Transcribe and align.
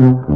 Mm-hmm. 0.00 0.29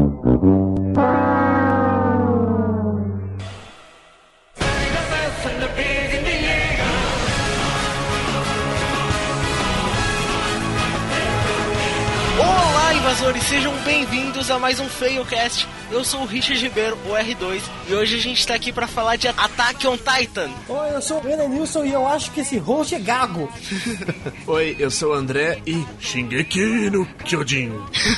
A 14.54 14.58
mais 14.58 14.78
um 14.78 14.88
FailCast. 14.88 15.66
Eu 15.90 16.04
sou 16.04 16.22
o 16.22 16.26
Richard 16.26 16.62
Ribeiro, 16.62 16.96
o 17.06 17.10
R2, 17.10 17.60
e 17.88 17.94
hoje 17.94 18.16
a 18.16 18.20
gente 18.20 18.46
tá 18.46 18.54
aqui 18.54 18.72
pra 18.72 18.86
falar 18.86 19.16
de 19.16 19.26
Attack 19.26 19.86
on 19.86 19.96
Titan. 19.96 20.48
Oi, 20.68 20.94
eu 20.94 21.02
sou 21.02 21.18
o 21.18 21.20
Brennan 21.20 21.48
Nilson 21.48 21.84
e 21.84 21.92
eu 21.92 22.06
acho 22.06 22.30
que 22.30 22.40
esse 22.40 22.56
host 22.58 22.94
é 22.94 23.00
gago. 23.00 23.52
Oi, 24.46 24.76
eu 24.78 24.90
sou 24.90 25.10
o 25.10 25.14
André 25.14 25.60
e 25.66 25.84
Shingeki 25.98 26.90
no 26.90 27.04
Kyojin. 27.24 27.72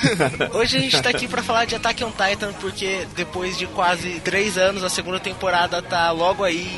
Hoje 0.53 0.77
a 0.77 0.81
gente 0.81 1.01
tá 1.01 1.09
aqui 1.09 1.27
pra 1.27 1.43
falar 1.43 1.65
de 1.65 1.75
Attack 1.75 2.05
on 2.05 2.11
Titan 2.11 2.53
porque 2.61 3.07
depois 3.17 3.57
de 3.57 3.67
quase 3.69 4.21
três 4.21 4.59
anos 4.59 4.85
a 4.85 4.91
segunda 4.91 5.19
temporada 5.19 5.81
tá 5.81 6.11
logo 6.11 6.45
aí 6.45 6.71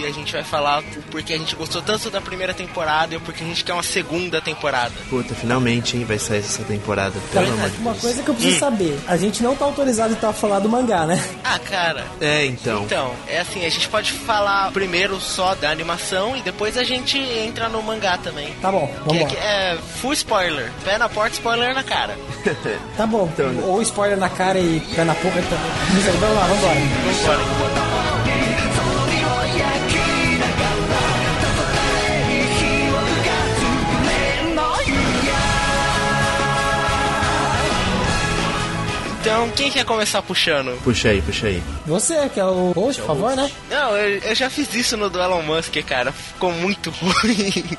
e 0.00 0.06
a 0.06 0.12
gente 0.12 0.32
vai 0.32 0.42
falar 0.42 0.80
o 0.80 1.02
porquê 1.10 1.34
a 1.34 1.38
gente 1.38 1.54
gostou 1.54 1.82
tanto 1.82 2.10
da 2.10 2.20
primeira 2.20 2.52
temporada 2.54 3.14
e 3.14 3.16
o 3.16 3.20
porquê 3.20 3.44
a 3.44 3.46
gente 3.46 3.64
quer 3.64 3.72
uma 3.72 3.82
segunda 3.82 4.40
temporada. 4.40 4.92
Puta, 5.08 5.34
finalmente, 5.34 5.96
hein, 5.96 6.04
vai 6.04 6.18
sair 6.18 6.38
essa 6.40 6.62
temporada. 6.64 7.14
Pelo 7.32 7.46
amor 7.52 7.70
de 7.70 7.76
Uma 7.78 7.90
Deus. 7.92 8.02
coisa 8.02 8.22
que 8.22 8.28
eu 8.30 8.34
preciso 8.34 8.58
saber, 8.58 8.98
a 9.06 9.16
gente 9.16 9.42
não 9.42 9.54
tá 9.54 9.64
autorizado 9.64 10.16
a 10.26 10.32
falar 10.32 10.58
do 10.60 10.68
mangá, 10.68 11.06
né? 11.06 11.22
Ah, 11.44 11.58
cara, 11.58 12.06
É, 12.20 12.46
então. 12.46 12.82
Então, 12.84 13.12
é 13.26 13.40
assim, 13.40 13.64
a 13.64 13.68
gente 13.68 13.88
pode 13.88 14.12
falar 14.12 14.70
primeiro 14.72 15.20
só 15.20 15.54
da 15.54 15.70
animação 15.70 16.36
e 16.36 16.42
depois 16.42 16.76
a 16.76 16.84
gente 16.84 17.18
entra 17.18 17.68
no 17.68 17.82
mangá 17.82 18.16
também. 18.18 18.52
Tá 18.62 18.70
bom, 18.70 18.92
vamos 19.06 19.20
é, 19.20 19.24
lá. 19.24 19.28
que 19.30 19.36
é 19.36 19.78
full 20.00 20.12
spoiler. 20.12 20.70
Pé 20.84 20.96
na 20.98 21.08
porta, 21.08 21.32
spoiler 21.34 21.74
na 21.74 21.82
cara. 21.82 22.16
Tá 22.96 23.06
bom, 23.06 23.28
Então, 23.32 23.48
né? 23.50 23.62
ou 23.66 23.80
spoiler 23.82 24.18
na 24.18 24.28
cara 24.28 24.58
e 24.58 24.80
pé 24.94 25.04
na 25.04 25.14
boca 25.14 25.30
também. 25.42 26.18
Vamos 26.20 26.36
lá, 26.36 26.46
vambora. 26.46 26.74
Vambora. 26.74 28.19
Então, 39.30 39.48
quem 39.50 39.70
quer 39.70 39.84
começar 39.84 40.20
puxando? 40.22 40.76
Puxa 40.82 41.10
aí, 41.10 41.22
puxa 41.22 41.46
aí. 41.46 41.62
Você, 41.86 42.28
que 42.30 42.40
é 42.40 42.44
o 42.44 42.72
host, 42.72 43.00
por 43.02 43.06
favor, 43.06 43.36
né? 43.36 43.48
Não, 43.70 43.96
eu, 43.96 44.18
eu 44.18 44.34
já 44.34 44.50
fiz 44.50 44.74
isso 44.74 44.96
no 44.96 45.08
do 45.08 45.20
Elon 45.22 45.40
Musk, 45.42 45.76
cara. 45.86 46.10
Ficou 46.10 46.50
muito 46.50 46.90
ruim. 47.00 47.78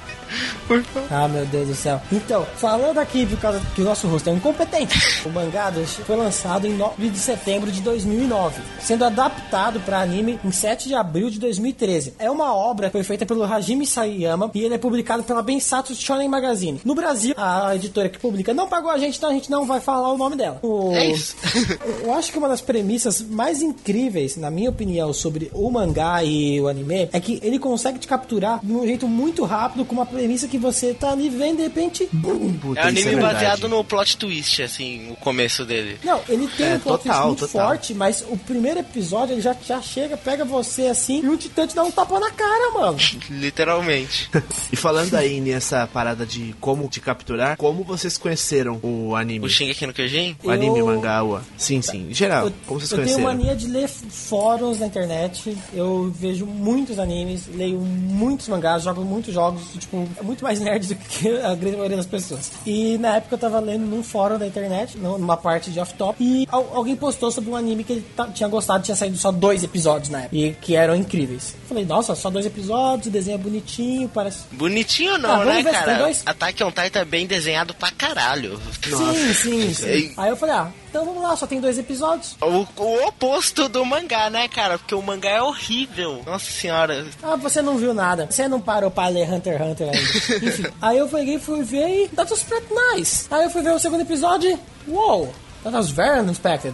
Ah, 1.09 1.27
meu 1.27 1.45
Deus 1.45 1.67
do 1.67 1.75
céu. 1.75 2.01
Então, 2.11 2.45
falando 2.57 2.97
aqui 2.99 3.25
por 3.25 3.37
causa 3.39 3.61
que 3.75 3.81
o 3.81 3.85
nosso 3.85 4.07
rosto 4.07 4.29
é 4.29 4.33
incompetente, 4.33 4.97
o 5.25 5.29
mangá 5.29 5.71
foi 6.05 6.15
lançado 6.15 6.65
em 6.67 6.73
9 6.75 7.09
de 7.09 7.17
setembro 7.19 7.71
de 7.71 7.81
2009, 7.81 8.61
sendo 8.81 9.05
adaptado 9.05 9.79
para 9.81 9.99
anime 10.01 10.39
em 10.43 10.51
7 10.51 10.87
de 10.87 10.95
abril 10.95 11.29
de 11.29 11.39
2013. 11.39 12.13
É 12.19 12.29
uma 12.29 12.53
obra 12.55 12.87
que 12.87 12.93
foi 12.93 13.03
feita 13.03 13.25
pelo 13.25 13.43
Hajime 13.43 13.85
Sayama 13.85 14.49
e 14.53 14.61
ele 14.63 14.73
é 14.75 14.77
publicado 14.77 15.23
pela 15.23 15.41
Bensatsu 15.41 15.95
Shonen 15.95 16.27
Magazine. 16.27 16.81
No 16.83 16.95
Brasil, 16.95 17.33
a 17.37 17.75
editora 17.75 18.09
que 18.09 18.19
publica 18.19 18.53
não 18.53 18.67
pagou 18.67 18.89
a 18.91 18.97
gente, 18.97 19.17
então 19.17 19.29
a 19.29 19.33
gente 19.33 19.49
não 19.51 19.65
vai 19.65 19.79
falar 19.79 20.11
o 20.11 20.17
nome 20.17 20.35
dela. 20.35 20.59
O- 20.63 20.91
É 20.93 21.07
isso. 21.07 21.35
Eu 22.03 22.13
acho 22.13 22.31
que 22.31 22.37
uma 22.37 22.47
das 22.49 22.61
premissas 22.61 23.21
mais 23.21 23.61
incríveis, 23.61 24.35
na 24.37 24.49
minha 24.49 24.69
opinião, 24.69 25.13
sobre 25.13 25.51
o 25.53 25.69
mangá 25.69 26.23
e 26.23 26.59
o 26.59 26.67
anime 26.67 27.09
é 27.11 27.19
que 27.19 27.39
ele 27.43 27.59
consegue 27.59 27.99
te 27.99 28.07
capturar 28.07 28.59
de 28.63 28.71
um 28.71 28.85
jeito 28.85 29.07
muito 29.07 29.43
rápido 29.45 29.85
com 29.85 29.93
uma 29.93 30.05
premissa 30.21 30.47
que 30.47 30.57
você 30.57 30.93
tá 30.93 31.11
ali 31.11 31.29
vendo 31.29 31.57
de 31.57 31.63
repente, 31.63 32.07
bum! 32.11 32.53
Puta, 32.53 32.79
É 32.79 32.85
um 32.85 32.89
isso 32.89 32.99
anime 32.99 33.15
verdade. 33.15 33.33
baseado 33.33 33.67
no 33.67 33.83
plot 33.83 34.17
twist, 34.17 34.61
assim, 34.61 35.11
o 35.11 35.15
começo 35.15 35.65
dele. 35.65 35.97
Não, 36.03 36.21
ele 36.29 36.47
tem 36.47 36.67
É, 36.67 36.75
um 36.75 36.79
plot 36.79 37.01
twist 37.03 37.07
total, 37.07 37.27
muito 37.27 37.47
total. 37.47 37.67
forte, 37.69 37.93
mas 37.95 38.23
o 38.29 38.37
primeiro 38.37 38.79
episódio 38.79 39.33
ele 39.33 39.41
já, 39.41 39.55
já 39.65 39.81
chega, 39.81 40.15
pega 40.15 40.45
você 40.45 40.83
assim 40.87 41.21
e 41.23 41.27
o 41.27 41.35
Titã 41.37 41.65
te 41.65 41.75
dá 41.75 41.83
um 41.83 41.89
tapa 41.91 42.19
na 42.19 42.29
cara, 42.31 42.71
mano. 42.73 42.97
Literalmente. 43.29 44.29
E 44.71 44.75
falando 44.75 45.15
aí 45.15 45.41
nessa 45.41 45.87
parada 45.87 46.25
de 46.25 46.53
como 46.59 46.87
te 46.87 46.99
capturar, 47.01 47.57
como 47.57 47.83
vocês 47.83 48.17
conheceram 48.17 48.79
o 48.83 49.15
anime? 49.15 49.45
o 49.45 49.49
Shingeki 49.49 49.87
no 49.87 49.93
Kyojin? 49.93 50.37
O 50.43 50.51
anime, 50.51 50.79
Eu- 50.79 50.85
mangá, 50.85 51.23
ua. 51.23 51.41
Sim, 51.57 51.81
sim. 51.81 52.07
Em 52.09 52.13
geral, 52.13 52.45
Eu, 52.47 52.53
como 52.67 52.79
vocês 52.79 52.91
eu 52.91 52.97
tenho 53.05 53.17
conheceram? 53.17 53.37
mania 53.37 53.55
de 53.55 53.67
ler 53.67 53.87
fóruns 53.87 54.79
na 54.79 54.85
internet, 54.87 55.57
eu 55.73 56.11
vejo 56.15 56.45
muitos 56.45 56.99
animes, 56.99 57.47
leio 57.53 57.79
muitos 57.79 58.47
mangás, 58.47 58.83
jogo 58.83 59.03
muitos 59.03 59.33
jogos, 59.33 59.61
tipo, 59.79 60.07
é 60.17 60.23
muito 60.23 60.43
mais 60.43 60.59
nerd 60.59 60.87
do 60.87 60.95
que 60.95 61.29
a 61.39 61.53
grande 61.55 61.75
maioria 61.77 61.97
das 61.97 62.05
pessoas. 62.05 62.51
E 62.65 62.97
na 62.97 63.17
época 63.17 63.35
eu 63.35 63.39
tava 63.39 63.59
lendo 63.59 63.85
num 63.85 64.03
fórum 64.03 64.37
da 64.37 64.45
internet, 64.47 64.97
num- 64.97 65.17
numa 65.17 65.37
parte 65.37 65.71
de 65.71 65.79
off-top, 65.79 66.15
e 66.23 66.47
al- 66.51 66.69
alguém 66.73 66.95
postou 66.95 67.31
sobre 67.31 67.49
um 67.49 67.55
anime 67.55 67.83
que 67.83 67.93
ele 67.93 68.05
tinha 68.33 68.47
gostado, 68.49 68.83
tinha 68.83 68.95
saído 68.95 69.17
só 69.17 69.31
dois 69.31 69.63
episódios 69.63 70.09
na 70.09 70.19
época, 70.21 70.35
e 70.35 70.51
que 70.53 70.75
eram 70.75 70.95
incríveis. 70.95 71.55
Falei, 71.67 71.85
nossa, 71.85 72.15
só 72.15 72.29
dois 72.29 72.45
episódios, 72.45 73.07
o 73.07 73.09
desenho 73.11 73.35
é 73.35 73.37
bonitinho, 73.37 74.09
parece... 74.09 74.39
Bonitinho 74.51 75.15
Ah, 75.15 75.17
não, 75.17 75.29
vamos 75.39 75.45
né, 75.55 75.63
ver 75.63 75.71
cara? 75.71 75.97
dois? 75.99 76.21
Attack 76.25 76.63
on 76.63 76.71
Titan 76.71 76.99
é 76.99 77.05
bem 77.05 77.25
desenhado 77.27 77.73
pra 77.73 77.91
caralho. 77.91 78.59
Sim, 78.83 79.33
sim, 79.33 79.73
sim. 79.73 80.13
Aí 80.17 80.29
eu 80.29 80.35
falei, 80.35 80.55
ah, 80.55 80.71
então 80.91 81.05
vamos 81.05 81.23
lá, 81.23 81.37
só 81.37 81.47
tem 81.47 81.61
dois 81.61 81.79
episódios. 81.79 82.35
O, 82.41 82.67
o 82.83 83.07
oposto 83.07 83.69
do 83.69 83.85
mangá, 83.85 84.29
né, 84.29 84.49
cara? 84.49 84.77
Porque 84.77 84.93
o 84.93 85.01
mangá 85.01 85.29
é 85.29 85.41
horrível. 85.41 86.21
Nossa 86.25 86.51
senhora. 86.51 87.07
Ah, 87.23 87.37
você 87.37 87.61
não 87.61 87.77
viu 87.77 87.93
nada. 87.93 88.27
Você 88.29 88.45
não 88.45 88.59
parou 88.59 88.91
pra 88.91 89.07
ler 89.07 89.31
Hunter 89.31 89.53
x 89.53 89.65
Hunter 89.65 89.87
ainda. 89.87 90.01
Enfim, 90.45 90.65
aí 90.81 90.97
eu 90.97 91.07
peguei, 91.07 91.39
fui 91.39 91.63
ver 91.63 92.03
e 92.03 92.07
that 92.09 92.29
was 92.29 92.43
pretty 92.43 92.67
nice. 92.93 93.25
Aí 93.31 93.45
eu 93.45 93.49
fui 93.49 93.61
ver 93.61 93.71
o 93.71 93.79
segundo 93.79 94.01
episódio 94.01 94.51
e, 94.51 94.91
uou, 94.91 95.33
that 95.63 95.75
was 95.75 95.89
very 95.91 96.19
unexpected. 96.19 96.73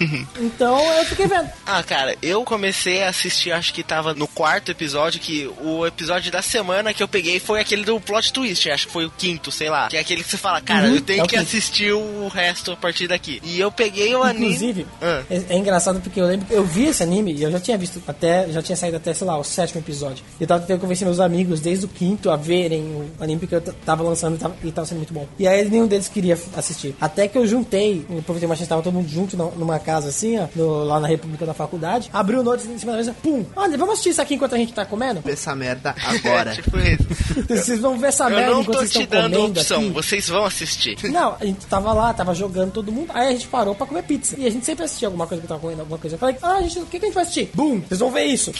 então 0.40 0.78
eu 0.94 1.04
fiquei 1.04 1.26
vendo. 1.26 1.48
Ah, 1.66 1.82
cara, 1.82 2.16
eu 2.22 2.44
comecei 2.44 3.02
a 3.02 3.08
assistir, 3.08 3.52
acho 3.52 3.72
que 3.72 3.82
tava 3.82 4.14
no 4.14 4.26
quarto 4.28 4.70
episódio, 4.70 5.20
que 5.20 5.50
o 5.62 5.86
episódio 5.86 6.30
da 6.30 6.42
semana 6.42 6.92
que 6.94 7.02
eu 7.02 7.08
peguei 7.08 7.38
foi 7.40 7.60
aquele 7.60 7.84
do 7.84 8.00
plot 8.00 8.32
twist, 8.32 8.70
acho 8.70 8.86
que 8.86 8.92
foi 8.92 9.06
o 9.06 9.10
quinto, 9.10 9.50
sei 9.50 9.68
lá. 9.70 9.88
Que 9.88 9.96
é 9.96 10.00
aquele 10.00 10.22
que 10.22 10.30
você 10.30 10.36
fala, 10.36 10.60
cara, 10.60 10.88
Uhum, 10.88 10.94
eu 10.96 11.00
tenho 11.00 11.20
é 11.24 11.26
que 11.26 11.30
quinto. 11.30 11.42
assistir 11.42 11.92
o 11.92 12.28
resto 12.28 12.72
a 12.72 12.76
partir 12.76 13.08
daqui. 13.08 13.40
E 13.44 13.58
eu 13.60 13.70
peguei 13.70 14.14
o 14.14 14.22
anime. 14.22 14.46
Inclusive, 14.46 14.86
Ah. 15.00 15.22
é, 15.30 15.42
é 15.50 15.56
engraçado 15.56 16.00
porque 16.00 16.20
eu 16.20 16.26
lembro 16.26 16.46
que 16.46 16.54
eu 16.54 16.64
vi 16.64 16.86
esse 16.86 17.02
anime 17.02 17.32
e 17.34 17.42
eu 17.42 17.50
já 17.50 17.60
tinha 17.60 17.76
visto 17.78 18.02
até, 18.06 18.48
já 18.50 18.62
tinha 18.62 18.76
saído 18.76 18.96
até, 18.96 19.12
sei 19.14 19.26
lá, 19.26 19.38
o 19.38 19.44
sétimo 19.44 19.80
episódio. 19.80 20.24
E 20.38 20.42
eu 20.44 20.46
tava 20.48 20.60
tentando 20.60 20.80
convencer 20.80 21.06
meus 21.06 21.20
amigos 21.20 21.60
desde 21.60 21.84
o 21.84 21.88
quinto 21.88 22.30
a 22.30 22.36
verem 22.36 22.82
o 22.82 23.10
anime 23.22 23.40
porque 23.40 23.54
eu 23.54 23.60
tava 23.60 24.02
lançando 24.02 24.36
e 24.36 24.38
tava, 24.38 24.56
e 24.64 24.72
tava 24.72 24.86
sendo 24.86 24.98
muito 24.98 25.12
bom. 25.12 25.26
E 25.38 25.46
aí 25.46 25.68
nenhum 25.68 25.86
deles 25.86 26.08
queria 26.08 26.38
assistir. 26.56 26.94
Até 27.00 27.26
que 27.28 27.36
eu 27.36 27.46
juntei, 27.46 28.04
eu 28.08 28.17
aproveitei 28.20 28.48
uma 28.48 28.56
chance, 28.56 28.68
tava 28.68 28.82
todo 28.82 28.92
mundo 28.94 29.08
junto 29.08 29.36
numa 29.36 29.78
casa 29.78 30.08
assim, 30.08 30.38
ó, 30.38 30.46
no- 30.54 30.84
lá 30.84 31.00
na 31.00 31.08
República 31.08 31.44
da 31.46 31.54
Faculdade. 31.54 32.08
Abriu 32.12 32.40
o 32.40 32.42
note 32.42 32.66
em 32.66 32.78
cima 32.78 32.92
da 32.92 32.98
mesa, 32.98 33.14
pum! 33.22 33.44
Olha, 33.56 33.76
vamos 33.76 33.92
assistir 33.94 34.10
isso 34.10 34.22
aqui 34.22 34.34
enquanto 34.34 34.54
a 34.54 34.58
gente 34.58 34.72
tá 34.72 34.84
comendo? 34.84 35.22
Essa 35.26 35.54
merda 35.54 35.94
agora. 36.04 36.54
tipo 36.54 36.76
isso. 36.78 37.06
Vocês 37.48 37.80
vão 37.80 37.98
ver 37.98 38.08
essa 38.08 38.24
Eu 38.24 38.30
merda 38.30 38.50
não 38.50 38.60
enquanto 38.62 38.74
tô 38.76 38.80
vocês 38.80 38.92
te 38.92 39.02
estão 39.02 39.20
dando 39.22 39.36
comendo 39.36 39.60
opção, 39.60 39.80
aqui. 39.80 39.90
vocês 39.90 40.28
vão 40.28 40.44
assistir. 40.44 40.98
Não, 41.10 41.36
a 41.40 41.44
gente 41.44 41.66
tava 41.66 41.92
lá, 41.92 42.12
tava 42.12 42.34
jogando 42.34 42.72
todo 42.72 42.90
mundo. 42.92 43.10
Aí 43.14 43.28
a 43.28 43.32
gente 43.32 43.46
parou 43.48 43.74
pra 43.74 43.86
comer 43.86 44.02
pizza. 44.02 44.34
E 44.38 44.46
a 44.46 44.50
gente 44.50 44.64
sempre 44.66 44.84
assistia 44.84 45.08
alguma 45.08 45.26
coisa 45.26 45.40
que 45.40 45.48
tava 45.48 45.60
comendo, 45.60 45.80
alguma 45.80 45.98
coisa. 45.98 46.16
Eu 46.16 46.18
falei, 46.20 46.36
ah, 46.42 46.60
gente, 46.62 46.80
o 46.80 46.86
que, 46.86 46.98
que 46.98 47.04
a 47.06 47.08
gente 47.08 47.14
vai 47.14 47.22
assistir? 47.22 47.50
Bum! 47.54 47.80
Vocês 47.80 48.00
vão 48.00 48.10
ver 48.10 48.24
isso. 48.24 48.52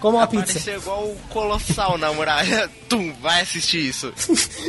Como 0.00 0.16
uma 0.16 0.26
pizza. 0.26 0.44
Apareceu 0.44 0.76
igual 0.78 1.04
o 1.04 1.16
Colossal 1.30 1.98
na 1.98 2.12
muralha. 2.12 2.70
Tum, 2.88 3.12
vai 3.20 3.40
assistir 3.42 3.88
isso. 3.88 4.12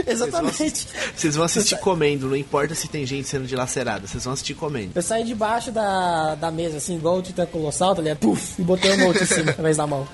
Exatamente. 0.07 0.87
Vocês 1.15 1.35
vão 1.35 1.45
assistir 1.45 1.77
comendo, 1.79 2.27
não 2.27 2.35
importa 2.35 2.75
se 2.75 2.87
tem 2.87 3.05
gente 3.05 3.27
sendo 3.27 3.45
dilacerada, 3.47 4.07
vocês 4.07 4.23
vão 4.23 4.30
comendo. 4.55 4.91
Eu 4.95 5.01
saí 5.01 5.23
debaixo 5.23 5.71
da, 5.71 6.35
da 6.35 6.49
mesa, 6.51 6.77
assim, 6.77 6.95
igual 6.95 7.17
o 7.17 7.21
Titã 7.21 7.45
Colossal, 7.45 7.95
tá 7.95 8.01
ligado? 8.01 8.19
Puf! 8.19 8.59
E 8.61 8.63
botei 8.63 8.91
o 8.91 8.97
note 8.97 9.23
em 9.23 9.25
cima, 9.25 9.51
ao 9.51 9.59
invés 9.59 9.77
da 9.77 9.85
mão. 9.87 10.07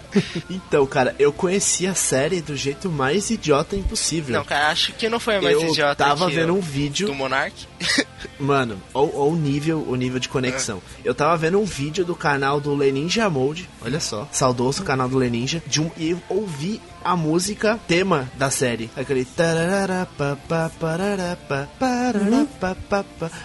Então, 0.50 0.86
cara, 0.86 1.16
eu 1.20 1.32
conheci 1.32 1.86
a 1.88 1.94
série 1.94 2.42
do 2.42 2.56
jeito 2.56 2.90
mais 2.90 3.30
idiota 3.30 3.76
impossível. 3.76 4.38
Não, 4.38 4.46
cara, 4.46 4.70
acho 4.70 4.94
que 4.94 5.08
não 5.10 5.20
foi 5.20 5.38
a 5.38 5.42
mais 5.42 5.54
eu 5.56 5.68
idiota 5.70 5.96
tava 6.04 6.28
que 6.28 6.36
vendo 6.36 6.50
eu- 6.50 6.56
um 6.56 6.62
vídeo 6.62 7.08
do 7.08 7.14
Monark. 7.16 7.54
Mano, 8.40 8.82
ou, 8.94 9.14
ou 9.16 9.32
o 9.34 9.36
nível, 9.36 9.84
o 9.88 9.96
nível 9.96 10.20
de 10.20 10.30
conexão. 10.30 10.82
Eu 11.04 11.14
tava 11.14 11.36
vendo 11.38 11.60
um 11.60 11.66
vídeo 11.66 12.04
do 12.06 12.16
canal 12.16 12.60
do 12.60 12.74
Leninja 12.76 13.30
Mode, 13.30 13.70
olha 13.82 14.00
só, 14.00 14.28
saudoso 14.32 14.84
canal 14.84 15.08
do 15.10 15.18
Leninja, 15.18 15.62
de 15.66 15.82
um, 15.82 15.90
e 15.98 16.12
eu 16.12 16.22
ouvi 16.30 16.82
a 17.04 17.16
música 17.16 17.80
tema 17.88 18.30
da 18.36 18.50
série. 18.50 18.90
Aquele. 18.96 19.28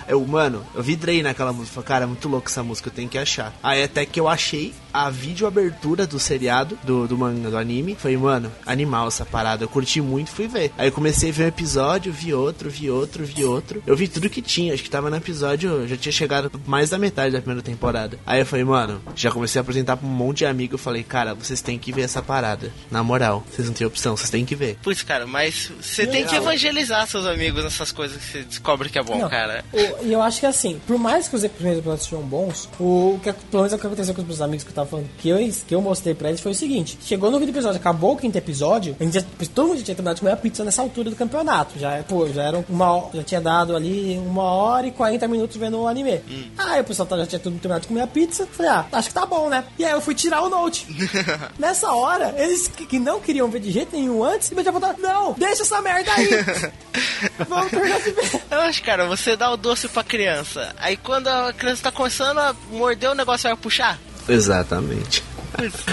Eu, 0.08 0.24
mano, 0.26 0.64
eu 0.74 0.82
vidrei 0.82 1.22
naquela 1.22 1.52
música. 1.52 1.74
Falei, 1.74 1.88
cara, 1.88 2.04
é 2.04 2.06
muito 2.06 2.28
louco 2.28 2.48
essa 2.48 2.62
música, 2.62 2.88
eu 2.88 2.92
tenho 2.92 3.08
que 3.08 3.18
achar. 3.18 3.52
Aí 3.62 3.82
até 3.82 4.04
que 4.04 4.18
eu 4.18 4.28
achei 4.28 4.74
a 4.92 5.08
vídeo 5.08 5.46
abertura 5.46 6.06
do 6.06 6.18
seriado, 6.18 6.78
do, 6.84 7.08
do 7.08 7.16
manga, 7.16 7.50
do 7.50 7.56
anime. 7.56 7.94
Falei, 7.94 8.16
mano, 8.16 8.52
animal 8.66 9.08
essa 9.08 9.24
parada. 9.24 9.64
Eu 9.64 9.68
curti 9.68 10.00
muito, 10.00 10.30
fui 10.30 10.46
ver. 10.46 10.72
Aí 10.76 10.88
eu 10.88 10.92
comecei 10.92 11.30
a 11.30 11.32
ver 11.32 11.44
um 11.44 11.48
episódio, 11.48 12.12
vi 12.12 12.34
outro, 12.34 12.68
vi 12.68 12.90
outro, 12.90 13.24
vi 13.24 13.44
outro. 13.44 13.82
Eu 13.86 13.96
vi 13.96 14.08
tudo 14.08 14.28
que 14.28 14.42
tinha. 14.42 14.74
acho 14.74 14.82
que 14.82 14.90
tava 14.90 15.10
no 15.10 15.16
episódio, 15.16 15.86
já 15.88 15.96
tinha 15.96 16.12
chegado 16.12 16.50
mais 16.66 16.90
da 16.90 16.98
metade 16.98 17.32
da 17.32 17.40
primeira 17.40 17.62
temporada. 17.62 18.18
Aí 18.26 18.40
eu 18.40 18.46
falei, 18.46 18.64
mano, 18.64 19.00
já 19.14 19.30
comecei 19.30 19.58
a 19.58 19.62
apresentar 19.62 19.96
pra 19.96 20.06
um 20.06 20.10
monte 20.10 20.38
de 20.38 20.46
amigo. 20.46 20.74
Eu 20.74 20.78
falei, 20.78 21.02
cara, 21.02 21.34
vocês 21.34 21.62
têm 21.62 21.78
que 21.78 21.92
ver 21.92 22.02
essa 22.02 22.22
parada. 22.22 22.72
Na 22.90 23.02
moral, 23.02 23.41
vocês 23.50 23.66
não 23.68 23.74
têm 23.74 23.86
opção, 23.86 24.16
vocês 24.16 24.30
têm 24.30 24.44
que 24.44 24.54
ver. 24.54 24.76
Putz, 24.82 25.02
cara, 25.02 25.26
mas 25.26 25.70
você 25.80 26.06
tem 26.06 26.24
que 26.26 26.34
evangelizar 26.34 27.06
seus 27.06 27.26
amigos 27.26 27.62
nessas 27.64 27.92
coisas 27.92 28.16
que 28.22 28.32
você 28.32 28.42
descobre 28.42 28.88
que 28.88 28.98
é 28.98 29.02
bom, 29.02 29.18
Não, 29.18 29.28
cara. 29.28 29.64
E 30.02 30.12
eu 30.12 30.22
acho 30.22 30.40
que 30.40 30.46
assim, 30.46 30.80
por 30.86 30.98
mais 30.98 31.28
que 31.28 31.36
os 31.36 31.46
primeiros 31.46 31.78
episódios 31.80 32.04
sejam 32.08 32.22
bons, 32.22 32.68
o 32.78 33.18
que, 33.22 33.32
pelo 33.32 33.62
menos 33.62 33.72
o 33.72 33.78
que 33.78 33.86
aconteceu 33.86 34.14
com 34.14 34.20
os 34.22 34.26
meus 34.28 34.40
amigos 34.40 34.64
que 34.64 34.70
eu 34.70 34.74
tava 34.74 34.88
falando, 34.88 35.08
que 35.18 35.28
eu, 35.28 35.38
que 35.66 35.74
eu 35.74 35.80
mostrei 35.82 36.14
pra 36.14 36.28
eles 36.28 36.40
foi 36.40 36.52
o 36.52 36.54
seguinte: 36.54 36.98
chegou 37.04 37.30
no 37.30 37.38
quinto 37.38 37.50
episódio, 37.50 37.76
acabou 37.78 38.12
o 38.12 38.16
quinto 38.16 38.36
episódio, 38.38 38.96
a 39.00 39.04
gente 39.04 39.14
já, 39.14 39.22
todo 39.54 39.68
mundo 39.68 39.78
já 39.78 39.84
tinha 39.84 39.94
terminado 39.94 40.14
de 40.16 40.20
comer 40.20 40.32
a 40.32 40.36
pizza 40.36 40.64
nessa 40.64 40.82
altura 40.82 41.10
do 41.10 41.16
campeonato. 41.16 41.78
Já, 41.78 42.02
pô, 42.08 42.28
já 42.28 42.42
eram 42.44 42.64
uma 42.68 42.92
já 43.14 43.22
tinha 43.22 43.40
dado 43.40 43.74
ali 43.76 44.18
uma 44.18 44.42
hora 44.44 44.86
e 44.86 44.90
40 44.90 45.26
minutos 45.28 45.56
vendo 45.56 45.78
o 45.80 45.88
anime. 45.88 46.20
Aí 46.58 46.80
o 46.80 46.84
pessoal 46.84 47.06
tá- 47.06 47.16
já 47.18 47.26
tinha 47.26 47.38
tudo 47.38 47.58
terminado 47.58 47.82
de 47.82 47.88
comer 47.88 48.02
a 48.02 48.06
pizza. 48.06 48.46
Falei, 48.52 48.70
ah, 48.70 48.86
acho 48.92 49.08
que 49.08 49.14
tá 49.14 49.24
bom, 49.26 49.48
né? 49.48 49.64
E 49.78 49.84
aí 49.84 49.92
eu 49.92 50.00
fui 50.00 50.14
tirar 50.14 50.42
o 50.42 50.48
note. 50.48 50.86
Nessa 51.58 51.92
hora, 51.92 52.34
eles 52.36 52.68
que, 52.68 52.86
que 52.86 52.98
não 52.98 53.20
queriam 53.20 53.31
ver 53.32 53.60
de 53.60 53.70
jeito 53.70 53.96
nenhum 53.96 54.22
antes, 54.22 54.50
e 54.50 54.62
já 54.62 54.72
botaram, 54.72 54.98
não, 54.98 55.32
deixa 55.34 55.62
essa 55.62 55.80
merda 55.80 56.12
aí. 56.12 56.28
Vamos 57.48 57.70
terminar 57.70 58.00
de 58.00 58.10
ver. 58.10 58.42
Eu 58.50 58.60
acho, 58.60 58.82
cara, 58.82 59.06
você 59.06 59.36
dá 59.36 59.50
o 59.50 59.56
doce 59.56 59.88
pra 59.88 60.04
criança. 60.04 60.74
Aí 60.78 60.96
quando 60.96 61.28
a 61.28 61.52
criança 61.52 61.84
tá 61.84 61.92
começando 61.92 62.38
a 62.38 62.54
morder 62.70 63.10
o 63.10 63.14
negócio 63.14 63.48
vai 63.48 63.56
puxar. 63.56 63.98
Exatamente. 64.28 65.22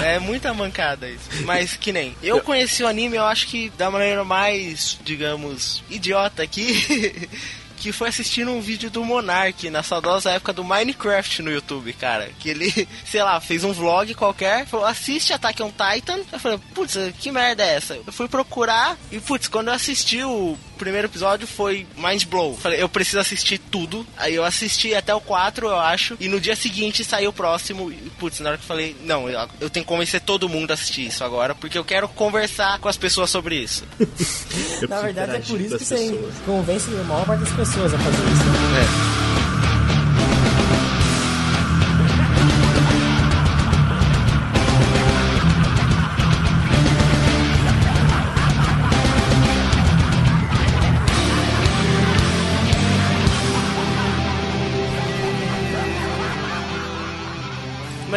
É 0.02 0.20
muita 0.20 0.54
mancada 0.54 1.10
isso. 1.10 1.44
Mas 1.44 1.76
que 1.76 1.92
nem. 1.92 2.16
Eu 2.24 2.42
conheci 2.42 2.84
o 2.84 2.88
anime, 2.88 3.18
eu 3.18 3.26
acho 3.26 3.48
que 3.48 3.70
da 3.72 3.92
maneira 3.92 4.24
mais, 4.24 4.98
digamos, 5.04 5.84
idiota 5.90 6.44
aqui. 6.44 7.30
Que 7.80 7.92
foi 7.92 8.10
assistindo 8.10 8.52
um 8.52 8.62
vídeo 8.62 8.90
do 8.90 9.04
Monark 9.04 9.70
na 9.70 9.82
saudosa 9.82 10.32
época 10.32 10.52
do 10.52 10.64
Minecraft 10.64 11.42
no 11.42 11.52
YouTube, 11.52 11.94
cara. 11.94 12.30
Que 12.40 12.50
ele, 12.50 12.88
sei 13.06 13.24
lá, 13.24 13.40
fez 13.40 13.64
um 13.64 13.72
vlog 13.72 14.14
qualquer, 14.16 14.66
falou, 14.66 14.86
assiste 14.86 15.34
Attack 15.34 15.64
on 15.64 15.72
Titan. 15.72 16.20
Eu 16.32 16.40
falei, 16.40 16.60
putz, 16.74 16.98
que 17.18 17.32
merda 17.32 17.64
é 17.64 17.76
essa? 17.76 17.96
Eu 17.96 18.12
fui 18.12 18.28
procurar 18.28 18.98
e, 19.12 19.20
putz, 19.20 19.48
quando 19.48 19.70
eu 19.70 19.74
assisti 19.74 20.24
o 20.24 20.58
primeiro 20.80 21.08
episódio 21.08 21.46
foi 21.46 21.86
mind 21.96 22.24
blow. 22.26 22.58
Falei, 22.58 22.82
eu 22.82 22.90
preciso 22.90 23.20
assistir 23.20 23.60
tudo. 23.60 24.08
Aí 24.18 24.34
eu 24.34 24.44
assisti 24.44 24.96
até 24.96 25.14
o 25.14 25.22
4, 25.22 25.68
eu 25.68 25.78
acho. 25.78 26.18
E 26.20 26.28
no 26.28 26.40
dia 26.40 26.56
seguinte 26.56 27.04
saiu 27.04 27.30
o 27.30 27.34
próximo. 27.34 27.92
E, 27.92 27.96
putz, 28.18 28.40
na 28.40 28.50
hora 28.50 28.58
que 28.58 28.64
eu 28.64 28.68
falei, 28.68 28.96
não, 29.04 29.30
eu, 29.30 29.48
eu 29.60 29.70
tenho 29.70 29.86
que 29.86 29.90
convencer 29.90 30.22
todo 30.22 30.50
mundo 30.50 30.72
a 30.72 30.74
assistir 30.74 31.06
isso 31.06 31.24
agora, 31.24 31.54
porque 31.54 31.78
eu 31.78 31.84
quero 31.84 32.08
conversar 32.08 32.80
com 32.80 32.88
as 32.88 32.98
pessoas 32.98 33.30
sobre 33.30 33.56
isso. 33.58 33.84
Na 34.88 35.02
verdade, 35.02 35.36
é 35.36 35.40
por 35.40 35.60
isso 35.60 35.78
que 35.78 35.86
você 35.86 35.96
pessoas. 35.96 36.36
convence 36.46 36.90
a 36.90 37.04
maior 37.04 37.26
parte 37.26 37.44
das 37.44 37.54
pessoas 37.54 37.94
a 37.94 37.98
fazer 38.00 38.18
isso. 38.18 39.26
É. 39.26 39.29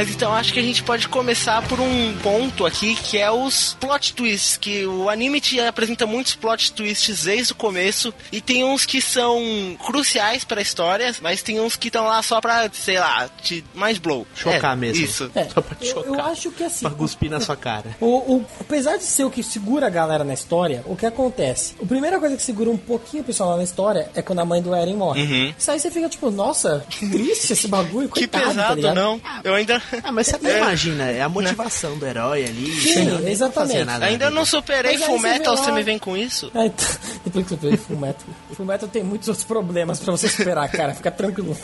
Mas 0.02 0.10
então 0.10 0.32
acho 0.34 0.52
que 0.52 0.58
a 0.58 0.62
gente 0.62 0.82
pode 0.82 1.06
começar 1.08 1.62
por 1.68 1.78
um 1.78 2.12
ponto 2.24 2.66
aqui 2.66 2.96
que 2.96 3.18
é 3.18 3.30
os 3.30 3.76
plot 3.78 4.14
twists, 4.14 4.56
que 4.56 4.84
o 4.84 5.08
anime 5.08 5.40
te 5.40 5.60
apresenta 5.60 6.04
muitos 6.08 6.34
plot 6.34 6.72
twists 6.72 7.22
desde 7.22 7.52
o 7.52 7.54
começo 7.54 8.12
e 8.32 8.40
tem 8.40 8.64
uns 8.64 8.84
que 8.84 9.00
são 9.00 9.40
cruciais 9.86 10.42
para 10.44 10.58
a 10.58 10.62
história, 10.62 11.14
mas 11.22 11.40
tem 11.40 11.60
uns 11.60 11.76
que 11.76 11.86
estão 11.86 12.04
lá 12.06 12.20
só 12.20 12.40
pra, 12.40 12.68
sei 12.72 12.98
lá, 12.98 13.28
te 13.40 13.64
mais 13.74 13.98
blow. 13.98 14.26
Chocar 14.34 14.72
É, 14.72 14.76
mesmo. 14.76 15.04
Isso. 15.04 15.30
É, 15.36 15.44
Só 15.44 15.60
pra 15.60 15.76
te 15.76 15.86
eu, 15.86 15.96
eu 15.98 16.04
chocar. 16.04 16.26
acho 16.32 16.50
que 16.50 16.64
assim. 16.64 16.84
Pra 16.84 16.90
cuspir 16.96 17.30
na 17.30 17.38
sua 17.38 17.54
cara. 17.56 17.96
O, 18.00 18.06
o- 18.38 18.46
apesar 18.58 18.96
de 18.96 19.04
ser 19.04 19.22
o 19.22 19.30
que 19.30 19.40
segura 19.44 19.86
a 19.86 19.90
galera 19.90 20.24
na 20.24 20.34
história, 20.34 20.82
o 20.84 20.96
que 20.96 21.06
acontece? 21.06 21.74
A 21.80 21.86
primeira 21.86 22.18
coisa 22.18 22.36
que 22.36 22.42
segura 22.42 22.68
um 22.70 22.76
pouquinho 22.76 23.22
o 23.22 23.26
pessoal 23.26 23.50
lá 23.50 23.56
na 23.56 23.62
história 23.62 24.10
é 24.16 24.20
quando 24.20 24.40
a 24.40 24.44
mãe 24.44 24.60
do 24.60 24.74
Eren 24.74 24.96
morre. 24.96 25.54
Isso 25.56 25.70
aí 25.70 25.78
você 25.78 25.92
fica 25.92 26.08
tipo, 26.08 26.28
nossa, 26.28 26.84
que 26.90 27.08
triste 27.08 27.52
esse 27.52 27.68
bagulho, 27.68 28.08
Uhum. 28.08 28.12
Que 28.14 28.26
coitado, 28.26 28.44
tá 28.46 28.50
pesado, 28.50 28.74
ligado? 28.76 28.94
não. 28.96 29.20
Eu 29.44 29.54
ainda 29.54 29.80
Ah, 30.02 30.12
mas 30.12 30.26
você 30.28 30.36
até 30.36 30.58
imagina, 30.58 31.10
é 31.10 31.22
a 31.22 31.28
motivação 31.28 31.98
do 31.98 32.06
herói 32.06 32.44
ali. 32.44 32.72
Sim, 32.80 33.26
exatamente. 33.28 33.84
nada 33.84 34.04
ainda 34.06 34.30
não 34.30 34.44
superei 34.44 34.92
aí 34.92 34.98
Full 34.98 35.18
Metal, 35.18 35.56
você 35.56 35.72
me 35.72 35.82
vem 35.82 35.98
com 35.98 36.16
isso? 36.16 36.50
É, 36.54 36.66
então, 36.66 36.86
depois 37.24 37.46
que 37.46 37.54
você 37.56 37.70
vê 37.70 37.76
Full 37.76 37.96
Metal. 37.96 38.26
Full 38.54 38.66
Metal 38.66 38.88
tem 38.88 39.02
muitos 39.02 39.28
outros 39.28 39.44
problemas 39.46 40.00
pra 40.00 40.12
você 40.12 40.28
superar, 40.28 40.70
cara. 40.70 40.94
Fica 40.94 41.10
tranquilo. 41.10 41.56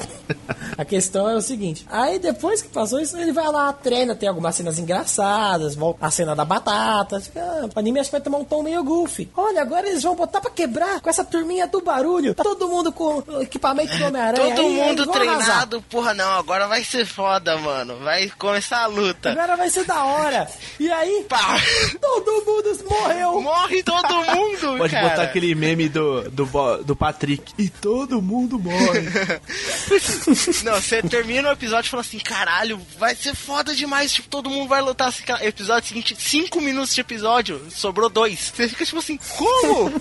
A 0.76 0.84
questão 0.84 1.28
é 1.28 1.34
o 1.34 1.40
seguinte: 1.40 1.86
aí 1.90 2.18
depois 2.18 2.62
que 2.62 2.68
passou 2.68 3.00
isso, 3.00 3.16
ele 3.16 3.32
vai 3.32 3.46
lá, 3.50 3.72
treina, 3.72 4.14
tem 4.14 4.28
algumas 4.28 4.54
cenas 4.54 4.78
engraçadas, 4.78 5.74
volta 5.74 6.06
a 6.06 6.10
cena 6.10 6.34
da 6.34 6.44
batata. 6.44 7.20
fica, 7.20 7.40
ah, 7.40 7.68
O 7.74 7.78
anime 7.78 8.00
acho 8.00 8.10
que 8.10 8.16
vai 8.16 8.20
tomar 8.20 8.38
um 8.38 8.44
tom 8.44 8.62
meio 8.62 8.82
goofy. 8.84 9.28
Olha, 9.36 9.62
agora 9.62 9.88
eles 9.88 10.02
vão 10.02 10.14
botar 10.14 10.40
pra 10.40 10.50
quebrar 10.50 11.00
com 11.00 11.10
essa 11.10 11.24
turminha 11.24 11.66
do 11.66 11.80
barulho. 11.80 12.34
Tá 12.34 12.42
todo 12.42 12.68
mundo 12.68 12.92
com 12.92 13.22
equipamento 13.40 13.96
do 13.96 14.04
Homem-Aranha. 14.04 14.54
Todo 14.54 14.66
aí, 14.66 14.72
mundo 14.74 15.02
eles 15.02 15.06
vão 15.06 15.14
arrasar. 15.14 15.44
treinado, 15.44 15.82
porra, 15.90 16.14
não, 16.14 16.30
agora 16.32 16.66
vai 16.66 16.82
ser 16.84 17.04
foda, 17.06 17.56
mano. 17.58 17.96
Vai 17.98 18.17
começar 18.30 18.82
a 18.82 18.86
luta. 18.86 19.32
Agora 19.32 19.56
vai 19.56 19.70
ser 19.70 19.84
da 19.84 20.04
hora. 20.04 20.48
E 20.78 20.90
aí, 20.90 21.24
Pá! 21.28 21.60
todo 22.00 22.44
mundo 22.44 22.84
morreu. 22.88 23.40
Morre 23.40 23.82
todo 23.82 24.14
mundo, 24.24 24.78
Pode 24.78 24.92
cara. 24.92 25.08
botar 25.08 25.22
aquele 25.22 25.54
meme 25.54 25.88
do, 25.88 26.30
do, 26.30 26.46
do 26.84 26.96
Patrick. 26.96 27.52
E 27.58 27.68
todo 27.68 28.20
mundo 28.22 28.58
morre. 28.58 29.00
Não, 30.64 30.74
você 30.74 31.02
termina 31.02 31.48
o 31.48 31.52
episódio 31.52 31.90
falando 31.90 32.06
assim, 32.06 32.18
caralho, 32.18 32.80
vai 32.98 33.14
ser 33.14 33.34
foda 33.34 33.74
demais, 33.74 34.12
tipo, 34.12 34.28
todo 34.28 34.50
mundo 34.50 34.68
vai 34.68 34.80
lutar. 34.80 35.08
Assim, 35.08 35.22
episódio 35.42 35.88
seguinte, 35.88 36.16
cinco 36.18 36.60
minutos 36.60 36.94
de 36.94 37.00
episódio, 37.00 37.60
sobrou 37.70 38.08
dois. 38.08 38.52
Você 38.54 38.68
fica 38.68 38.84
tipo 38.84 38.98
assim, 38.98 39.18
como? 39.36 39.92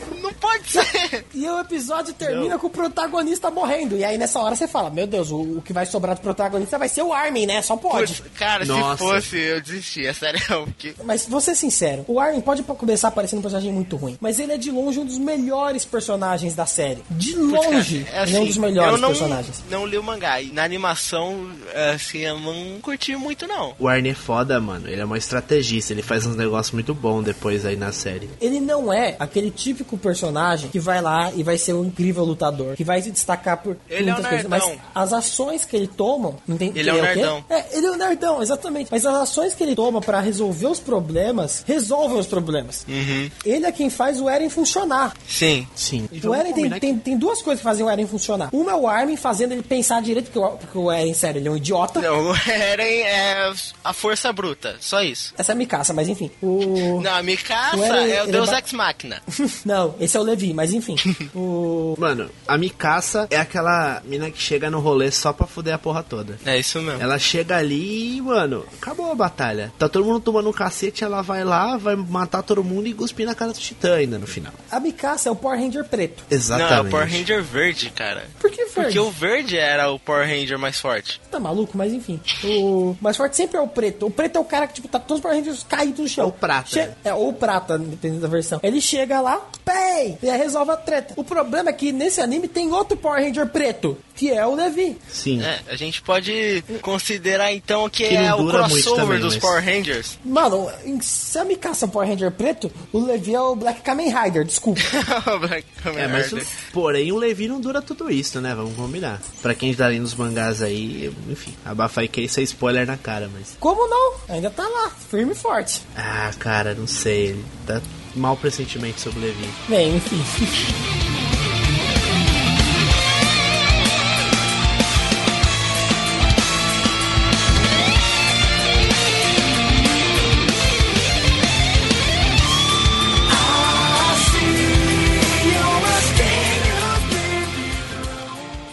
Não 0.47 0.53
pode 0.53 0.71
ser! 0.71 1.25
E 1.33 1.47
o 1.47 1.59
episódio 1.59 2.13
termina 2.13 2.57
com 2.57 2.67
o 2.67 2.69
protagonista 2.69 3.51
morrendo. 3.51 3.97
E 3.97 4.03
aí 4.03 4.17
nessa 4.17 4.39
hora 4.39 4.55
você 4.55 4.67
fala: 4.67 4.89
Meu 4.89 5.05
Deus, 5.05 5.29
o, 5.31 5.57
o 5.57 5.61
que 5.61 5.73
vai 5.73 5.85
sobrar 5.85 6.15
do 6.15 6.21
protagonista 6.21 6.77
vai 6.77 6.87
ser 6.89 7.01
o 7.01 7.11
Armin, 7.13 7.45
né? 7.45 7.61
Só 7.61 7.75
pode. 7.75 8.13
Putz, 8.21 8.31
cara, 8.37 8.65
Nossa. 8.65 8.97
se 9.03 9.09
fosse, 9.09 9.37
eu 9.37 9.61
desistia, 9.61 10.13
sério. 10.13 10.39
Porque... 10.65 10.95
Mas 11.03 11.25
vou 11.27 11.41
ser 11.41 11.55
sincero: 11.55 12.05
o 12.07 12.19
Armin 12.19 12.41
pode 12.41 12.63
começar 12.63 13.11
parecendo 13.11 13.39
um 13.39 13.43
personagem 13.43 13.71
muito 13.73 13.95
ruim. 13.97 14.17
Mas 14.21 14.39
ele 14.39 14.53
é 14.53 14.57
de 14.57 14.71
longe 14.71 14.99
um 14.99 15.05
dos 15.05 15.17
melhores 15.17 15.83
personagens 15.83 16.55
da 16.55 16.65
série. 16.65 17.03
De 17.11 17.35
longe, 17.35 18.05
É 18.11 18.23
ele 18.23 18.37
é 18.37 18.39
um 18.39 18.45
dos 18.45 18.57
melhores 18.57 18.93
eu 18.93 18.97
não, 18.97 19.09
personagens. 19.09 19.63
não 19.69 19.85
li 19.85 19.97
o 19.97 20.03
mangá. 20.03 20.41
E 20.41 20.51
na 20.51 20.63
animação, 20.63 21.51
assim, 21.93 22.19
eu 22.19 22.39
não 22.39 22.79
curti 22.81 23.15
muito, 23.15 23.47
não. 23.47 23.75
O 23.79 23.87
Arnie 23.87 24.11
é 24.11 24.15
foda, 24.15 24.59
mano. 24.59 24.87
Ele 24.87 25.01
é 25.01 25.05
uma 25.05 25.17
estrategista. 25.17 25.93
Ele 25.93 26.01
faz 26.01 26.25
uns 26.25 26.35
negócios 26.35 26.71
muito 26.73 26.93
bons 26.93 27.23
depois 27.23 27.65
aí 27.65 27.75
na 27.75 27.91
série. 27.91 28.29
Ele 28.39 28.59
não 28.59 28.91
é 28.93 29.15
aquele 29.19 29.51
típico 29.51 29.97
personagem 29.97 30.36
que 30.71 30.79
vai 30.79 31.01
lá 31.01 31.31
e 31.35 31.43
vai 31.43 31.57
ser 31.57 31.73
um 31.73 31.85
incrível 31.85 32.23
lutador, 32.23 32.75
que 32.75 32.83
vai 32.83 33.01
se 33.01 33.11
destacar 33.11 33.57
por 33.57 33.77
Ele 33.89 34.09
é 34.09 34.13
muitas 34.13 34.25
um 34.25 34.29
coisas. 34.29 34.47
Mas 34.47 34.79
as 34.93 35.13
ações 35.13 35.65
que 35.65 35.75
ele 35.75 35.87
toma, 35.87 36.35
não 36.47 36.57
tem, 36.57 36.71
Ele 36.75 36.89
é 36.89 36.93
um 36.93 36.97
o 36.97 37.01
quê? 37.01 37.07
nerdão. 37.07 37.45
É, 37.49 37.77
ele 37.77 37.85
é 37.87 37.91
um 37.91 37.97
nerdão, 37.97 38.41
exatamente. 38.41 38.89
Mas 38.91 39.05
as 39.05 39.15
ações 39.15 39.53
que 39.53 39.63
ele 39.63 39.75
toma 39.75 40.01
pra 40.01 40.19
resolver 40.19 40.67
os 40.67 40.79
problemas, 40.79 41.63
resolvem 41.67 42.17
os 42.19 42.27
problemas. 42.27 42.85
Uhum. 42.87 43.29
Ele 43.45 43.65
é 43.65 43.71
quem 43.71 43.89
faz 43.89 44.19
o 44.21 44.29
Eren 44.29 44.49
funcionar. 44.49 45.13
Sim. 45.27 45.67
Sim. 45.75 46.07
O 46.11 46.19
vamos 46.19 46.37
Eren 46.39 46.43
tem, 46.45 46.53
combinar 46.53 46.79
tem, 46.79 46.97
tem 46.97 47.17
duas 47.17 47.41
coisas 47.41 47.59
que 47.59 47.63
fazem 47.63 47.85
o 47.85 47.89
Eren 47.89 48.05
funcionar. 48.07 48.49
Uma 48.51 48.71
é 48.71 48.75
o 48.75 48.87
Armin 48.87 49.15
fazendo 49.17 49.51
ele 49.53 49.63
pensar 49.63 50.01
direito, 50.01 50.25
porque 50.31 50.39
o, 50.39 50.49
porque 50.57 50.77
o 50.77 50.91
Eren, 50.91 51.13
sério, 51.13 51.39
ele 51.39 51.47
é 51.47 51.51
um 51.51 51.57
idiota. 51.57 52.01
Não, 52.01 52.31
o 52.31 52.35
Eren 52.35 53.01
é 53.03 53.51
a 53.83 53.93
força 53.93 54.31
bruta, 54.33 54.75
só 54.79 55.01
isso. 55.01 55.33
Essa 55.37 55.51
é 55.51 55.53
a 55.53 55.55
Mikasa, 55.55 55.93
mas 55.93 56.07
enfim. 56.07 56.29
O... 56.41 56.99
Não, 57.01 57.13
a 57.15 57.23
Mikasa 57.23 57.77
O 57.77 57.83
Eren, 57.83 58.11
é 58.11 58.23
o 58.23 58.27
Deus 58.27 58.47
é 58.49 58.51
ba- 58.51 58.57
Ex 58.59 58.73
Machina. 58.73 59.21
não, 59.65 59.95
esse 59.99 60.15
é 60.17 60.19
o 60.19 60.23
Levi, 60.27 60.53
mas 60.53 60.73
enfim. 60.73 60.95
o... 61.35 61.95
Mano, 61.97 62.29
a 62.47 62.57
Mikasa 62.57 63.27
é 63.31 63.37
aquela 63.37 64.01
mina 64.05 64.29
que 64.29 64.41
chega 64.41 64.69
no 64.69 64.79
rolê 64.79 65.09
só 65.11 65.31
pra 65.33 65.47
fuder 65.47 65.73
a 65.73 65.77
porra 65.77 66.03
toda. 66.03 66.37
É 66.45 66.57
isso 66.57 66.81
mesmo. 66.81 67.01
Ela 67.01 67.17
chega 67.17 67.57
ali 67.57 68.17
e, 68.17 68.21
mano, 68.21 68.65
acabou 68.79 69.11
a 69.11 69.15
batalha. 69.15 69.71
Tá 69.77 69.87
todo 69.89 70.05
mundo 70.05 70.19
tomando 70.19 70.49
um 70.49 70.53
cacete, 70.53 71.03
ela 71.03 71.21
vai 71.21 71.43
lá, 71.43 71.77
vai 71.77 71.95
matar 71.95 72.41
todo 72.43 72.63
mundo 72.63 72.87
e 72.87 72.93
cuspir 72.93 73.25
na 73.25 73.33
cara 73.35 73.51
do 73.53 73.59
Titã 73.59 73.95
ainda 73.95 74.17
no 74.17 74.27
final. 74.27 74.53
A 74.71 74.79
Mikasa 74.79 75.29
é 75.29 75.31
o 75.31 75.35
Power 75.35 75.59
Ranger 75.59 75.83
preto. 75.85 76.23
Exatamente. 76.29 76.71
Não, 76.71 76.77
é 76.77 76.81
o 76.81 76.89
Power 76.89 77.07
Ranger 77.09 77.43
verde, 77.43 77.89
cara. 77.89 78.25
Por 78.39 78.49
que 78.51 78.65
verde? 78.65 78.73
Porque 78.75 78.99
o 78.99 79.09
verde 79.11 79.57
era 79.57 79.89
o 79.91 79.99
Power 79.99 80.27
Ranger 80.27 80.59
mais 80.59 80.79
forte. 80.79 81.21
Tá 81.31 81.39
maluco? 81.39 81.77
Mas 81.77 81.93
enfim. 81.93 82.19
O 82.43 82.95
mais 83.01 83.15
forte 83.17 83.35
sempre 83.35 83.57
é 83.57 83.61
o 83.61 83.67
preto. 83.67 84.05
O 84.07 84.11
preto 84.11 84.37
é 84.37 84.39
o 84.39 84.45
cara 84.45 84.67
que, 84.67 84.73
tipo, 84.75 84.87
tá 84.87 84.99
todos 84.99 85.17
os 85.17 85.21
Power 85.21 85.37
Rangers 85.37 85.63
caídos 85.67 85.99
no 85.99 86.07
chão. 86.07 86.25
Ou 86.25 86.31
prata. 86.31 86.69
Che- 86.69 86.89
É, 87.03 87.13
ou 87.13 87.31
prata, 87.33 87.77
dependendo 87.77 88.21
da 88.21 88.27
versão. 88.27 88.59
Ele 88.63 88.81
chega 88.81 89.21
lá, 89.21 89.41
pei! 89.63 90.16
E 90.21 90.29
aí 90.29 90.37
resolve 90.37 90.71
a 90.71 90.77
treta. 90.77 91.13
O 91.17 91.23
problema 91.23 91.69
é 91.69 91.73
que 91.73 91.91
nesse 91.91 92.21
anime 92.21 92.47
tem 92.47 92.71
outro 92.71 92.97
Power 92.97 93.23
Ranger 93.23 93.47
preto, 93.47 93.97
que 94.15 94.31
é 94.31 94.45
o 94.45 94.55
Levi. 94.55 94.97
Sim. 95.09 95.41
É, 95.43 95.59
a 95.69 95.75
gente 95.75 96.01
pode 96.01 96.63
considerar 96.81 97.51
então 97.53 97.89
que, 97.89 98.07
Que 98.07 98.15
é 98.15 98.33
o 98.33 98.47
crossover 98.47 98.95
também, 99.05 99.19
dos 99.19 99.33
mas- 99.35 99.41
Power 99.41 99.63
Rangers. 99.63 100.17
Mano, 100.25 100.69
em- 100.85 100.99
se 101.01 101.37
a 101.37 101.43
Mikasa 101.45 101.85
é 101.85 101.89
Power 101.89 102.07
Ranger 102.07 102.31
preto, 102.31 102.71
o 102.91 102.99
Levi 102.99 103.33
é 103.35 103.41
o 103.41 103.55
Black 103.55 103.81
Kamen 103.81 104.13
Rider, 104.13 104.43
desculpa. 104.45 104.81
Black 105.39 105.65
Kamen 105.83 105.99
É, 106.03 106.07
mas 106.07 106.31
o- 106.31 106.35
Rider. 106.37 106.47
porém 106.73 107.11
o 107.11 107.17
Levi 107.17 107.47
não 107.47 107.59
dura 107.61 107.81
tudo 107.81 108.09
isso, 108.11 108.39
né? 108.41 108.53
Vamos 108.55 108.75
combinar. 108.75 109.21
Pra 109.41 109.53
quem 109.53 109.73
tá 109.73 109.87
lendo 109.87 110.05
os 110.05 110.15
mangás 110.15 110.61
aí, 110.61 111.11
enfim, 111.29 111.53
abafa 111.65 112.01
aí 112.01 112.07
que 112.07 112.21
isso 112.21 112.39
é 112.39 112.43
spoiler 112.43 112.85
na 112.87 112.97
cara, 112.97 113.29
mas. 113.31 113.55
Como 113.59 113.87
não? 113.87 114.13
Ainda 114.29 114.49
tá 114.49 114.67
lá, 114.67 114.89
firme 115.09 115.33
e 115.33 115.35
forte. 115.35 115.81
Ah, 115.95 116.31
cara, 116.39 116.73
não 116.73 116.87
sei. 116.87 117.27
Ele 117.27 117.45
tá 117.65 117.81
mau 118.17 118.35
pressentimento 118.35 118.99
sobre 119.01 119.19
o 119.19 119.21
Levi. 119.23 119.47
Bem, 119.67 119.95
enfim. 119.95 120.21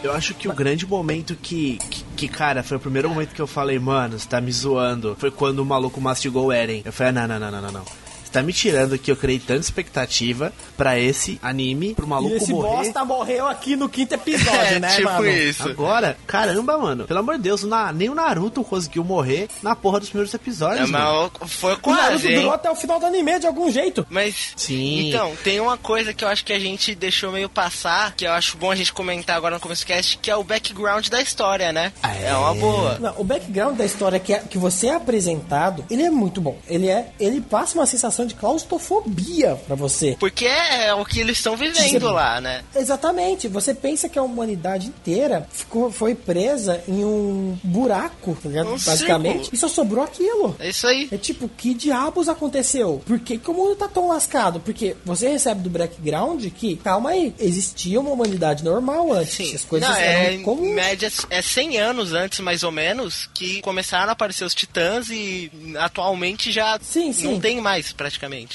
Eu 0.04 0.12
acho 0.12 0.34
que 0.34 0.46
o 0.46 0.52
grande 0.52 0.86
momento 0.86 1.34
que, 1.34 1.78
que, 1.90 2.04
que, 2.14 2.28
cara, 2.28 2.62
foi 2.62 2.76
o 2.76 2.80
primeiro 2.80 3.08
momento 3.08 3.34
que 3.34 3.40
eu 3.40 3.46
falei, 3.46 3.78
mano, 3.78 4.18
você 4.18 4.28
tá 4.28 4.38
me 4.38 4.52
zoando. 4.52 5.16
Foi 5.18 5.30
quando 5.30 5.60
o 5.60 5.64
maluco 5.64 5.98
mastigou 5.98 6.46
o 6.46 6.52
Eren. 6.52 6.82
Eu 6.84 6.92
falei, 6.92 7.10
ah, 7.22 7.26
não, 7.26 7.38
não, 7.38 7.40
não, 7.40 7.50
não, 7.50 7.62
não, 7.62 7.72
não. 7.72 8.03
Tá 8.35 8.43
me 8.43 8.53
tirando 8.53 8.99
que 8.99 9.11
eu 9.11 9.17
criei 9.17 9.38
tanta 9.38 9.61
expectativa 9.61 10.53
pra 10.76 10.99
esse 10.99 11.38
anime, 11.41 11.95
pro 11.95 12.07
maluco 12.07 12.35
E 12.35 12.37
esse 12.38 12.50
morrer. 12.53 12.76
bosta 12.76 13.05
morreu 13.05 13.47
aqui 13.47 13.76
no 13.76 13.88
quinto 13.88 14.14
episódio, 14.14 14.50
É, 14.75 14.81
né, 14.81 14.88
tipo 14.97 15.05
mano? 15.11 15.29
isso. 15.29 15.69
Agora, 15.69 16.17
caramba, 16.26 16.76
mano. 16.76 17.05
Pelo 17.07 17.21
amor 17.21 17.37
de 17.37 17.43
Deus, 17.43 17.62
na, 17.62 17.93
nem 17.93 18.09
o 18.09 18.14
Naruto 18.14 18.62
conseguiu 18.64 19.05
morrer 19.05 19.49
na 19.62 19.76
porra 19.76 20.00
dos 20.00 20.09
primeiros 20.09 20.35
É, 20.35 20.37
episódios, 20.37 20.91
mano. 20.91 21.31
mas 21.41 21.53
foi 21.53 21.73
O 21.75 21.76
Naruto 21.76 21.83
quase, 21.83 22.29
hein? 22.29 22.35
durou 22.41 22.53
até 22.53 22.71
o 22.71 22.75
final 22.75 22.99
do 22.99 23.07
anime 23.07 23.38
de 23.38 23.47
algum 23.47 23.71
jeito. 23.71 24.05
Mas, 24.11 24.53
Sim. 24.57 25.09
então, 25.09 25.33
tem 25.45 25.61
uma 25.61 25.76
coisa 25.79 26.12
que 26.12 26.25
eu 26.25 26.29
acho 26.29 26.45
que 26.45 26.53
a 26.53 26.59
gente 26.59 26.93
deixou 26.95 27.31
meio 27.31 27.49
passar, 27.49 28.14
que 28.17 28.26
eu 28.26 28.33
acho 28.33 28.57
bom 28.57 28.71
a 28.71 28.75
gente 28.75 28.93
comentar 28.93 29.37
agora 29.37 29.55
no 29.55 29.61
começo 29.61 29.85
do 29.85 29.87
cast, 29.87 30.19
que 30.19 30.29
é 30.31 30.37
o 30.37 30.43
background 30.43 31.07
da 31.09 31.23
história, 31.23 31.73
né? 31.73 31.93
Ah, 32.03 32.14
é. 32.17 32.37
uma 32.37 32.55
boa. 32.55 32.99
Não, 32.99 33.14
o 33.17 33.23
background 33.23 33.76
da 33.76 33.85
história 33.85 34.19
que, 34.19 34.33
é- 34.33 34.41
que 34.41 34.59
você 34.59 34.88
é 34.88 34.95
apresentado, 34.95 35.85
ele 35.88 36.03
é 36.03 36.11
muito 36.11 36.41
bom. 36.41 36.59
Ele 36.67 36.88
é, 36.88 37.11
ele 37.21 37.41
passa 37.41 37.79
uma 37.79 37.87
sensação 37.87 38.24
de 38.26 38.35
claustrofobia 38.35 39.57
pra 39.66 39.75
você. 39.76 40.16
Porque 40.19 40.47
é 40.47 40.95
o 40.95 41.04
que 41.04 41.21
eles 41.21 41.38
estão 41.38 41.57
vivendo 41.57 42.00
Você- 42.00 42.07
lá, 42.07 42.40
né? 42.40 42.62
Exatamente. 42.75 43.49
Você 43.49 43.75
pensa 43.75 44.09
que 44.09 44.19
a 44.19 44.23
humanidade 44.23 44.88
inteira 44.88 45.47
ficou, 45.52 45.90
foi 45.90 46.14
presa 46.14 46.83
em 46.88 47.04
um 47.04 47.59
buraco, 47.62 48.37
ligado? 48.45 48.69
Um 48.69 48.78
basicamente, 48.78 49.35
círculo. 49.37 49.54
e 49.54 49.57
só 49.57 49.69
sobrou 49.69 50.04
aquilo. 50.04 50.57
É 50.59 50.69
isso 50.69 50.87
aí. 50.87 51.09
É 51.11 51.16
tipo, 51.16 51.49
que 51.49 51.75
diabos 51.75 52.28
aconteceu? 52.28 53.02
Por 53.07 53.19
que, 53.19 53.38
que 53.38 53.50
o 53.50 53.54
mundo 53.54 53.76
tá 53.76 53.88
tão 53.88 54.09
lascado? 54.09 54.61
Porque 54.61 54.97
você 55.04 55.28
recebe 55.28 55.62
do 55.62 55.71
background 55.71 56.45
que, 56.57 56.76
calma 56.76 57.11
aí, 57.11 57.35
existia 57.38 58.00
uma 58.00 58.11
humanidade 58.11 58.64
normal 58.64 59.12
antes. 59.12 59.35
Sim. 59.35 59.54
As 59.54 59.64
coisas 59.64 59.88
Não, 59.88 59.97
é, 59.97 60.26
eram 60.35 60.43
como. 60.43 60.64
em 60.64 60.73
média, 60.75 61.11
é 61.31 61.43
100 61.43 61.78
anos 61.78 62.12
antes, 62.12 62.40
mais 62.40 62.62
ou 62.62 62.71
menos, 62.73 63.28
que 63.35 63.61
começaram 63.61 64.09
a 64.09 64.12
aparecer 64.12 64.45
os 64.45 64.54
titãs 64.54 65.09
e 65.11 65.50
atualmente 65.78 66.50
já 66.52 66.78
Sim, 66.83 67.12
sim. 67.12 67.25
não 67.25 67.40
tem 67.40 67.61
mais, 67.61 67.93
praticamente. 67.93 68.13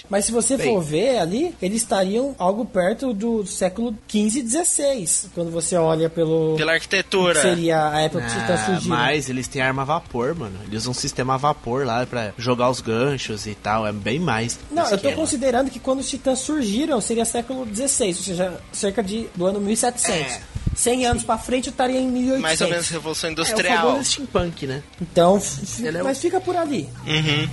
Mas 0.09 0.25
se 0.25 0.31
você 0.31 0.57
Bem. 0.57 0.67
for 0.73 0.81
ver 0.81 1.19
ali, 1.19 1.55
eles 1.61 1.81
estariam 1.81 2.35
algo 2.37 2.65
perto 2.65 3.13
do 3.13 3.45
século 3.45 3.95
XV 4.09 4.39
e 4.39 4.49
XVI. 4.49 5.29
Quando 5.33 5.51
você 5.51 5.75
olha 5.75 6.09
pelo. 6.09 6.55
Pela 6.57 6.73
arquitetura. 6.73 7.41
seria 7.41 7.89
a 7.91 8.01
época 8.01 8.21
que 8.21 8.27
os 8.27 8.33
titãs 8.33 8.59
Ah, 8.61 8.65
surgiram. 8.65 8.95
mas 8.97 9.29
eles 9.29 9.47
têm 9.47 9.61
arma 9.61 9.81
a 9.81 9.85
vapor, 9.85 10.35
mano. 10.35 10.57
Eles 10.67 10.81
usam 10.83 10.91
um 10.91 10.93
sistema 10.93 11.33
a 11.35 11.37
vapor 11.37 11.85
lá 11.85 12.05
pra 12.05 12.33
jogar 12.37 12.69
os 12.69 12.81
ganchos 12.81 13.45
e 13.47 13.55
tal. 13.55 13.85
É 13.87 13.91
bem 13.91 14.19
mais. 14.19 14.59
Não, 14.71 14.83
eu 14.83 14.89
tô 14.89 14.95
esquema. 14.95 15.15
considerando 15.15 15.69
que 15.71 15.79
quando 15.79 15.99
os 15.99 16.09
titãs 16.09 16.39
surgiram 16.39 16.99
seria 17.01 17.25
século 17.25 17.65
XVI, 17.65 18.07
ou 18.09 18.13
seja, 18.13 18.61
cerca 18.71 19.01
de 19.03 19.27
do 19.35 19.45
ano 19.45 19.59
1700. 19.59 20.33
É. 20.33 20.41
100 20.75 21.05
anos 21.07 21.23
pra 21.23 21.37
frente 21.37 21.67
eu 21.67 21.71
estaria 21.71 21.99
em 21.99 22.07
1800. 22.07 22.41
Mais 22.41 22.61
ou 22.61 22.69
menos 22.69 22.87
Revolução 22.89 23.27
É 23.27 23.31
o 23.31 23.33
Industrial. 23.33 23.87
famoso 23.91 24.03
steampunk, 24.11 24.67
né? 24.67 24.81
Então, 25.01 25.35
é 25.35 26.01
o- 26.01 26.03
mas 26.05 26.19
fica 26.19 26.39
por 26.39 26.55
ali. 26.55 26.87
Uhum. 27.05 27.49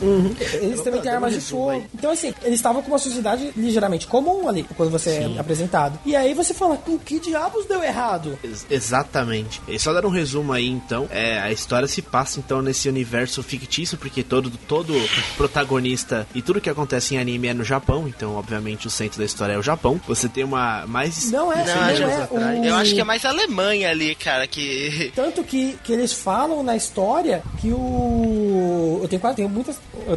Eles 0.00 0.80
também 0.82 1.00
têm 1.00 1.12
armas 1.12 1.32
de 1.34 1.40
fogo. 1.40 1.70
aí. 1.70 1.84
Então, 1.94 2.10
assim, 2.10 2.32
eles 2.42 2.56
estavam 2.58 2.82
com 2.82 2.88
uma 2.88 2.98
sociedade 2.98 3.50
ligeiramente 3.56 4.06
comum 4.06 4.48
ali, 4.48 4.64
quando 4.76 4.90
você 4.90 5.10
é 5.36 5.40
apresentado. 5.40 5.98
E 6.04 6.14
aí 6.16 6.34
você 6.34 6.52
fala, 6.54 6.78
o 6.86 6.98
que 6.98 7.18
diabos 7.18 7.64
deu 7.66 7.82
errado? 7.82 8.38
Ex- 8.42 8.66
exatamente. 8.70 9.60
E 9.68 9.78
só 9.78 9.92
dar 9.92 10.04
um 10.06 10.10
resumo 10.10 10.52
aí, 10.52 10.68
então, 10.68 11.06
é, 11.10 11.38
a 11.40 11.50
história 11.52 11.88
se 11.88 12.02
passa 12.02 12.38
então 12.40 12.60
nesse 12.62 12.88
universo 12.88 13.42
fictício, 13.42 13.96
porque 13.98 14.22
todo, 14.22 14.50
todo 14.68 14.92
protagonista 15.36 16.26
e 16.34 16.42
tudo 16.42 16.60
que 16.60 16.68
acontece 16.70 17.14
em 17.14 17.18
anime 17.18 17.48
é 17.48 17.54
no 17.54 17.64
Japão, 17.64 18.08
então 18.08 18.34
obviamente 18.36 18.86
o 18.86 18.90
centro 18.90 19.18
da 19.18 19.24
história 19.24 19.52
é 19.52 19.58
o 19.58 19.62
Japão. 19.62 20.00
Você 20.08 20.28
tem 20.28 20.44
uma 20.44 20.84
mais 20.86 21.30
Não 21.30 21.52
é, 21.52 21.64
Não, 21.64 21.74
é. 22.10 22.28
o- 22.30 22.64
Eu 22.64 22.74
acho 22.74 22.94
que 22.94 23.00
é 23.00 23.04
mais 23.04 23.24
a 23.24 23.28
Alemanha 23.28 23.90
ali, 23.90 24.14
cara, 24.14 24.46
que. 24.46 25.12
Tanto 25.14 25.42
que, 25.44 25.78
que 25.84 25.92
eles 25.92 26.12
falam 26.12 26.62
na 26.62 26.76
história 26.76 27.42
que 27.60 27.70
o. 27.72 28.98
Eu 29.02 29.08
tenho 29.08 29.20
quase. 29.20 29.36
Tenho 29.36 29.48
muitas. 29.48 29.76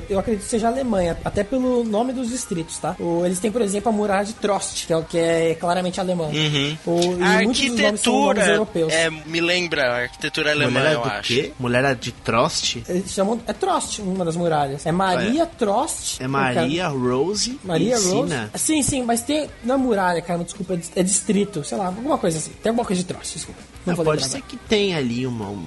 Eu, 0.09 0.19
acredito 0.19 0.43
que 0.43 0.49
seja 0.49 0.67
a 0.67 0.71
Alemanha, 0.71 1.17
até 1.23 1.43
pelo 1.43 1.83
nome 1.83 2.13
dos 2.13 2.29
distritos, 2.29 2.77
tá? 2.77 2.95
O- 2.99 3.25
eles 3.25 3.39
têm, 3.39 3.51
por 3.51 3.61
exemplo, 3.61 3.89
a 3.89 3.91
muralha 3.91 4.25
de 4.25 4.33
Trost, 4.33 4.85
que 4.85 4.93
é, 4.93 4.97
o 4.97 5.03
que 5.03 5.17
é 5.17 5.55
claramente 5.55 5.99
alemão. 5.99 6.27
Uhum. 6.29 6.77
O- 6.85 7.17
e 7.19 7.23
A 7.23 7.41
muitos 7.43 7.61
dos 7.61 7.79
nomes 7.79 8.01
são 8.01 8.13
nomes 8.13 8.29
arquitetura 8.29 8.45
europeus. 8.47 8.93
é, 8.93 9.09
me 9.09 9.41
lembra 9.41 9.83
a 9.91 10.01
arquitetura 10.03 10.51
alemã, 10.51 10.79
Mulher 10.79 10.93
eu 10.93 11.01
do 11.01 11.07
acho. 11.09 11.27
quê? 11.27 11.51
Mulher 11.59 11.95
de 11.95 12.11
Trost? 12.11 12.83
Eles 12.87 13.11
chamam. 13.11 13.39
É 13.47 13.53
Trost, 13.53 13.99
uma 14.01 14.23
das 14.25 14.35
muralhas. 14.35 14.85
É 14.85 14.91
Maria 14.91 15.45
Trost. 15.45 16.21
É 16.21 16.27
Maria 16.27 16.87
Rose 16.89 17.59
Maria 17.63 17.97
Rose. 17.97 18.33
Sim, 18.55 18.83
sim, 18.83 19.03
mas 19.03 19.21
tem. 19.21 19.49
Na 19.63 19.77
muralha, 19.77 20.21
cara, 20.21 20.43
desculpa, 20.43 20.73
é 20.73 20.77
dis- 20.77 20.91
é 20.95 21.03
distrito, 21.03 21.63
sei 21.63 21.77
lá, 21.77 21.87
alguma 21.87 22.17
coisa 22.17 22.37
assim. 22.37 22.51
Tem 22.61 22.69
alguma 22.69 22.85
coisa 22.85 23.01
de 23.01 23.07
Trost, 23.07 23.33
desculpa. 23.33 23.59
Não 23.85 23.93
Ah, 23.93 23.95
vou 23.95 24.05
pode 24.05 24.23
ser 24.27 24.37
agora. 24.37 24.43
que 24.49 24.57
tenha 24.57 24.97
ali 24.97 25.25
uma- 25.25 25.49
um- 25.49 25.65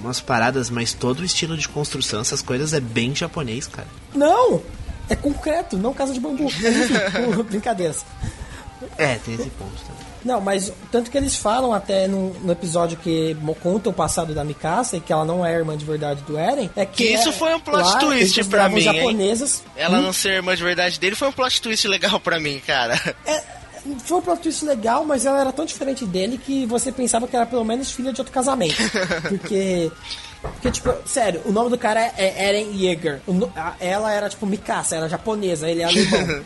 umas 0.00 0.20
paradas, 0.20 0.68
mas 0.68 0.92
todo 0.92 1.20
o 1.20 1.24
estilo 1.24 1.56
de 1.56 1.68
construção, 1.68 2.20
essas 2.20 2.42
coisas 2.42 2.72
é 2.74 2.80
bem 2.80 3.14
japonês, 3.14 3.41
cara. 3.70 3.88
Não! 4.14 4.62
É 5.08 5.16
concreto, 5.16 5.76
não 5.76 5.92
casa 5.92 6.12
de 6.12 6.20
bambu. 6.20 6.48
Brincadeiras. 7.48 8.04
É, 8.98 9.16
tem 9.16 9.34
esse 9.34 9.50
ponto 9.50 9.72
também. 9.86 10.02
Não, 10.24 10.40
mas 10.40 10.72
tanto 10.92 11.10
que 11.10 11.18
eles 11.18 11.34
falam 11.34 11.72
até 11.74 12.06
no, 12.06 12.32
no 12.34 12.52
episódio 12.52 12.96
que 12.96 13.34
mo- 13.40 13.56
conta 13.56 13.90
o 13.90 13.92
passado 13.92 14.32
da 14.32 14.44
Mikasa 14.44 14.96
e 14.96 15.00
que 15.00 15.12
ela 15.12 15.24
não 15.24 15.44
é 15.44 15.52
irmã 15.52 15.76
de 15.76 15.84
verdade 15.84 16.22
do 16.22 16.38
Eren, 16.38 16.70
é 16.76 16.86
que, 16.86 17.04
Que 17.08 17.12
isso 17.14 17.30
é- 17.30 17.32
foi 17.32 17.52
um 17.54 17.58
plot 17.60 17.82
lá, 17.82 17.98
twist 17.98 18.34
consideravam 18.36 18.76
mim, 18.76 18.82
hein? 18.86 18.94
japonesas. 18.94 19.62
Ela 19.76 19.98
Hum? 19.98 20.02
não 20.02 20.12
ser 20.12 20.34
irmã 20.34 20.54
de 20.54 20.62
verdade 20.62 21.00
dele 21.00 21.16
foi 21.16 21.26
um 21.28 21.32
plot 21.32 21.60
twist 21.60 21.88
legal 21.88 22.20
pra 22.20 22.38
mim, 22.38 22.60
cara. 22.64 22.94
É, 23.26 23.42
foi 24.04 24.18
um 24.18 24.22
plot 24.22 24.40
twist 24.42 24.64
legal, 24.64 25.04
mas 25.04 25.26
ela 25.26 25.40
era 25.40 25.52
tão 25.52 25.64
diferente 25.64 26.04
dele 26.06 26.38
que 26.38 26.64
você 26.66 26.92
pensava 26.92 27.26
que 27.26 27.34
era 27.34 27.44
pelo 27.46 27.64
menos 27.64 27.90
filha 27.90 28.12
de 28.12 28.20
outro 28.20 28.32
casamento. 28.32 28.76
Porque. 29.28 29.90
Porque, 30.42 30.70
tipo, 30.70 30.92
sério, 31.06 31.40
o 31.44 31.52
nome 31.52 31.70
do 31.70 31.78
cara 31.78 32.00
é, 32.00 32.12
é 32.16 32.48
Eren 32.48 32.70
Yeager. 32.74 33.20
Ela 33.80 34.12
era, 34.12 34.28
tipo, 34.28 34.44
Mikasa, 34.46 34.96
era 34.96 35.08
japonesa, 35.08 35.70
ele 35.70 35.82
é 35.82 35.84
alemão. 35.84 36.42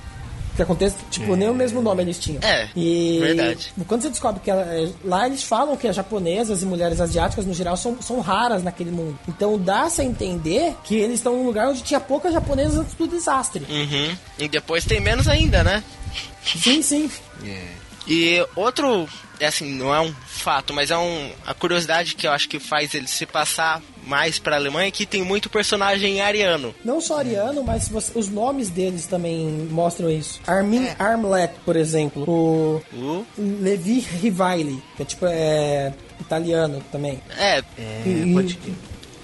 O 0.52 0.56
que 0.56 0.62
acontece, 0.62 0.96
tipo, 1.10 1.34
nem 1.36 1.48
o 1.48 1.54
mesmo 1.54 1.80
nome 1.82 2.02
eles 2.02 2.18
tinham. 2.18 2.42
É, 2.42 2.68
e 2.76 3.18
verdade. 3.20 3.72
Quando 3.86 4.02
você 4.02 4.10
descobre 4.10 4.40
que 4.40 4.50
ela, 4.50 4.62
é- 4.62 4.90
lá 5.04 5.26
eles 5.26 5.42
falam 5.42 5.76
que 5.76 5.86
as 5.88 5.96
japonesas 5.96 6.62
e 6.62 6.66
mulheres 6.66 7.00
asiáticas, 7.00 7.44
no 7.46 7.52
geral, 7.54 7.76
são, 7.76 8.00
são 8.00 8.20
raras 8.20 8.62
naquele 8.62 8.90
mundo. 8.90 9.18
Então 9.28 9.58
dá-se 9.58 10.00
a 10.00 10.04
entender 10.04 10.74
que 10.84 10.94
eles 10.96 11.16
estão 11.20 11.34
num 11.36 11.44
lugar 11.46 11.68
onde 11.68 11.82
tinha 11.82 12.00
poucas 12.00 12.32
japonesas 12.32 12.78
antes 12.78 12.94
do 12.94 13.06
desastre. 13.06 13.66
Uhum. 13.68 14.16
E 14.38 14.48
depois 14.48 14.84
tem 14.84 15.00
menos 15.00 15.26
ainda, 15.28 15.62
né? 15.64 15.82
Sim, 16.44 16.80
sim. 16.82 17.10
E 18.06 18.44
outro, 18.54 19.08
é 19.40 19.46
assim, 19.46 19.72
não 19.74 19.94
é 19.94 20.00
um 20.00 20.12
fato, 20.26 20.72
mas 20.72 20.90
é 20.90 20.96
um, 20.98 21.30
a 21.46 21.52
curiosidade 21.54 22.14
que 22.14 22.26
eu 22.26 22.32
acho 22.32 22.48
que 22.48 22.58
faz 22.60 22.94
ele 22.94 23.06
se 23.08 23.26
passar 23.26 23.82
mais 24.06 24.38
pra 24.38 24.54
Alemanha 24.56 24.86
é 24.86 24.90
que 24.92 25.04
tem 25.04 25.22
muito 25.24 25.50
personagem 25.50 26.20
ariano. 26.20 26.72
Não 26.84 27.00
só 27.00 27.18
ariano, 27.18 27.64
mas 27.64 27.88
você- 27.88 28.12
os 28.16 28.28
nomes 28.28 28.70
deles 28.70 29.06
também 29.06 29.44
mostram 29.70 30.08
isso. 30.08 30.40
Armin 30.46 30.86
Armlet, 30.98 31.52
por 31.64 31.74
exemplo. 31.74 32.22
O 32.30 32.80
O- 32.96 33.26
Levi 33.36 33.98
Rivaili, 33.98 34.80
que 34.96 35.02
é 35.02 35.04
tipo 35.04 35.26
é 35.26 35.92
italiano 36.20 36.80
também. 36.92 37.20
É, 37.36 37.58
É, 37.76 38.02
E- 38.06 38.32
pode 38.32 38.54
que. 38.56 38.72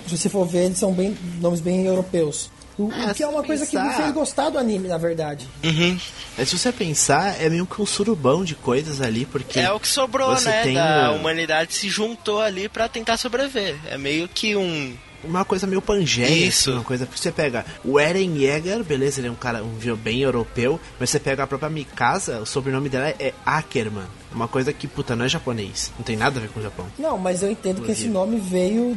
Se 0.08 0.18
você 0.18 0.28
for 0.28 0.44
ver, 0.44 0.64
eles 0.64 0.78
são 0.78 0.92
bem 0.92 1.16
nomes 1.40 1.60
bem 1.60 1.86
europeus. 1.86 2.50
O, 2.78 2.84
o 2.84 2.92
Ah, 2.94 3.12
que 3.14 3.22
é 3.22 3.26
uma 3.26 3.42
coisa 3.42 3.66
que 3.66 3.76
me 3.76 3.82
pensar- 3.82 3.96
fez 4.02 4.12
gostar 4.14 4.50
do 4.50 4.58
anime, 4.58 4.88
na 4.88 4.96
verdade. 4.98 5.46
uhum. 5.62 5.98
Mas 6.38 6.48
se 6.48 6.58
você 6.58 6.72
pensar, 6.72 7.40
é 7.40 7.48
meio 7.50 7.66
que 7.66 7.80
um 7.82 7.86
surubão 7.86 8.44
de 8.44 8.54
coisas 8.54 9.00
ali, 9.00 9.26
porque. 9.26 9.60
é 9.60 9.70
o 9.70 9.78
que 9.78 9.88
sobrou, 9.88 10.34
você 10.34 10.48
né? 10.48 10.62
tem 10.62 10.74
Da 10.74 11.10
humanidade 11.12 11.74
se 11.74 11.88
juntou 11.88 12.40
ali 12.40 12.68
pra 12.68 12.88
tentar 12.88 13.16
sobreviver. 13.18 13.76
É 13.86 13.98
meio 13.98 14.26
que 14.28 14.56
um 14.56 14.96
uma 15.24 15.44
coisa 15.44 15.68
meio 15.68 15.80
Pangeia. 15.80 16.26
Isso. 16.48 16.70
Assim, 16.70 16.78
uma 16.78 16.84
coisa. 16.84 17.06
Você 17.14 17.30
pega 17.30 17.64
o 17.84 18.00
Eren 18.00 18.36
Yeager, 18.36 18.82
beleza, 18.82 19.20
ele 19.20 19.28
é 19.28 19.30
um 19.30 19.36
cara 19.36 19.62
um 19.62 19.74
viu 19.78 19.96
bem 19.96 20.20
europeu, 20.20 20.80
mas 20.98 21.10
você 21.10 21.20
pega 21.20 21.44
a 21.44 21.46
própria 21.46 21.70
Mikasa, 21.70 22.40
o 22.40 22.46
sobrenome 22.46 22.88
dela 22.88 23.08
é 23.08 23.32
Ackerman. 23.46 24.06
Uma 24.34 24.48
coisa 24.48 24.72
que, 24.72 24.86
puta, 24.86 25.14
não 25.16 25.24
é 25.24 25.28
japonês. 25.28 25.92
Não 25.98 26.04
tem 26.04 26.16
nada 26.16 26.38
a 26.38 26.42
ver 26.42 26.48
com 26.50 26.60
o 26.60 26.62
Japão. 26.62 26.86
Não, 26.98 27.18
mas 27.18 27.42
eu 27.42 27.50
entendo 27.50 27.82
que 27.82 27.92
esse 27.92 28.08
nome 28.08 28.38
veio 28.38 28.96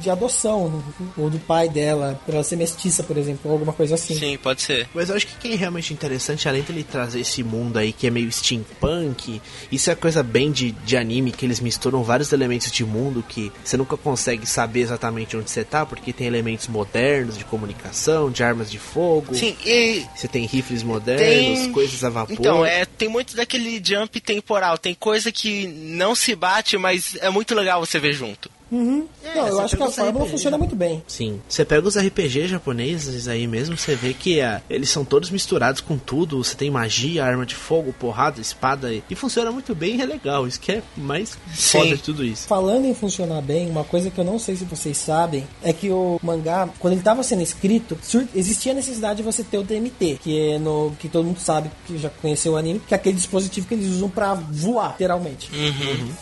de 0.00 0.10
adoção, 0.10 0.82
ou 1.16 1.30
do 1.30 1.38
pai 1.38 1.68
dela, 1.68 2.18
pra 2.24 2.34
ela 2.36 2.44
ser 2.44 2.56
mestiça, 2.56 3.02
por 3.02 3.16
exemplo, 3.16 3.42
ou 3.44 3.52
alguma 3.52 3.72
coisa 3.72 3.94
assim. 3.94 4.14
Sim, 4.16 4.36
pode 4.38 4.62
ser. 4.62 4.88
Mas 4.94 5.08
eu 5.08 5.16
acho 5.16 5.26
que 5.26 5.36
quem 5.36 5.52
é 5.52 5.56
realmente 5.56 5.92
interessante, 5.92 6.48
além 6.48 6.62
dele 6.62 6.84
trazer 6.84 7.20
esse 7.20 7.42
mundo 7.42 7.78
aí 7.78 7.92
que 7.92 8.06
é 8.06 8.10
meio 8.10 8.30
steampunk, 8.30 9.40
isso 9.70 9.90
é 9.90 9.94
coisa 9.94 10.22
bem 10.22 10.50
de, 10.50 10.72
de 10.72 10.96
anime, 10.96 11.32
que 11.32 11.44
eles 11.44 11.60
misturam 11.60 12.02
vários 12.02 12.32
elementos 12.32 12.70
de 12.70 12.84
mundo 12.84 13.24
que 13.26 13.52
você 13.64 13.76
nunca 13.76 13.96
consegue 13.96 14.46
saber 14.46 14.80
exatamente 14.80 15.36
onde 15.36 15.50
você 15.50 15.64
tá, 15.64 15.84
porque 15.86 16.12
tem 16.12 16.26
elementos 16.26 16.66
modernos 16.68 17.36
de 17.38 17.44
comunicação, 17.44 18.30
de 18.30 18.42
armas 18.42 18.70
de 18.70 18.78
fogo. 18.78 19.34
Sim, 19.34 19.56
e 19.64 20.04
Você 20.14 20.28
tem 20.28 20.44
rifles 20.46 20.82
modernos, 20.82 21.60
Tem- 21.60 21.72
coisas 21.72 22.02
a 22.04 22.10
vapor. 22.10 22.34
Então, 22.38 22.64
é, 22.64 22.84
tem 22.84 23.08
muito 23.08 23.36
daquele 23.36 23.80
jump 23.84 24.20
temporal. 24.20 24.55
Tem 24.78 24.94
coisa 24.94 25.30
que 25.32 25.66
não 25.66 26.14
se 26.14 26.34
bate, 26.34 26.76
mas 26.78 27.16
é 27.16 27.30
muito 27.30 27.54
legal 27.54 27.84
você 27.84 27.98
ver 27.98 28.12
junto. 28.12 28.50
Uhum. 28.70 29.06
não, 29.34 29.46
eu 29.46 29.60
acho 29.60 29.76
que 29.76 29.82
a 29.82 29.90
fórmula 29.90 30.24
RPG. 30.24 30.30
funciona 30.32 30.58
muito 30.58 30.74
bem. 30.74 31.02
Sim. 31.06 31.40
Você 31.48 31.64
pega 31.64 31.86
os 31.86 31.96
RPG 31.96 32.48
japoneses 32.48 33.28
aí 33.28 33.46
mesmo, 33.46 33.76
você 33.76 33.94
vê 33.94 34.12
que 34.12 34.40
ah, 34.40 34.60
eles 34.68 34.90
são 34.90 35.04
todos 35.04 35.30
misturados 35.30 35.80
com 35.80 35.96
tudo. 35.96 36.42
Você 36.42 36.56
tem 36.56 36.70
magia, 36.70 37.24
arma 37.24 37.46
de 37.46 37.54
fogo, 37.54 37.92
porrada, 37.92 38.40
espada 38.40 38.92
e, 38.92 39.02
e 39.08 39.14
funciona 39.14 39.50
muito 39.50 39.74
bem 39.74 39.96
e 39.96 40.02
é 40.02 40.06
legal. 40.06 40.46
Isso 40.46 40.60
que 40.60 40.72
é 40.72 40.82
mais 40.96 41.38
Sim. 41.54 41.78
foda 41.78 41.96
de 41.96 42.02
tudo 42.02 42.24
isso. 42.24 42.46
Falando 42.46 42.86
em 42.86 42.94
funcionar 42.94 43.40
bem, 43.40 43.70
uma 43.70 43.84
coisa 43.84 44.10
que 44.10 44.18
eu 44.18 44.24
não 44.24 44.38
sei 44.38 44.56
se 44.56 44.64
vocês 44.64 44.96
sabem 44.96 45.46
é 45.62 45.72
que 45.72 45.90
o 45.90 46.18
mangá, 46.22 46.68
quando 46.78 46.92
ele 46.92 47.00
estava 47.00 47.22
sendo 47.22 47.42
escrito, 47.42 47.96
existia 48.34 48.72
a 48.72 48.74
necessidade 48.74 49.18
de 49.18 49.22
você 49.22 49.44
ter 49.44 49.58
o 49.58 49.62
DMT, 49.62 50.18
que 50.22 50.50
é 50.50 50.58
no 50.58 50.92
que 50.98 51.08
todo 51.08 51.24
mundo 51.24 51.38
sabe 51.38 51.70
que 51.86 51.98
já 51.98 52.08
conheceu 52.08 52.52
o 52.52 52.56
anime, 52.56 52.80
que 52.86 52.94
é 52.94 52.96
aquele 52.96 53.16
dispositivo 53.16 53.66
que 53.66 53.74
eles 53.74 53.88
usam 53.88 54.08
pra 54.08 54.34
voar, 54.34 54.92
literalmente. 54.92 55.50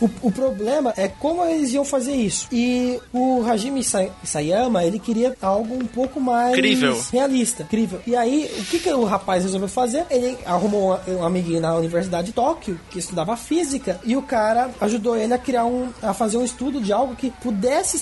O, 0.01 0.09
o 0.27 0.31
problema 0.31 0.93
é 0.97 1.07
como 1.07 1.43
eles 1.45 1.73
iam 1.73 1.85
fazer 1.85 2.13
isso. 2.13 2.34
E 2.51 2.99
o 3.13 3.43
Hajime 3.47 3.79
Isa- 3.81 4.09
Isayama, 4.23 4.83
ele 4.83 4.99
queria 4.99 5.35
algo 5.41 5.75
um 5.75 5.85
pouco 5.85 6.19
mais 6.19 6.55
Crível. 6.55 6.99
realista, 7.11 7.63
crível. 7.63 7.99
E 8.05 8.15
aí, 8.15 8.49
o 8.59 8.63
que, 8.65 8.79
que 8.79 8.89
o 8.91 9.03
rapaz 9.05 9.43
resolveu 9.43 9.67
fazer? 9.69 10.05
Ele 10.09 10.37
arrumou 10.45 10.99
um, 11.07 11.11
um 11.17 11.23
amiguinho 11.23 11.61
na 11.61 11.75
Universidade 11.75 12.27
de 12.27 12.33
Tóquio, 12.33 12.79
que 12.89 12.99
estudava 12.99 13.35
física, 13.37 13.99
e 14.03 14.15
o 14.15 14.21
cara 14.21 14.69
ajudou 14.81 15.15
ele 15.15 15.33
a 15.33 15.37
criar 15.37 15.65
um, 15.65 15.89
a 16.01 16.13
fazer 16.13 16.37
um 16.37 16.43
estudo 16.43 16.81
de 16.81 16.91
algo 16.91 17.15
que 17.15 17.29
pudesse 17.29 17.99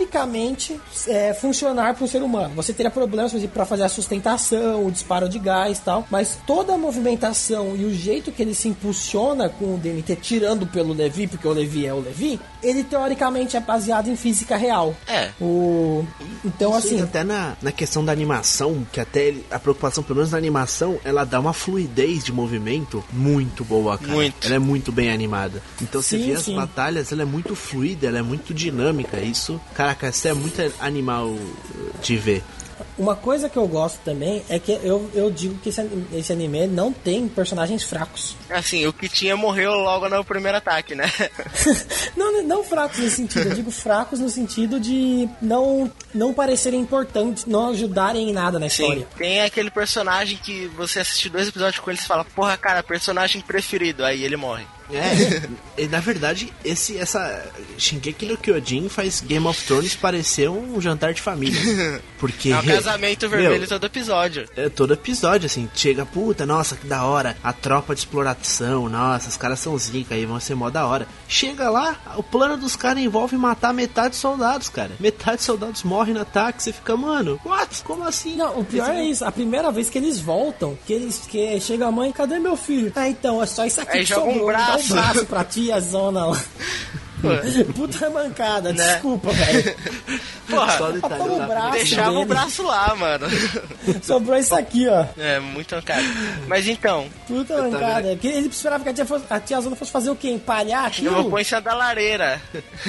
teoricamente 0.00 0.80
é, 1.06 1.34
funcionar 1.34 1.94
para 1.94 2.04
o 2.04 2.08
ser 2.08 2.22
humano. 2.22 2.54
Você 2.56 2.72
teria 2.72 2.90
problemas, 2.90 3.32
para 3.52 3.64
fazer 3.64 3.84
a 3.84 3.88
sustentação, 3.88 4.86
o 4.86 4.90
disparo 4.90 5.28
de 5.28 5.38
gás 5.38 5.78
e 5.78 5.82
tal, 5.82 6.06
mas 6.10 6.38
toda 6.46 6.74
a 6.74 6.78
movimentação 6.78 7.76
e 7.76 7.84
o 7.84 7.92
jeito 7.94 8.32
que 8.32 8.42
ele 8.42 8.54
se 8.54 8.68
impulsiona 8.68 9.48
com 9.48 9.74
o 9.74 9.78
DMT, 9.78 10.16
tirando 10.16 10.66
pelo 10.66 10.92
Levi, 10.92 11.26
porque 11.26 11.46
o 11.46 11.52
Levi 11.52 11.86
é 11.86 11.94
o 11.94 12.00
Levi, 12.00 12.40
ele 12.62 12.84
teoricamente 12.84 13.56
é 13.56 13.60
baseado 13.70 14.08
em 14.08 14.16
física 14.16 14.56
real. 14.56 14.96
É. 15.06 15.30
O... 15.40 16.04
Então, 16.44 16.72
Sim, 16.72 16.78
assim, 16.78 17.02
até 17.02 17.22
na, 17.22 17.56
na 17.62 17.70
questão 17.70 18.04
da 18.04 18.10
animação, 18.10 18.84
que 18.92 18.98
até 19.00 19.26
ele- 19.28 19.46
a 19.48 19.60
preocupação, 19.60 20.02
pelo 20.02 20.16
menos 20.16 20.32
na 20.32 20.38
animação, 20.38 20.98
ela 21.04 21.22
dá 21.24 21.38
uma 21.38 21.52
fluidez 21.52 22.24
de 22.24 22.32
movimento 22.32 23.04
muito 23.12 23.64
boa, 23.64 23.96
cara. 23.96 24.12
Muito. 24.12 24.44
Ela 24.44 24.56
é 24.56 24.58
muito 24.58 24.90
bem 24.90 25.12
animada. 25.12 25.62
Então 25.80 26.02
você 26.02 26.18
Sim, 26.18 26.26
vê 26.26 26.32
as 26.34 26.42
sim. 26.42 26.56
batalhas, 26.56 27.12
ela 27.12 27.22
é 27.22 27.24
muito 27.24 27.54
fluida, 27.54 28.08
ela 28.08 28.18
é 28.18 28.22
muito 28.22 28.52
dinâmica. 28.52 29.20
Isso, 29.20 29.60
caraca, 29.72 30.08
isso 30.08 30.26
é 30.26 30.34
muito 30.34 30.60
animal 30.80 31.32
de 32.02 32.16
ver. 32.16 32.42
Uma 33.00 33.16
coisa 33.16 33.48
que 33.48 33.56
eu 33.56 33.66
gosto 33.66 33.98
também 34.04 34.42
é 34.46 34.58
que 34.58 34.72
eu, 34.72 35.10
eu 35.14 35.30
digo 35.30 35.54
que 35.60 35.70
esse, 35.70 35.80
esse 36.12 36.30
anime 36.30 36.66
não 36.66 36.92
tem 36.92 37.26
personagens 37.26 37.82
fracos. 37.82 38.36
Assim, 38.50 38.86
o 38.86 38.92
que 38.92 39.08
tinha 39.08 39.34
morreu 39.34 39.72
logo 39.72 40.06
no 40.06 40.22
primeiro 40.22 40.58
ataque, 40.58 40.94
né? 40.94 41.10
não, 42.14 42.42
não 42.42 42.62
fracos 42.62 42.98
nesse 42.98 43.16
sentido, 43.16 43.48
eu 43.48 43.54
digo 43.54 43.70
fracos 43.70 44.20
no 44.20 44.28
sentido 44.28 44.78
de 44.78 45.26
não, 45.40 45.90
não 46.14 46.34
parecerem 46.34 46.78
importantes, 46.78 47.46
não 47.46 47.70
ajudarem 47.70 48.28
em 48.28 48.34
nada 48.34 48.58
na 48.58 48.68
Sim, 48.68 48.82
história. 48.82 49.08
tem 49.16 49.40
aquele 49.40 49.70
personagem 49.70 50.36
que 50.36 50.66
você 50.76 51.00
assiste 51.00 51.30
dois 51.30 51.48
episódios 51.48 51.78
com 51.78 51.90
ele 51.90 51.98
e 51.98 52.06
fala, 52.06 52.22
porra, 52.22 52.54
cara, 52.58 52.82
personagem 52.82 53.40
preferido, 53.40 54.04
aí 54.04 54.22
ele 54.22 54.36
morre. 54.36 54.66
É, 54.92 55.82
e, 55.82 55.86
na 55.86 56.00
verdade, 56.00 56.52
esse, 56.64 56.98
essa 56.98 57.44
Shingeki 57.78 58.26
no 58.26 58.36
Kyojin 58.36 58.88
faz 58.88 59.20
Game 59.20 59.46
of 59.46 59.64
Thrones 59.64 59.94
parecer 59.94 60.50
um 60.50 60.80
jantar 60.80 61.14
de 61.14 61.22
família. 61.22 61.60
Porque 62.18 62.52
É 62.52 62.58
um 62.90 63.00
casamento 63.00 63.28
meu, 63.28 63.38
vermelho 63.38 63.68
todo 63.68 63.84
episódio. 63.86 64.48
É 64.56 64.68
todo 64.68 64.92
episódio, 64.94 65.46
assim, 65.46 65.68
chega, 65.74 66.04
puta, 66.04 66.44
nossa, 66.46 66.76
que 66.76 66.86
da 66.86 67.04
hora, 67.04 67.36
a 67.42 67.52
tropa 67.52 67.94
de 67.94 68.00
exploração, 68.00 68.88
nossa, 68.88 69.28
os 69.28 69.36
caras 69.36 69.60
são 69.60 69.76
zica 69.78 70.14
aí, 70.14 70.26
vão 70.26 70.40
ser 70.40 70.54
mó 70.54 70.70
da 70.70 70.86
hora. 70.86 71.06
Chega 71.28 71.70
lá, 71.70 71.96
o 72.16 72.22
plano 72.22 72.56
dos 72.56 72.76
caras 72.76 73.02
envolve 73.02 73.36
matar 73.36 73.72
metade 73.72 74.10
dos 74.10 74.18
soldados, 74.18 74.68
cara. 74.68 74.92
Metade 75.00 75.38
dos 75.38 75.46
soldados 75.46 75.82
morrem 75.82 76.14
no 76.14 76.20
ataque, 76.20 76.62
você 76.62 76.72
fica, 76.72 76.96
mano, 76.96 77.40
what? 77.44 77.82
Como 77.82 78.04
assim? 78.04 78.36
Não, 78.36 78.60
o 78.60 78.64
pior 78.64 78.90
é 78.90 79.04
isso, 79.04 79.24
a 79.24 79.32
primeira 79.32 79.70
vez 79.70 79.88
que 79.90 79.98
eles 79.98 80.20
voltam, 80.20 80.78
que 80.86 80.92
eles 80.92 81.18
que 81.28 81.60
chega 81.60 81.86
a 81.86 81.92
mãe, 81.92 82.12
cadê 82.12 82.38
meu 82.38 82.56
filho? 82.56 82.92
Ah, 82.94 83.08
então, 83.08 83.42
é 83.42 83.46
só 83.46 83.64
isso 83.64 83.80
aqui 83.80 83.98
Aí 83.98 84.04
que 84.04 84.10
joga 84.10 84.28
um 84.28 84.32
sobrou, 84.34 84.52
dá 84.52 84.58
braço. 84.58 84.92
um 84.92 84.96
braço 84.96 85.26
pra 85.26 85.44
tia 85.44 85.80
zona 85.80 86.26
lá. 86.26 86.40
Puta 87.74 88.10
mancada, 88.10 88.72
Né? 88.72 88.92
desculpa, 88.94 89.30
velho. 89.30 89.76
Porra, 90.48 90.76
Toma 90.76 91.44
o 91.44 91.46
braço 91.46 91.72
deixava 91.72 92.10
dele. 92.10 92.22
o 92.22 92.26
braço 92.26 92.62
lá, 92.62 92.94
mano. 92.96 93.26
Sobrou 94.02 94.36
isso 94.36 94.54
aqui, 94.54 94.88
ó. 94.88 95.04
É, 95.18 95.38
muito 95.38 95.74
mancado. 95.74 96.02
Mas 96.48 96.66
então, 96.66 97.06
Puta 97.26 97.62
mancada. 97.62 98.18
Ele 98.22 98.48
esperava 98.48 98.82
que 98.82 98.90
a 98.90 98.94
tia, 98.94 99.04
fosse, 99.06 99.24
a 99.30 99.38
tia 99.40 99.60
Zona 99.60 99.76
fosse 99.76 99.90
fazer 99.92 100.10
o 100.10 100.16
quê? 100.16 100.30
Empalhar 100.30 100.92
eu 100.98 101.04
vou 101.10 101.12
aquilo? 101.20 101.30
pôr 101.30 101.40
em 101.40 101.44
cima 101.44 101.60
da 101.60 101.74
lareira. 101.74 102.40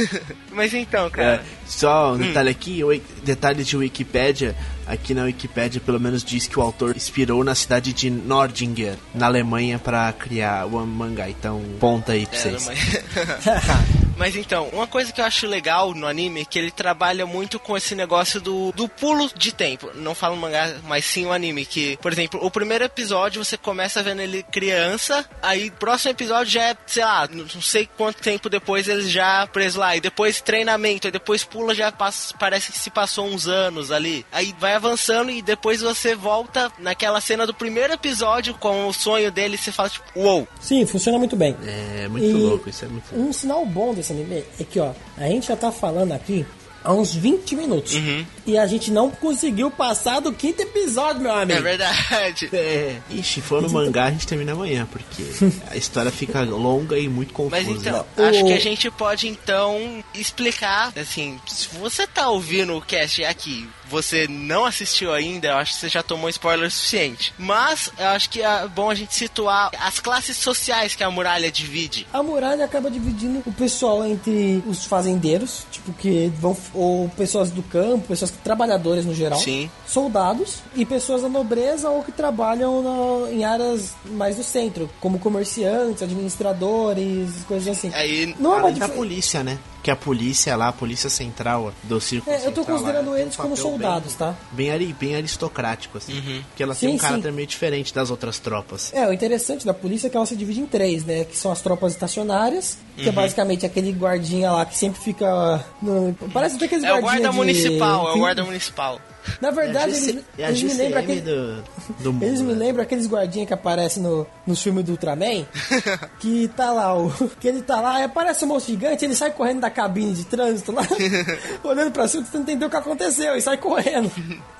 Mas 0.52 0.74
então, 0.74 1.08
É, 1.08 1.10
cara. 1.10 1.44
Só 1.72 2.12
um 2.12 2.16
Hum. 2.16 2.18
detalhe 2.18 2.50
aqui, 2.50 2.82
detalhe 3.24 3.64
de 3.64 3.78
Wikipédia. 3.78 4.56
Aqui 4.86 5.14
na 5.14 5.24
Wikipédia, 5.24 5.80
pelo 5.80 6.00
menos, 6.00 6.24
diz 6.24 6.48
que 6.48 6.60
o 6.60 6.62
autor 6.62 6.96
inspirou 6.98 7.44
na 7.44 7.56
cidade 7.56 7.94
de 7.94 8.10
Nordinger, 8.10 8.96
na 9.14 9.28
Alemanha, 9.28 9.80
pra 9.80 10.12
criar 10.12 10.66
o 10.66 10.86
mangá. 10.86 11.30
Então, 11.30 11.62
ponta 11.80 12.12
aí 12.12 12.26
pra 12.26 12.38
É, 12.38 12.42
vocês. 12.52 12.68
mas... 14.18 14.36
Então, 14.36 14.68
uma 14.74 14.86
coisa 14.88 15.12
que 15.14 15.22
eu 15.22 15.26
acho 15.26 15.48
legal 15.48 15.94
no 15.94 16.06
anime 16.08 16.42
é 16.42 16.46
que 16.46 16.60
ele 16.60 16.72
trabalha 16.72 17.26
muito 17.26 17.58
com 17.60 17.76
esse 17.78 17.96
negócio 17.96 18.40
do, 18.42 18.72
do 18.74 18.88
pulo 18.88 19.30
de 19.36 19.52
tempo. 19.54 19.90
Não 19.96 20.14
falo 20.14 20.36
mangá, 20.36 20.76
mas 20.88 21.06
sim 21.06 21.26
o 21.26 21.32
anime. 21.32 21.66
Que, 21.66 21.98
por 22.02 22.12
exemplo, 22.12 22.40
o 22.44 22.52
primeiro 22.52 22.84
episódio 22.84 23.44
você 23.44 23.58
começa 23.58 24.04
vendo 24.04 24.22
ele 24.22 24.44
criança, 24.44 25.26
aí 25.42 25.72
próximo 25.72 26.12
episódio 26.12 26.52
já 26.54 26.64
é, 26.70 26.78
sei 26.86 27.04
lá, 27.06 27.28
não 27.32 27.48
sei 27.62 27.88
quanto 27.98 28.18
tempo 28.22 28.50
depois 28.50 28.88
ele 28.88 29.08
já 29.10 29.48
preso 29.48 29.80
lá. 29.80 29.96
E 29.96 30.02
depois 30.02 30.42
treinamento, 30.42 31.08
aí 31.08 31.12
depois 31.12 31.44
pula, 31.62 31.76
já 31.76 31.92
passa, 31.92 32.34
parece 32.38 32.72
que 32.72 32.78
se 32.80 32.90
passou 32.90 33.28
uns 33.28 33.48
anos 33.48 33.92
ali. 33.92 34.26
Aí 34.32 34.54
vai 34.60 34.74
avançando 34.74 35.30
e 35.30 35.42
depois 35.42 35.82
você 35.82 36.16
volta 36.16 36.72
naquela 36.80 37.22
cena 37.22 37.46
do 37.46 37.54
primeiro 37.54 37.94
episódio 37.94 38.54
com 38.56 38.88
o 38.88 38.94
sonho 38.94 39.32
dele 39.32 39.56
e 39.56 39.58
você 39.58 39.72
fala 39.72 39.90
tipo, 39.90 40.06
uou. 40.16 40.48
Sim, 40.60 40.86
funciona 40.86 41.20
muito 41.20 41.36
bem. 41.36 41.56
É 41.66 42.08
muito 42.08 42.26
E 42.26 42.34
louco, 42.34 42.70
isso 42.70 42.84
é 42.84 42.88
muito 42.88 43.14
louco. 43.14 43.30
Um 43.30 43.32
sinal 43.32 43.66
bom 43.66 43.94
desse 43.94 44.12
anime 44.12 44.44
é 44.60 44.64
que, 44.64 44.80
ó, 44.80 44.92
a 45.18 45.28
gente 45.28 45.48
já 45.48 45.56
tá 45.56 45.72
falando 45.72 46.12
aqui 46.14 46.46
há 46.84 46.94
uns 46.94 47.14
20 47.14 47.56
minutos. 47.56 47.96
Uhum. 47.96 48.26
E 48.46 48.58
a 48.58 48.66
gente 48.68 48.92
não 48.92 49.10
conseguiu 49.12 49.70
passar 49.72 50.20
do 50.20 50.34
quinto 50.34 50.62
episódio, 50.62 51.22
meu 51.22 51.32
amigo. 51.34 51.60
É 51.60 51.62
verdade. 51.62 52.50
É, 52.54 52.98
ixi, 53.10 53.42
for 53.42 53.62
no 53.62 53.70
mangá 53.70 54.06
a 54.06 54.12
gente 54.12 54.26
termina 54.28 54.52
amanhã, 54.54 54.88
porque 54.92 55.24
a 55.70 55.76
história 55.78 56.12
fica 56.12 56.42
longa 56.42 56.98
e 56.98 57.08
muito 57.08 57.34
confusa. 57.34 57.62
Mas 57.64 57.68
então, 57.82 58.06
Não, 58.18 58.26
acho 58.26 58.42
o- 58.42 58.46
que 58.48 58.54
a 58.54 58.60
gente 58.60 58.90
pode 58.92 59.28
então 59.28 60.04
explicar, 60.14 60.92
assim, 60.98 61.40
se 61.48 61.68
você 61.80 62.06
tá 62.08 62.30
ouvindo 62.30 62.76
o 62.76 62.82
cast 62.82 63.24
aqui, 63.26 63.68
você 63.92 64.28
não 64.28 64.66
assistiu 64.66 65.14
ainda, 65.14 65.50
eu 65.50 65.58
acho 65.58 65.74
que 65.74 65.80
você 65.80 65.90
já 65.90 66.02
tomou 66.02 66.30
spoiler 66.30 66.72
suficiente. 66.72 67.34
Mas 67.38 67.92
eu 67.98 68.08
acho 68.08 68.30
que 68.30 68.42
é 68.42 68.68
bom 68.70 68.90
a 68.90 68.96
gente 68.96 69.14
situar 69.14 69.70
as 69.80 70.00
classes 70.00 70.38
sociais 70.38 70.96
que 70.96 71.04
a 71.04 71.12
muralha 71.12 71.52
divide. 71.52 72.08
A 72.14 72.24
muralha 72.24 72.64
acaba 72.66 72.90
dividindo 72.90 73.44
o 73.46 73.52
pessoal 73.52 74.06
entre 74.06 74.64
os 74.66 74.86
fazendeiros, 74.86 75.66
tipo, 75.72 75.92
que 75.94 76.32
vão. 76.40 76.56
ou 76.74 77.10
pessoas 77.10 77.50
do 77.52 77.62
campo, 77.64 78.08
pessoas 78.08 78.32
que 78.32 78.38
trabalhadores 78.38 79.06
no 79.06 79.14
geral. 79.14 79.40
Sim. 79.40 79.70
Soldados 79.88 80.60
e 80.76 80.86
pessoas 80.86 81.22
da 81.22 81.30
nobreza 81.30 81.90
ou 81.90 82.04
que 82.04 82.12
trabalham 82.12 82.82
na- 82.82 83.32
em 83.32 83.44
áreas 83.44 83.94
mais 84.06 84.36
do 84.38 84.44
centro, 84.44 84.90
como 85.02 85.20
comerciantes, 85.20 86.02
administradores, 86.04 87.30
coisas 87.48 87.78
assim. 87.78 87.92
Aí, 87.94 88.36
Não 88.40 88.54
é 88.54 88.58
uma 88.58 88.68
Além 88.68 88.76
da 88.80 88.88
polícia, 88.90 89.44
né? 89.44 89.58
Que 89.84 89.90
a 89.92 89.96
polícia 89.96 90.56
lá, 90.56 90.68
a 90.68 90.72
polícia 90.74 91.10
central 91.10 91.74
do 91.84 92.00
circo. 92.00 92.30
É, 92.30 92.46
eu 92.46 92.52
tô 92.52 92.64
considerando 92.64 93.12
lá, 93.12 93.20
eles 93.20 93.38
um 93.38 93.42
como 93.42 93.58
soldados, 93.58 94.10
bem, 94.16 94.18
tá? 94.18 94.36
Bem, 94.52 94.72
ari- 94.72 94.94
bem 95.00 95.16
aristocrático, 95.16 95.98
assim. 95.98 96.14
Uhum. 96.20 96.42
Porque 96.50 96.64
ela 96.64 96.74
Sim, 96.74 96.88
tem 96.88 96.90
um 96.96 97.00
sim. 97.00 97.06
caráter 97.06 97.32
meio 97.32 97.48
diferente 97.48 97.94
das 97.94 98.12
outras 98.12 98.40
tropas. 98.40 98.92
É, 98.94 99.08
o 99.08 99.14
interessante 99.14 99.66
da 99.66 99.74
polícia 99.74 100.08
é 100.08 100.10
que 100.10 100.16
ela 100.18 100.26
se 100.26 100.36
divide 100.36 100.60
em 100.62 100.66
três, 100.66 101.04
né? 101.04 101.24
Que 101.26 101.38
são 101.38 101.52
as 101.52 101.62
tropas 101.62 101.94
estacionárias, 101.94 102.78
que 102.96 103.04
Uhum. 103.04 103.10
é 103.10 103.12
basicamente 103.12 103.66
aquele 103.66 103.92
guardinha 103.92 104.52
lá 104.52 104.66
que 104.66 104.78
sempre 104.78 105.02
fica. 105.02 105.64
no- 105.82 106.14
Parece 106.34 106.56
até 106.58 106.66
aqueles 106.66 106.84
É 106.84 106.88
o 106.94 107.02
guardinha 107.02 107.12
guarda 107.14 107.30
de- 107.30 107.36
municipal, 107.38 108.08
é 108.08 108.10
o 108.10 108.14
Sim. 108.14 108.20
guarda 108.20 108.44
municipal. 108.44 109.02
Na 109.40 109.52
verdade, 109.52 109.92
é 109.94 109.96
a 109.96 110.00
GC 110.00 110.10
eles, 110.10 110.24
é 110.38 110.46
a 110.46 110.50
eles 110.50 110.64
me 110.64 110.74
lembram 110.74 111.02
aquele. 111.02 111.22
do, 111.22 111.64
do 112.00 112.14
mundo. 112.14 112.24
Eles 112.24 112.42
me 112.42 112.54
né? 112.54 112.66
lembram 112.66 112.84
aqueles 112.84 113.08
guardinhas 113.08 113.48
que 113.48 113.54
aparecem 113.54 114.02
no, 114.02 114.26
no 114.48 114.56
filme 114.56 114.82
do 114.84 114.92
Ultraman, 114.94 115.46
que 116.20 116.48
tá 116.56 116.72
lá, 116.72 116.98
o, 116.98 117.10
que 117.40 117.48
ele 117.48 117.62
tá 117.62 117.80
lá, 117.82 118.04
aparece 118.04 118.44
um 118.46 118.48
monstro 118.50 118.74
gigante, 118.74 119.06
ele 119.06 119.16
sai 119.16 119.32
correndo 119.32 119.62
da 119.62 119.70
cabine 119.70 120.14
de 120.14 120.26
trânsito 120.26 120.72
lá, 120.72 120.84
olhando 121.64 121.92
pra 121.92 122.08
cima, 122.08 122.24
tentando 122.24 122.42
entender 122.44 122.66
o 122.66 122.70
que 122.70 122.76
aconteceu, 122.76 123.36
e 123.36 123.42
sai 123.42 123.58
correndo. 123.58 124.12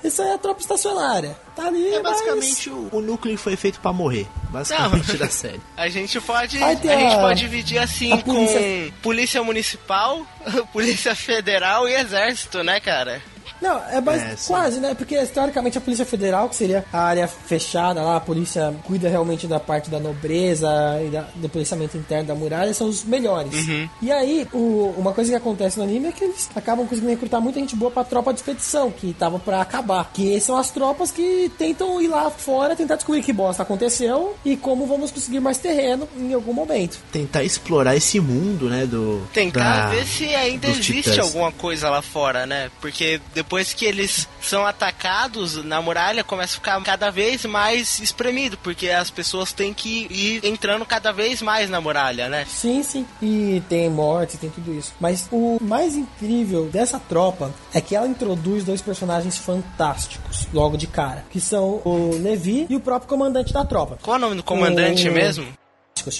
Isso 0.02 0.22
aí 0.22 0.28
é 0.28 0.34
a 0.34 0.38
tropa 0.38 0.60
estacionária. 0.60 1.36
Tá 1.54 1.66
ali, 1.66 1.86
É 1.94 2.00
mas- 2.02 2.12
basicamente 2.14 2.70
o, 2.70 2.88
o 2.92 3.00
núcleo 3.00 3.36
foi 3.36 3.56
feito 3.56 3.80
pra 3.80 3.92
morrer. 3.92 4.26
Basicamente 4.50 5.16
da 5.16 5.28
série. 5.28 5.60
A 5.76 5.88
gente 5.88 6.20
pode, 6.20 6.62
a 6.62 6.76
tem 6.76 6.98
gente 6.98 7.14
a- 7.14 7.18
pode 7.20 7.40
dividir 7.40 7.78
assim 7.78 8.12
a 8.12 8.18
polícia- 8.18 8.60
com 8.60 8.90
polícia 9.02 9.42
municipal, 9.42 10.26
polícia 10.72 11.14
federal 11.14 11.88
e 11.88 11.94
exército, 11.94 12.62
né, 12.62 12.80
cara? 12.80 13.20
Não, 13.62 13.78
é, 13.78 13.96
É, 13.98 14.36
quase, 14.46 14.80
né? 14.80 14.94
Porque 14.94 15.16
teoricamente 15.26 15.78
a 15.78 15.80
Polícia 15.80 16.04
Federal, 16.04 16.48
que 16.48 16.56
seria 16.56 16.84
a 16.92 17.00
área 17.02 17.28
fechada 17.28 18.02
lá, 18.02 18.16
a 18.16 18.20
polícia 18.20 18.74
cuida 18.84 19.08
realmente 19.08 19.46
da 19.46 19.60
parte 19.60 19.88
da 19.88 19.98
nobreza 20.00 20.68
e 21.04 21.10
da- 21.10 21.26
do 21.36 21.48
policiamento 21.48 21.96
interno 21.96 22.26
da 22.28 22.34
muralha, 22.34 22.72
são 22.74 22.88
os 22.88 23.04
melhores. 23.04 23.54
Uhum. 23.66 23.88
E 24.00 24.10
aí, 24.10 24.46
o- 24.52 24.94
uma 24.98 25.12
coisa 25.12 25.30
que 25.30 25.36
acontece 25.36 25.78
no 25.78 25.84
anime 25.84 26.08
é 26.08 26.12
que 26.12 26.24
eles 26.24 26.50
acabam 26.54 26.86
conseguindo 26.86 27.10
recrutar 27.12 27.40
muita 27.40 27.60
gente 27.60 27.76
boa 27.76 27.90
pra 27.90 28.04
tropa 28.04 28.32
de 28.32 28.40
expedição, 28.40 28.90
que 28.90 29.12
tava 29.14 29.38
pra 29.38 29.60
acabar. 29.60 30.10
Que 30.12 30.40
são 30.40 30.56
as 30.56 30.70
tropas 30.70 31.10
que 31.10 31.50
tentam 31.56 32.00
ir 32.00 32.08
lá 32.08 32.30
fora, 32.30 32.74
tentar 32.74 32.96
descobrir 32.96 33.22
que 33.22 33.32
bosta 33.32 33.62
aconteceu 33.62 34.34
e 34.44 34.56
como 34.56 34.86
vamos 34.86 35.10
conseguir 35.10 35.40
mais 35.40 35.58
terreno 35.58 36.08
em 36.16 36.32
algum 36.34 36.52
momento. 36.52 36.98
Tentar 37.12 37.44
explorar 37.44 37.94
esse 37.96 38.18
mundo, 38.18 38.68
né? 38.68 38.86
Do. 38.86 39.22
Tentar 39.32 39.84
da- 39.84 39.88
ver 39.90 40.06
se 40.06 40.24
ainda 40.34 40.68
existe 40.68 41.02
titãs. 41.02 41.18
alguma 41.18 41.52
coisa 41.52 41.88
lá 41.90 42.02
fora, 42.02 42.46
né? 42.46 42.70
Porque 42.80 43.20
depois 43.34 43.51
que 43.74 43.84
eles 43.84 44.26
são 44.40 44.64
atacados 44.66 45.62
na 45.64 45.80
muralha, 45.82 46.24
começa 46.24 46.54
a 46.54 46.56
ficar 46.56 46.82
cada 46.82 47.10
vez 47.10 47.44
mais 47.44 48.00
espremido, 48.00 48.56
porque 48.62 48.88
as 48.88 49.10
pessoas 49.10 49.52
têm 49.52 49.74
que 49.74 50.06
ir 50.10 50.40
entrando 50.44 50.84
cada 50.86 51.12
vez 51.12 51.42
mais 51.42 51.68
na 51.68 51.80
muralha, 51.80 52.28
né? 52.28 52.46
Sim, 52.48 52.82
sim. 52.82 53.06
E 53.20 53.62
tem 53.68 53.90
morte, 53.90 54.36
tem 54.38 54.48
tudo 54.50 54.72
isso. 54.72 54.94
Mas 54.98 55.28
o 55.30 55.58
mais 55.60 55.96
incrível 55.96 56.66
dessa 56.70 56.98
tropa 56.98 57.52
é 57.74 57.80
que 57.80 57.94
ela 57.94 58.06
introduz 58.08 58.64
dois 58.64 58.80
personagens 58.80 59.36
fantásticos 59.38 60.46
logo 60.52 60.76
de 60.76 60.86
cara, 60.86 61.24
que 61.30 61.40
são 61.40 61.80
o 61.84 62.18
Levi 62.20 62.66
e 62.70 62.76
o 62.76 62.80
próprio 62.80 63.08
comandante 63.08 63.52
da 63.52 63.64
tropa. 63.64 63.98
Qual 64.00 64.14
é 64.16 64.18
o 64.18 64.20
nome 64.20 64.36
do 64.36 64.42
comandante 64.42 65.08
O- 65.08 65.12
mesmo? 65.12 65.46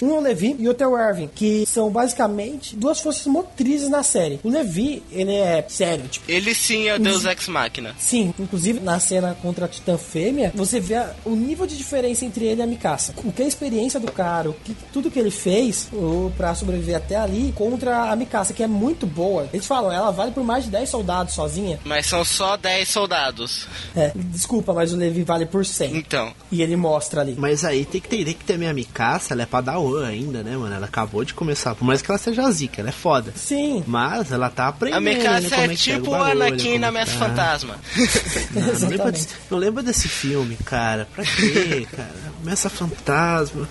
Um 0.02 0.10
é 0.10 0.18
o 0.18 0.20
Levi 0.20 0.56
e 0.58 0.68
outro 0.68 0.84
é 0.84 0.88
o 0.88 0.98
Erwin, 0.98 1.30
que 1.34 1.64
são 1.66 1.90
basicamente 1.90 2.76
duas 2.76 3.00
forças 3.00 3.26
motrizes 3.26 3.88
na 3.88 4.02
série. 4.02 4.40
O 4.42 4.48
Levi, 4.48 5.02
ele 5.10 5.34
é 5.34 5.64
sério, 5.68 6.06
tipo, 6.08 6.30
Ele 6.30 6.54
sim 6.54 6.88
é 6.88 6.96
o 6.96 6.98
Deus 6.98 7.24
Ex 7.24 7.48
Machina. 7.48 7.94
Sim, 7.98 8.32
inclusive 8.38 8.80
na 8.80 8.98
cena 9.00 9.36
contra 9.40 9.66
a 9.66 9.68
Titã 9.68 9.96
Fêmea, 9.96 10.52
você 10.54 10.80
vê 10.80 11.02
o 11.24 11.30
nível 11.30 11.66
de 11.66 11.76
diferença 11.76 12.24
entre 12.24 12.44
ele 12.44 12.60
e 12.60 12.64
a 12.64 12.66
Mikasa. 12.66 13.14
O 13.24 13.32
que 13.32 13.42
é 13.42 13.44
a 13.44 13.48
experiência 13.48 13.98
do 13.98 14.10
cara, 14.10 14.50
o 14.50 14.54
que, 14.54 14.74
tudo 14.92 15.10
que 15.10 15.18
ele 15.18 15.30
fez 15.30 15.88
o, 15.92 16.32
pra 16.36 16.54
sobreviver 16.54 16.96
até 16.96 17.16
ali 17.16 17.52
contra 17.56 18.10
a 18.10 18.16
Mikasa, 18.16 18.52
que 18.52 18.62
é 18.62 18.66
muito 18.66 19.06
boa. 19.06 19.48
Eles 19.52 19.66
falam, 19.66 19.92
ela 19.92 20.10
vale 20.10 20.32
por 20.32 20.44
mais 20.44 20.64
de 20.64 20.70
10 20.70 20.88
soldados 20.88 21.34
sozinha. 21.34 21.78
Mas 21.84 22.06
são 22.06 22.24
só 22.24 22.56
10 22.56 22.88
soldados. 22.88 23.66
É, 23.94 24.12
desculpa, 24.14 24.72
mas 24.72 24.92
o 24.92 24.96
Levi 24.96 25.22
vale 25.22 25.46
por 25.46 25.64
100. 25.64 25.96
Então. 25.96 26.32
E 26.50 26.62
ele 26.62 26.76
mostra 26.76 27.20
ali. 27.20 27.34
Mas 27.38 27.64
aí 27.64 27.84
tem 27.84 28.00
que 28.00 28.06
entender 28.08 28.34
que 28.34 28.44
também 28.44 28.68
a 28.68 28.74
Mikasa, 28.74 29.34
ela 29.34 29.42
é 29.42 29.46
padawan 29.72 30.06
ainda, 30.06 30.42
né, 30.42 30.56
mano? 30.56 30.74
Ela 30.74 30.86
acabou 30.86 31.24
de 31.24 31.32
começar. 31.34 31.74
Por 31.74 31.84
mais 31.84 32.02
que 32.02 32.10
ela 32.10 32.18
seja 32.18 32.50
zica, 32.50 32.80
ela 32.80 32.90
é 32.90 32.92
foda. 32.92 33.32
Sim, 33.34 33.82
Mas 33.86 34.30
ela 34.30 34.50
tá 34.50 34.68
aprendendo. 34.68 34.98
A 34.98 35.00
né, 35.00 35.14
Mikasa 35.14 35.50
como 35.50 35.62
é 35.62 35.76
que 35.76 35.84
pega 35.84 35.98
tipo 35.98 36.10
o 36.10 36.14
o 36.14 36.22
Anakin 36.22 36.72
como 36.72 36.78
na 36.78 36.92
tá. 36.92 37.06
Fantasma. 37.06 37.76
Não, 38.52 38.62
não, 38.62 38.88
lembro 38.88 39.12
desse, 39.12 39.28
não 39.50 39.58
lembro 39.58 39.82
desse 39.82 40.08
filme, 40.08 40.56
cara. 40.64 41.08
Pra 41.14 41.24
quê, 41.24 41.86
cara? 41.90 42.12
Ameaça 42.42 42.68
Fantasma. 42.68 43.68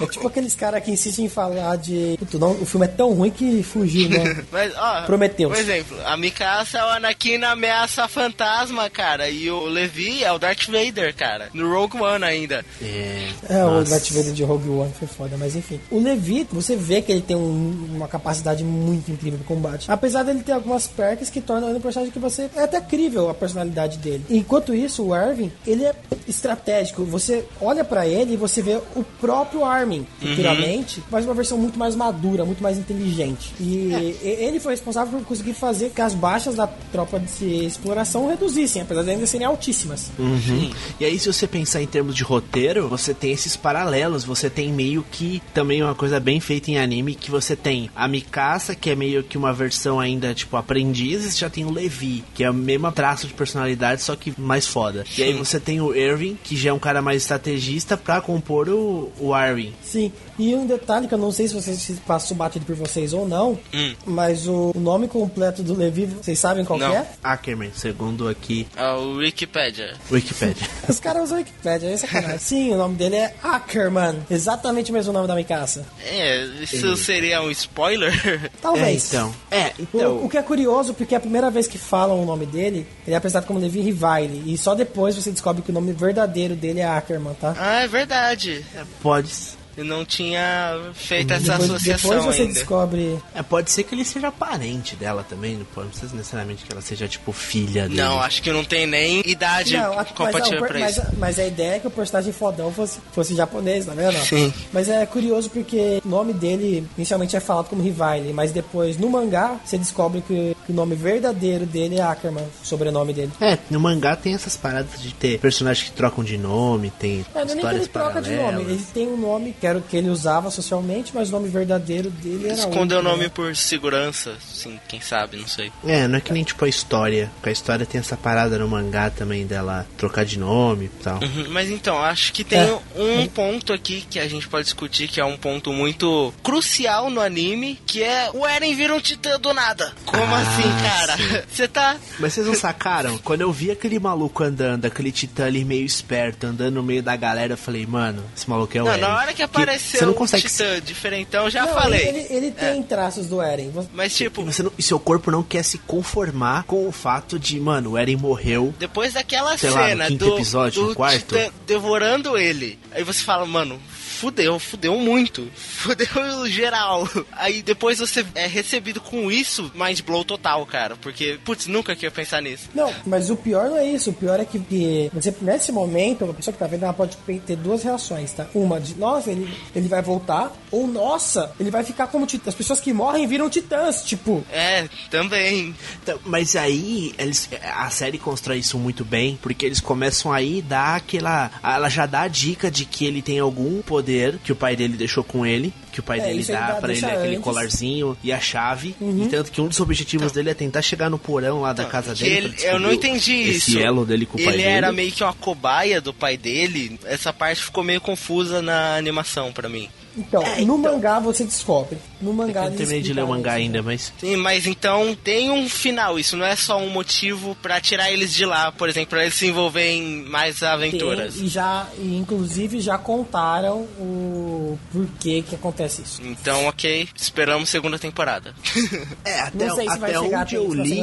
é 0.00 0.06
tipo 0.06 0.26
aqueles 0.26 0.54
caras 0.54 0.82
que 0.82 0.90
insistem 0.90 1.26
em 1.26 1.28
falar 1.28 1.76
de. 1.76 2.16
Puto, 2.18 2.38
não, 2.38 2.52
o 2.52 2.64
filme 2.66 2.86
é 2.86 2.88
tão 2.88 3.12
ruim 3.12 3.30
que 3.30 3.62
fugiu, 3.62 4.08
né? 4.08 4.44
Mas, 4.50 4.72
ó, 4.76 5.02
Prometheus. 5.02 5.52
por 5.52 5.60
exemplo, 5.60 5.96
a 6.04 6.16
Mikasa 6.16 6.78
é 6.78 6.84
o 6.84 6.88
Anakin 6.88 7.38
na 7.38 7.50
Ameaça 7.52 8.08
Fantasma, 8.08 8.88
cara. 8.88 9.28
E 9.28 9.50
o 9.50 9.64
Levi 9.66 10.24
é 10.24 10.32
o 10.32 10.38
Darth 10.38 10.66
Vader, 10.66 11.14
cara. 11.14 11.48
No 11.52 11.70
Rogue 11.72 11.98
One 11.98 12.24
ainda. 12.24 12.64
É. 12.80 13.28
É, 13.48 13.64
o 13.64 13.70
nossa. 13.78 13.90
Darth 13.90 14.10
Vader 14.10 14.32
de 14.32 14.44
Rogue 14.44 14.61
One 14.70 14.92
foi 14.98 15.08
foda, 15.08 15.36
mas 15.38 15.54
enfim. 15.56 15.80
O 15.90 15.98
Levi, 16.00 16.46
você 16.50 16.76
vê 16.76 17.00
que 17.02 17.10
ele 17.12 17.20
tem 17.22 17.36
um- 17.36 17.88
uma 17.94 18.08
capacidade 18.08 18.62
muito 18.64 19.10
incrível 19.10 19.38
de 19.38 19.44
combate. 19.44 19.90
Apesar 19.90 20.22
dele 20.22 20.42
ter 20.42 20.52
algumas 20.52 20.86
perks 20.86 21.30
que 21.30 21.40
tornam 21.40 21.68
ele 21.68 21.78
um 21.78 21.80
personagem 21.80 22.12
que 22.12 22.18
você... 22.18 22.48
É 22.56 22.62
até 22.62 22.80
crível 22.80 23.28
a 23.30 23.34
personalidade 23.34 23.98
dele. 23.98 24.24
Enquanto 24.30 24.74
isso, 24.74 25.04
o 25.04 25.14
Erwin, 25.16 25.50
ele 25.66 25.84
é 25.84 25.94
estratégico. 26.28 27.04
Você 27.04 27.44
olha 27.60 27.84
pra 27.84 28.06
ele 28.06 28.34
e 28.34 28.36
você 28.36 28.62
vê 28.62 28.78
o 28.96 29.04
próprio 29.20 29.64
Armin, 29.64 30.06
futuramente, 30.20 31.02
mas 31.10 31.24
uma 31.24 31.34
versão 31.34 31.58
muito 31.58 31.78
mais 31.78 31.94
madura, 31.94 32.44
muito 32.44 32.62
mais 32.62 32.78
inteligente. 32.78 33.52
E 33.60 33.92
e- 33.92 34.18
ele 34.42 34.58
foi 34.60 34.72
responsável 34.72 35.18
por 35.18 35.26
conseguir 35.26 35.54
fazer 35.54 35.90
que 35.90 36.00
as 36.00 36.14
baixas 36.14 36.54
da 36.56 36.66
tropa 36.66 37.18
de 37.20 37.64
exploração 37.66 38.28
reduzissem, 38.28 38.82
apesar 38.82 39.02
de 39.02 39.10
ainda 39.10 39.26
serem 39.26 39.46
altíssimas. 39.46 40.10
Uhum. 40.18 40.70
E 40.98 41.04
aí, 41.04 41.18
se 41.18 41.32
você 41.32 41.46
pensar 41.46 41.82
em 41.82 41.86
termos 41.86 42.14
de 42.14 42.22
roteiro, 42.22 42.88
você 42.88 43.12
tem 43.14 43.32
esses 43.32 43.56
paralelos. 43.56 44.24
Você 44.24 44.48
tem 44.52 44.72
meio 44.72 45.04
que 45.10 45.42
também 45.52 45.82
uma 45.82 45.94
coisa 45.94 46.20
bem 46.20 46.38
feita 46.38 46.70
em 46.70 46.78
anime 46.78 47.14
que 47.14 47.30
você 47.30 47.56
tem 47.56 47.90
a 47.96 48.06
Mikasa, 48.06 48.74
que 48.74 48.90
é 48.90 48.94
meio 48.94 49.22
que 49.22 49.36
uma 49.36 49.52
versão 49.52 49.98
ainda 49.98 50.34
tipo 50.34 50.56
aprendiz, 50.56 51.24
e 51.24 51.30
você 51.32 51.38
já 51.38 51.50
tem 51.50 51.64
o 51.64 51.72
Levi, 51.72 52.22
que 52.34 52.44
é 52.44 52.50
o 52.50 52.54
mesmo 52.54 52.92
traço 52.92 53.26
de 53.26 53.34
personalidade, 53.34 54.02
só 54.02 54.14
que 54.14 54.32
mais 54.38 54.66
foda. 54.66 55.04
E 55.16 55.22
aí 55.22 55.32
você 55.32 55.58
tem 55.58 55.80
o 55.80 55.94
Irving, 55.94 56.38
que 56.42 56.56
já 56.56 56.70
é 56.70 56.72
um 56.72 56.78
cara 56.78 57.02
mais 57.02 57.22
estrategista 57.22 57.96
pra 57.96 58.20
compor 58.20 58.68
o, 58.68 59.10
o 59.18 59.34
Arwen. 59.34 59.72
Sim, 59.82 60.12
e 60.38 60.54
um 60.54 60.66
detalhe 60.66 61.06
que 61.08 61.14
eu 61.14 61.18
não 61.18 61.30
sei 61.32 61.48
se 61.48 61.54
vocês 61.54 61.78
se 61.78 61.92
passou 61.94 62.36
batido 62.36 62.64
por 62.64 62.74
vocês 62.74 63.12
ou 63.12 63.26
não, 63.28 63.58
Hum. 63.72 63.94
mas 64.06 64.46
o 64.46 64.72
nome 64.74 65.08
completo 65.08 65.62
do 65.62 65.74
Levi, 65.74 66.06
vocês 66.06 66.38
sabem 66.38 66.64
qual 66.64 66.78
que 66.78 66.84
Não. 66.84 66.94
é? 66.94 67.06
Ackerman, 67.22 67.70
segundo 67.74 68.28
aqui 68.28 68.66
É 68.76 68.90
o 68.92 69.16
Wikipedia. 69.16 69.94
Wikipedia. 70.10 70.66
Os 70.88 70.98
caras 71.00 71.24
usam 71.24 71.38
Wikipedia, 71.38 71.90
é 71.90 71.96
sacanagem. 71.96 72.38
Sim, 72.38 72.70
o 72.72 72.76
nome 72.78 72.96
dele 72.96 73.16
é 73.16 73.34
Ackerman, 73.42 74.16
exatamente 74.30 74.90
o 74.90 74.94
mesmo 74.94 75.12
nome 75.12 75.26
da 75.28 75.34
Mikasa. 75.34 75.84
É, 76.04 76.44
isso 76.62 76.96
seria 76.96 77.42
um 77.42 77.50
spoiler? 77.50 78.12
é, 78.44 78.50
Talvez. 78.60 79.08
então. 79.12 79.34
É, 79.50 79.72
O, 79.78 79.82
então. 79.96 80.24
o 80.24 80.28
que 80.28 80.38
é 80.38 80.42
curioso, 80.42 80.94
porque 80.94 81.14
a 81.14 81.20
primeira 81.20 81.50
vez 81.50 81.66
que 81.66 81.78
falam 81.78 82.22
o 82.22 82.26
nome 82.26 82.46
dele, 82.46 82.86
ele 83.06 83.14
é 83.14 83.16
apresentado 83.16 83.46
como 83.46 83.58
Levi 83.58 83.80
Rivale, 83.80 84.42
e 84.46 84.56
só 84.58 84.74
depois 84.74 85.14
você 85.16 85.30
descobre 85.30 85.62
que 85.62 85.70
o 85.70 85.74
nome 85.74 85.92
verdadeiro 85.92 86.54
dele 86.56 86.80
é 86.80 86.86
Ackerman, 86.86 87.34
tá? 87.34 87.54
ah, 87.58 87.82
é 87.82 87.88
verdade. 87.88 88.64
Pode. 89.02 89.30
Eu 89.76 89.84
não 89.84 90.04
tinha 90.04 90.78
feito 90.94 91.32
essa 91.32 91.52
Depois, 91.52 91.70
associação 91.70 92.10
depois 92.10 92.24
você 92.36 92.42
ainda. 92.42 92.54
descobre. 92.54 93.18
É, 93.34 93.42
pode 93.42 93.70
ser 93.70 93.84
que 93.84 93.94
ele 93.94 94.04
seja 94.04 94.30
parente 94.30 94.94
dela 94.96 95.24
também, 95.28 95.56
não 95.56 95.64
pode 95.64 95.88
precisa 95.88 96.14
necessariamente 96.14 96.64
que 96.64 96.72
ela 96.72 96.82
seja, 96.82 97.08
tipo, 97.08 97.32
filha 97.32 97.82
dele. 97.88 97.94
Não, 98.00 98.20
acho 98.20 98.42
que 98.42 98.52
não 98.52 98.64
tem 98.64 98.86
nem 98.86 99.22
idade 99.26 99.76
Não, 99.76 99.92
a- 99.92 99.96
mas, 99.96 100.10
compatível 100.10 100.64
a- 100.64 100.68
pra 100.68 100.80
mas, 100.80 100.96
isso. 100.96 101.06
mas 101.18 101.38
a 101.38 101.46
ideia 101.46 101.76
é 101.76 101.78
que 101.78 101.86
o 101.86 101.90
personagem 101.90 102.32
fodão 102.32 102.72
fosse, 102.72 102.98
fosse 103.12 103.34
japonês, 103.34 103.86
tá 103.86 103.92
vendo? 103.94 104.16
Sim. 104.24 104.52
Mas 104.72 104.88
é 104.88 105.04
curioso 105.06 105.48
porque 105.50 106.00
o 106.04 106.08
nome 106.08 106.32
dele 106.32 106.86
inicialmente 106.96 107.36
é 107.36 107.40
falado 107.40 107.68
como 107.68 107.82
Rivale, 107.82 108.32
mas 108.32 108.52
depois 108.52 108.96
no 108.98 109.08
mangá 109.10 109.56
você 109.64 109.78
descobre 109.78 110.20
que, 110.22 110.56
que 110.66 110.72
o 110.72 110.74
nome 110.74 110.94
verdadeiro 110.94 111.64
dele 111.66 111.98
é 111.98 112.02
Ackerman, 112.02 112.44
o 112.62 112.66
sobrenome 112.66 113.12
dele. 113.12 113.32
É, 113.40 113.58
no 113.70 113.80
mangá 113.80 114.16
tem 114.16 114.34
essas 114.34 114.56
paradas 114.56 115.00
de 115.00 115.12
ter 115.14 115.38
personagens 115.38 115.88
que 115.88 115.94
trocam 115.94 116.22
de 116.22 116.36
nome, 116.36 116.90
tem 116.98 117.24
É, 117.34 117.44
não 117.44 117.52
é 117.52 117.54
nem 117.54 117.58
que 117.66 117.74
ele 117.74 117.86
troca 117.86 118.20
de 118.22 118.30
paralelas. 118.30 118.54
nome, 118.62 118.72
ele 118.74 118.84
tem 118.92 119.08
um 119.08 119.16
nome 119.16 119.54
que 119.62 119.66
era 119.68 119.78
o 119.78 119.82
que 119.82 119.96
ele 119.96 120.08
usava 120.10 120.50
socialmente, 120.50 121.12
mas 121.14 121.28
o 121.28 121.32
nome 121.32 121.48
verdadeiro 121.48 122.10
dele 122.10 122.46
era 122.48 122.54
Escondeu 122.58 122.98
o 122.98 123.02
nome 123.02 123.22
né? 123.24 123.28
por 123.32 123.54
segurança, 123.54 124.34
sim, 124.40 124.80
quem 124.88 125.00
sabe, 125.00 125.36
não 125.36 125.46
sei. 125.46 125.70
É, 125.86 126.08
não 126.08 126.18
é 126.18 126.20
que 126.20 126.32
nem 126.32 126.42
tipo 126.42 126.64
a 126.64 126.68
história. 126.68 127.30
Porque 127.36 127.48
a 127.50 127.52
história 127.52 127.86
tem 127.86 128.00
essa 128.00 128.16
parada 128.16 128.58
no 128.58 128.66
mangá 128.66 129.08
também 129.08 129.46
dela 129.46 129.86
trocar 129.96 130.24
de 130.24 130.36
nome 130.36 130.86
e 130.86 130.88
tal. 130.88 131.20
Uhum, 131.22 131.46
Mas 131.50 131.70
então, 131.70 131.96
acho 131.96 132.32
que 132.32 132.42
tem 132.42 132.58
É. 132.58 132.78
um 132.96 133.24
ponto 133.28 133.72
aqui 133.72 134.04
que 134.10 134.18
a 134.18 134.26
gente 134.26 134.48
pode 134.48 134.64
discutir, 134.64 135.06
que 135.06 135.20
é 135.20 135.24
um 135.24 135.36
ponto 135.36 135.72
muito 135.72 136.34
crucial 136.42 137.08
no 137.08 137.20
anime, 137.20 137.78
que 137.86 138.02
é 138.02 138.30
o 138.34 138.44
Eren 138.44 138.74
vira 138.74 138.92
um 138.92 139.00
titã 139.00 139.38
do 139.38 139.54
nada. 139.54 139.92
Como 140.04 140.24
Ah, 140.24 140.38
assim, 140.40 140.62
cara? 140.82 141.44
Você 141.48 141.68
tá. 141.70 141.96
Mas 142.18 142.32
vocês 142.32 142.48
não 142.48 142.54
sacaram? 142.56 143.16
Quando 143.22 143.42
eu 143.42 143.52
vi 143.52 143.70
aquele 143.70 144.00
maluco 144.00 144.42
andando, 144.42 144.86
aquele 144.86 145.12
titã 145.12 145.46
ali 145.46 145.64
meio 145.64 145.86
esperto, 145.86 146.48
andando 146.48 146.74
no 146.74 146.82
meio 146.82 147.00
da 147.02 147.14
galera, 147.14 147.52
eu 147.52 147.56
falei, 147.58 147.86
mano, 147.86 148.24
esse 148.36 148.50
maluco 148.50 148.76
é 148.76 148.82
o 148.82 148.86
Não, 148.86 148.92
Eren. 148.92 149.00
na 149.02 149.16
hora 149.16 149.32
que 149.32 149.42
apareceu 149.60 150.00
você 150.00 150.06
não 150.06 150.14
consegue 150.14 150.46
um 150.46 150.48
titã 150.50 150.80
diferentão, 150.80 151.50
já 151.50 151.64
Não, 151.66 151.74
falei. 151.74 152.06
Ele, 152.08 152.26
ele 152.30 152.50
tem 152.50 152.82
traços 152.82 153.26
do 153.26 153.40
Eren. 153.40 153.70
Mas 153.92 154.14
tipo, 154.16 154.44
Você 154.44 154.62
não- 154.62 154.72
e 154.78 154.82
seu 154.82 154.98
corpo 154.98 155.30
não 155.30 155.42
quer 155.42 155.62
se 155.62 155.78
conformar 155.78 156.64
com 156.64 156.86
o 156.88 156.92
fato 156.92 157.38
de, 157.38 157.58
mano, 157.60 157.92
o 157.92 157.98
Eren 157.98 158.16
morreu. 158.16 158.74
depois 158.78 159.12
daquela 159.14 159.56
Sei 159.56 159.70
lá, 159.70 159.80
no 159.82 159.86
cena 159.88 160.06
quinto 160.06 160.24
do, 160.26 160.34
episódio, 160.36 160.82
do 160.82 160.88
no 160.90 160.94
quarto. 160.94 161.18
titã 161.18 161.50
devorando 161.66 162.36
ele, 162.38 162.78
aí 162.92 163.02
você 163.04 163.22
fala, 163.22 163.44
mano, 163.46 163.80
fudeu, 164.22 164.56
fudeu 164.60 164.96
muito, 164.98 165.50
fudeu 165.56 166.46
geral. 166.46 167.08
Aí 167.32 167.60
depois 167.60 167.98
você 167.98 168.24
é 168.36 168.46
recebido 168.46 169.00
com 169.00 169.32
isso, 169.32 169.72
mind 169.74 170.00
blow 170.02 170.24
total, 170.24 170.64
cara, 170.64 170.94
porque, 170.94 171.40
putz, 171.44 171.66
nunca 171.66 171.96
que 171.96 172.06
ia 172.06 172.10
pensar 172.10 172.40
nisso. 172.40 172.68
Não, 172.72 172.94
mas 173.04 173.30
o 173.30 173.36
pior 173.36 173.68
não 173.68 173.78
é 173.78 173.84
isso. 173.84 174.10
O 174.10 174.12
pior 174.12 174.38
é 174.38 174.44
que, 174.44 174.60
que 174.60 175.10
você, 175.12 175.34
nesse 175.40 175.72
momento, 175.72 176.24
a 176.24 176.34
pessoa 176.34 176.52
que 176.52 176.58
tá 176.58 176.68
vendo, 176.68 176.84
ela 176.84 176.92
pode 176.92 177.16
ter 177.44 177.56
duas 177.56 177.82
reações, 177.82 178.32
tá? 178.32 178.46
Uma 178.54 178.80
de, 178.80 178.94
nossa, 178.94 179.28
ele, 179.28 179.52
ele 179.74 179.88
vai 179.88 180.00
voltar, 180.00 180.52
ou 180.70 180.86
nossa, 180.86 181.52
ele 181.58 181.70
vai 181.70 181.82
ficar 181.82 182.06
como 182.06 182.24
titã. 182.24 182.48
As 182.48 182.54
pessoas 182.54 182.78
que 182.78 182.92
morrem 182.92 183.26
viram 183.26 183.50
titãs, 183.50 184.04
tipo. 184.04 184.44
É, 184.52 184.88
também. 185.10 185.74
Então, 186.00 186.20
mas 186.24 186.54
aí 186.54 187.12
eles, 187.18 187.48
a 187.74 187.90
série 187.90 188.18
constrói 188.18 188.58
isso 188.58 188.78
muito 188.78 189.04
bem, 189.04 189.36
porque 189.42 189.66
eles 189.66 189.80
começam 189.80 190.32
aí 190.32 190.62
dar 190.62 190.96
aquela. 190.96 191.50
Ela 191.60 191.88
já 191.88 192.06
dá 192.06 192.22
a 192.22 192.28
dica 192.28 192.70
de 192.70 192.84
que 192.84 193.04
ele 193.04 193.20
tem 193.20 193.40
algum 193.40 193.82
poder 193.82 194.11
que 194.42 194.52
o 194.52 194.56
pai 194.56 194.76
dele 194.76 194.96
deixou 194.96 195.24
com 195.24 195.44
ele, 195.46 195.72
que 195.92 196.00
o 196.00 196.02
pai 196.02 196.18
É, 196.18 196.22
dele 196.22 196.38
ele 196.40 196.44
dá 196.52 196.74
pra 196.80 196.92
ele 196.92 197.04
aquele 197.06 197.28
antes. 197.34 197.40
colarzinho 197.44 198.16
e 198.24 198.32
a 198.32 198.40
chave. 198.40 198.96
E 199.00 199.28
tanto 199.30 199.52
que 199.52 199.60
um 199.60 199.68
dos 199.68 199.78
objetivos 199.78 200.32
dele 200.32 200.50
é 200.50 200.54
tentar 200.54 200.82
chegar 200.82 201.08
no 201.10 201.18
porão 201.18 201.60
lá 201.60 201.72
da 201.72 201.84
casa 201.84 202.14
Que 202.14 202.24
dele. 202.24 202.54
ele- 202.58 202.66
eu 202.66 202.80
não 202.80 202.92
entendi 202.92 203.34
esse 203.42 203.72
isso. 203.72 203.78
elo 203.78 204.04
dele 204.04 204.24
com 204.26 204.38
o 204.38 204.42
pai 204.42 204.54
Ele 204.54 204.62
dele. 204.62 204.74
era 204.74 204.90
meio 204.92 205.12
que 205.12 205.22
uma 205.22 205.34
cobaia 205.34 206.00
do 206.00 206.12
pai 206.14 206.36
dele. 206.36 206.98
Essa 207.04 207.32
parte 207.32 207.62
ficou 207.62 207.84
meio 207.84 208.00
confusa 208.00 208.60
na 208.62 208.96
animação 208.96 209.52
pra 209.52 209.68
mim. 209.68 209.88
Então, 210.14 210.42
É, 210.42 210.56
no 210.56 210.62
então- 210.76 210.78
mangá 210.78 211.18
você 211.18 211.42
descobre. 211.42 211.96
No 212.20 212.30
Eu 212.30 212.34
mangá 212.34 212.60
não 212.60 212.66
eles 212.66 212.76
terminei 212.76 213.00
de 213.02 213.14
ler 213.14 213.24
o 213.24 213.28
mangá 213.28 213.52
isso. 213.52 213.58
ainda, 213.60 213.82
mas. 213.82 214.12
Sim, 214.20 214.36
mas 214.36 214.66
então 214.66 215.16
tem 215.24 215.50
um 215.50 215.66
final. 215.70 216.18
Isso 216.18 216.36
não 216.36 216.44
é 216.44 216.54
só 216.54 216.76
um 216.78 216.90
motivo 216.90 217.56
pra 217.62 217.80
tirar 217.80 218.12
eles 218.12 218.30
de 218.34 218.44
lá, 218.44 218.70
por 218.70 218.90
exemplo, 218.90 219.08
pra 219.08 219.22
eles 219.22 219.32
se 219.34 219.46
envolverem 219.46 220.02
em 220.02 220.22
mais 220.24 220.62
aventuras. 220.62 221.34
Tem, 221.36 221.44
e 221.44 221.48
já, 221.48 221.86
e 221.98 222.14
inclusive 222.18 222.78
já 222.78 222.98
contaram 222.98 223.86
o 223.98 224.78
porquê 224.92 225.42
que 225.48 225.54
acontece 225.54 225.81
isso. 225.86 226.20
Então, 226.24 226.66
ok, 226.66 227.08
esperamos 227.16 227.68
segunda 227.68 227.98
temporada. 227.98 228.54
É, 229.24 229.40
até, 229.40 229.66
Não 229.66 229.76
sei 229.76 229.88
se 229.88 229.94
até 229.94 230.18
onde 230.18 230.54
eu 230.56 230.72
li, 230.74 231.00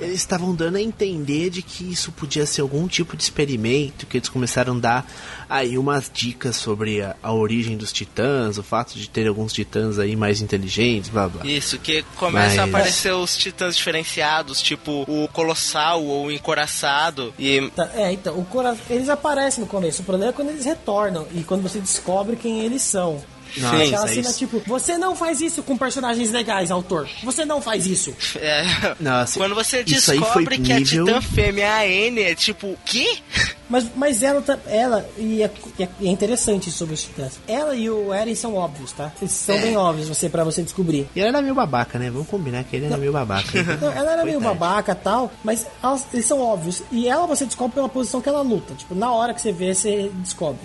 eles 0.00 0.14
estavam 0.16 0.54
dando 0.54 0.76
a 0.76 0.80
entender 0.80 1.50
de 1.50 1.60
que 1.62 1.84
isso 1.92 2.10
podia 2.12 2.46
ser 2.46 2.62
algum 2.62 2.88
tipo 2.88 3.16
de 3.16 3.22
experimento, 3.22 4.06
que 4.06 4.16
eles 4.16 4.28
começaram 4.28 4.76
a 4.76 4.78
dar 4.80 5.12
aí 5.48 5.76
umas 5.78 6.10
dicas 6.12 6.56
sobre 6.56 7.02
a, 7.02 7.14
a 7.22 7.32
origem 7.32 7.76
dos 7.76 7.92
titãs, 7.92 8.56
o 8.58 8.62
fato 8.62 8.94
de 8.98 9.08
ter 9.08 9.26
alguns 9.28 9.52
titãs 9.52 9.98
aí 9.98 10.16
mais 10.16 10.40
inteligentes, 10.40 11.10
blá 11.10 11.28
blá. 11.28 11.44
Isso, 11.46 11.78
que 11.78 12.02
começa 12.16 12.62
a 12.62 12.66
Mas- 12.66 12.74
aparecer 12.74 13.12
os 13.14 13.36
titãs 13.36 13.76
diferenciados, 13.76 14.62
tipo 14.62 15.04
o 15.06 15.28
colossal 15.28 16.02
ou 16.02 16.26
o 16.26 16.32
encoraçado. 16.32 17.34
E 17.38 17.68
Tá, 17.74 17.90
é, 17.94 18.12
então, 18.12 18.38
o 18.38 18.44
cora... 18.44 18.76
eles 18.88 19.08
aparecem 19.08 19.60
no 19.62 19.68
começo. 19.68 20.02
O 20.02 20.04
problema 20.04 20.30
é 20.30 20.34
quando 20.34 20.48
eles 20.50 20.64
retornam 20.64 21.26
e 21.34 21.42
quando 21.44 21.62
você 21.62 21.78
descobre 21.80 22.36
quem 22.36 22.60
eles 22.60 22.82
são. 22.82 23.22
Nossa, 23.56 23.76
Aquela 23.76 23.84
isso 23.84 23.96
é 24.04 24.08
cena 24.08 24.20
isso. 24.30 24.38
tipo, 24.38 24.62
você 24.66 24.98
não 24.98 25.16
faz 25.16 25.40
isso 25.40 25.62
com 25.62 25.76
personagens 25.76 26.30
legais, 26.30 26.70
autor. 26.70 27.08
Você 27.22 27.44
não 27.44 27.60
faz 27.62 27.86
isso. 27.86 28.14
é, 28.36 28.64
Nossa, 29.00 29.38
quando 29.38 29.54
você 29.54 29.82
isso 29.86 30.10
aí 30.12 30.18
descobre 30.18 30.56
foi 30.56 30.64
que 30.64 30.72
a 30.72 30.78
nível- 30.78 31.06
titã 31.06 31.20
fêmea 31.20 31.64
é 31.64 31.70
a 31.70 31.86
N, 31.88 32.20
é 32.22 32.34
tipo, 32.34 32.76
quê? 32.84 33.18
Mas, 33.68 33.86
mas 33.94 34.22
ela, 34.22 34.40
tá- 34.40 34.58
ela 34.66 35.06
e 35.18 35.42
é, 35.42 35.50
e 35.78 35.82
é- 35.82 35.88
e 36.00 36.08
é 36.08 36.10
interessante 36.10 36.70
sobre 36.70 36.94
os 36.94 37.02
titãs. 37.02 37.34
Ela 37.46 37.74
e 37.74 37.88
o 37.90 38.12
Eren 38.14 38.34
são 38.34 38.54
óbvios, 38.54 38.92
tá? 38.92 39.12
Eles 39.20 39.32
são 39.32 39.54
É. 39.54 39.60
bem 39.60 39.76
óbvios 39.76 40.08
você, 40.08 40.28
pra 40.28 40.42
você 40.44 40.62
descobrir. 40.62 41.06
E 41.14 41.20
ele 41.20 41.28
era 41.28 41.42
meio 41.42 41.54
babaca, 41.54 41.98
né? 41.98 42.10
Vamos 42.10 42.28
combinar 42.28 42.64
que 42.64 42.76
ele 42.76 42.86
era 42.86 42.96
meio 42.96 43.12
babaca. 43.12 43.48
Não, 43.80 43.92
ela 43.92 44.12
era 44.12 44.24
meio 44.24 44.40
babaca 44.40 44.92
e 44.92 44.94
tal, 44.94 45.30
mas 45.44 45.66
elas- 45.82 46.06
eles 46.12 46.24
são 46.26 46.40
óbvios. 46.40 46.82
E 46.90 47.08
ela 47.08 47.26
você 47.26 47.44
descobre 47.44 47.74
pela 47.74 47.88
posição 47.88 48.20
que 48.20 48.28
ela 48.28 48.40
luta. 48.42 48.74
Tipo, 48.74 48.94
na 48.94 49.12
hora 49.12 49.34
que 49.34 49.40
você 49.40 49.52
vê, 49.52 49.74
você 49.74 50.10
descobre. 50.16 50.58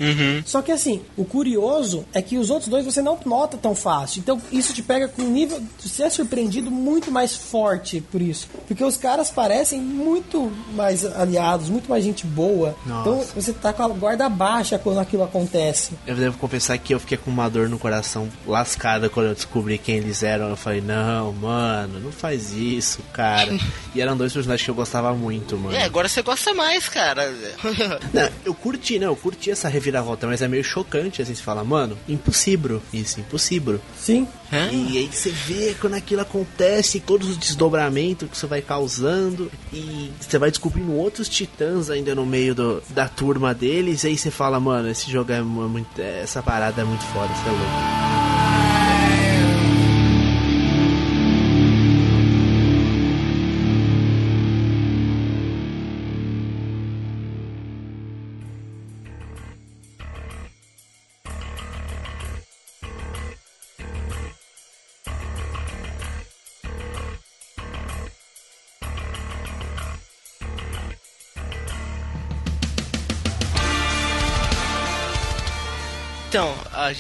Só 0.46 0.62
que 0.62 0.72
assim, 0.72 1.02
o 1.18 1.26
curioso 1.26 2.06
é 2.14 2.22
que 2.22 2.38
os 2.38 2.50
outros 2.50 2.70
dois 2.70 2.86
você 2.86 3.02
não 3.02 3.18
nota 3.26 3.58
tão 3.58 3.76
fácil. 3.76 4.20
Então 4.20 4.42
isso 4.52 4.74
te 4.74 4.82
pega 4.82 5.08
com 5.08 5.22
um 5.24 5.30
nível. 5.30 5.62
Você 5.80 6.04
é 6.04 6.10
surpreendido 6.10 6.72
muito 6.72 7.12
mais 7.12 7.36
forte 7.36 8.02
por 8.12 8.22
isso. 8.22 8.48
Porque 8.68 8.84
os 8.84 8.98
caras 8.98 9.30
parecem 9.30 9.80
muito 9.82 10.52
mais 10.74 11.06
aliados, 11.06 11.70
muito 11.70 11.90
mais 11.90 12.04
gente 12.04 12.26
boa. 12.26 12.76
Nossa. 12.94 13.10
Então 13.10 13.42
você 13.42 13.54
tá 13.54 13.74
com 13.74 13.84
a 13.84 13.88
guarda 13.90 14.30
baixa 14.30 14.78
quando 14.78 15.00
aquilo 15.00 15.24
acontece. 15.24 15.92
Eu 16.06 16.16
devo 16.16 16.38
confessar 16.38 16.78
que 16.78 16.94
eu 16.94 17.00
fiquei 17.00 17.18
com 17.18 17.32
uma 17.32 17.50
dor 17.50 17.68
no 17.70 17.80
coração 17.80 18.30
lascada 18.46 19.10
quando 19.10 19.28
eu 19.28 19.34
descobri 19.36 19.78
quem 19.78 19.98
eles 19.98 20.22
eram. 20.24 20.50
Eu 20.50 20.56
falei, 20.56 20.82
não, 20.82 21.32
mano, 21.34 22.00
não 22.00 22.12
faz 22.12 22.54
isso, 22.54 23.00
cara. 23.12 23.52
e 23.96 24.02
eram 24.02 24.16
dois 24.16 24.32
personagens 24.34 24.64
que 24.66 24.72
eu 24.72 24.76
gostava 24.76 25.14
muito, 25.14 25.58
mano. 25.58 25.76
É, 25.76 25.84
agora 25.84 26.08
você 26.08 26.22
gosta 26.22 26.54
mais, 26.54 26.88
cara. 26.88 27.34
Não, 28.14 28.30
eu 28.46 28.54
curti, 28.54 29.00
não, 29.00 29.08
eu 29.08 29.16
curti 29.16 29.50
essa 29.50 29.68
reviravolta, 29.68 30.28
mas 30.28 30.42
é 30.42 30.48
meio 30.48 30.64
chocante, 30.64 31.22
assim, 31.22 31.34
você 31.34 31.42
fala, 31.42 31.64
mano, 31.64 31.98
impossível, 32.08 32.82
isso, 32.94 33.20
impossível. 33.20 33.80
Sim. 33.98 34.28
Hã? 34.52 34.70
E 34.72 34.98
aí 34.98 35.10
você 35.12 35.30
vê 35.32 35.76
quando 35.80 35.96
aquilo 35.96 36.22
acontece, 36.22 37.00
todos 37.00 37.28
os 37.30 37.38
desdobramentos 37.38 38.30
que 38.30 38.36
isso 38.36 38.48
vai 38.48 38.62
causando, 38.62 39.52
e 39.72 40.12
você 40.20 40.38
vai 40.38 40.50
descobrindo 40.52 40.94
outros 40.94 41.28
titãs 41.28 41.90
ainda 41.90 42.14
no 42.14 42.26
meio 42.26 42.54
do- 42.54 42.83
da 42.90 43.08
turma 43.08 43.54
deles, 43.54 44.04
aí 44.06 44.18
você 44.18 44.30
fala, 44.32 44.60
mano, 44.60 44.90
esse 44.90 45.10
jogo 45.12 45.32
é 45.32 45.42
mu- 45.42 45.70
muito. 45.70 46.00
Essa 46.00 46.42
parada 46.44 46.82
é 46.82 46.86
muito 46.86 47.04
foda, 47.06 47.28
você 47.34 47.50
é 47.50 47.52
louco. 47.52 48.03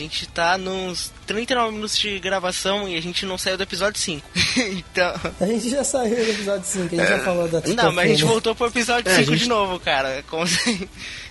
Gente 0.04 0.28
tá 0.30 0.58
nos 0.58 1.12
39 1.26 1.72
minutos 1.74 1.98
de 1.98 2.20
gravação 2.20 2.88
e 2.88 2.96
a 2.96 3.02
gente 3.02 3.26
não 3.26 3.38
saiu 3.38 3.58
do 3.58 3.64
episódio 3.64 4.00
5. 4.00 4.28
então. 4.78 5.14
A 5.40 5.46
gente 5.46 5.70
já 5.70 5.84
saiu 5.84 6.16
do 6.16 6.32
episódio 6.32 6.66
5, 6.66 6.86
a 6.96 6.98
gente 7.00 7.08
já 7.10 7.20
falou 7.20 7.48
da 7.48 7.62
Não, 7.62 7.92
mas 7.92 8.06
a 8.06 8.08
gente 8.14 8.24
voltou 8.26 8.54
pro 8.56 8.68
episódio 8.68 9.10
É, 9.10 9.16
a 9.16 9.18
5 9.20 9.32
gente- 9.32 9.44
de 9.44 9.50
novo, 9.50 9.80
cara. 9.80 10.24
Como 10.30 10.44
assim? 10.44 10.88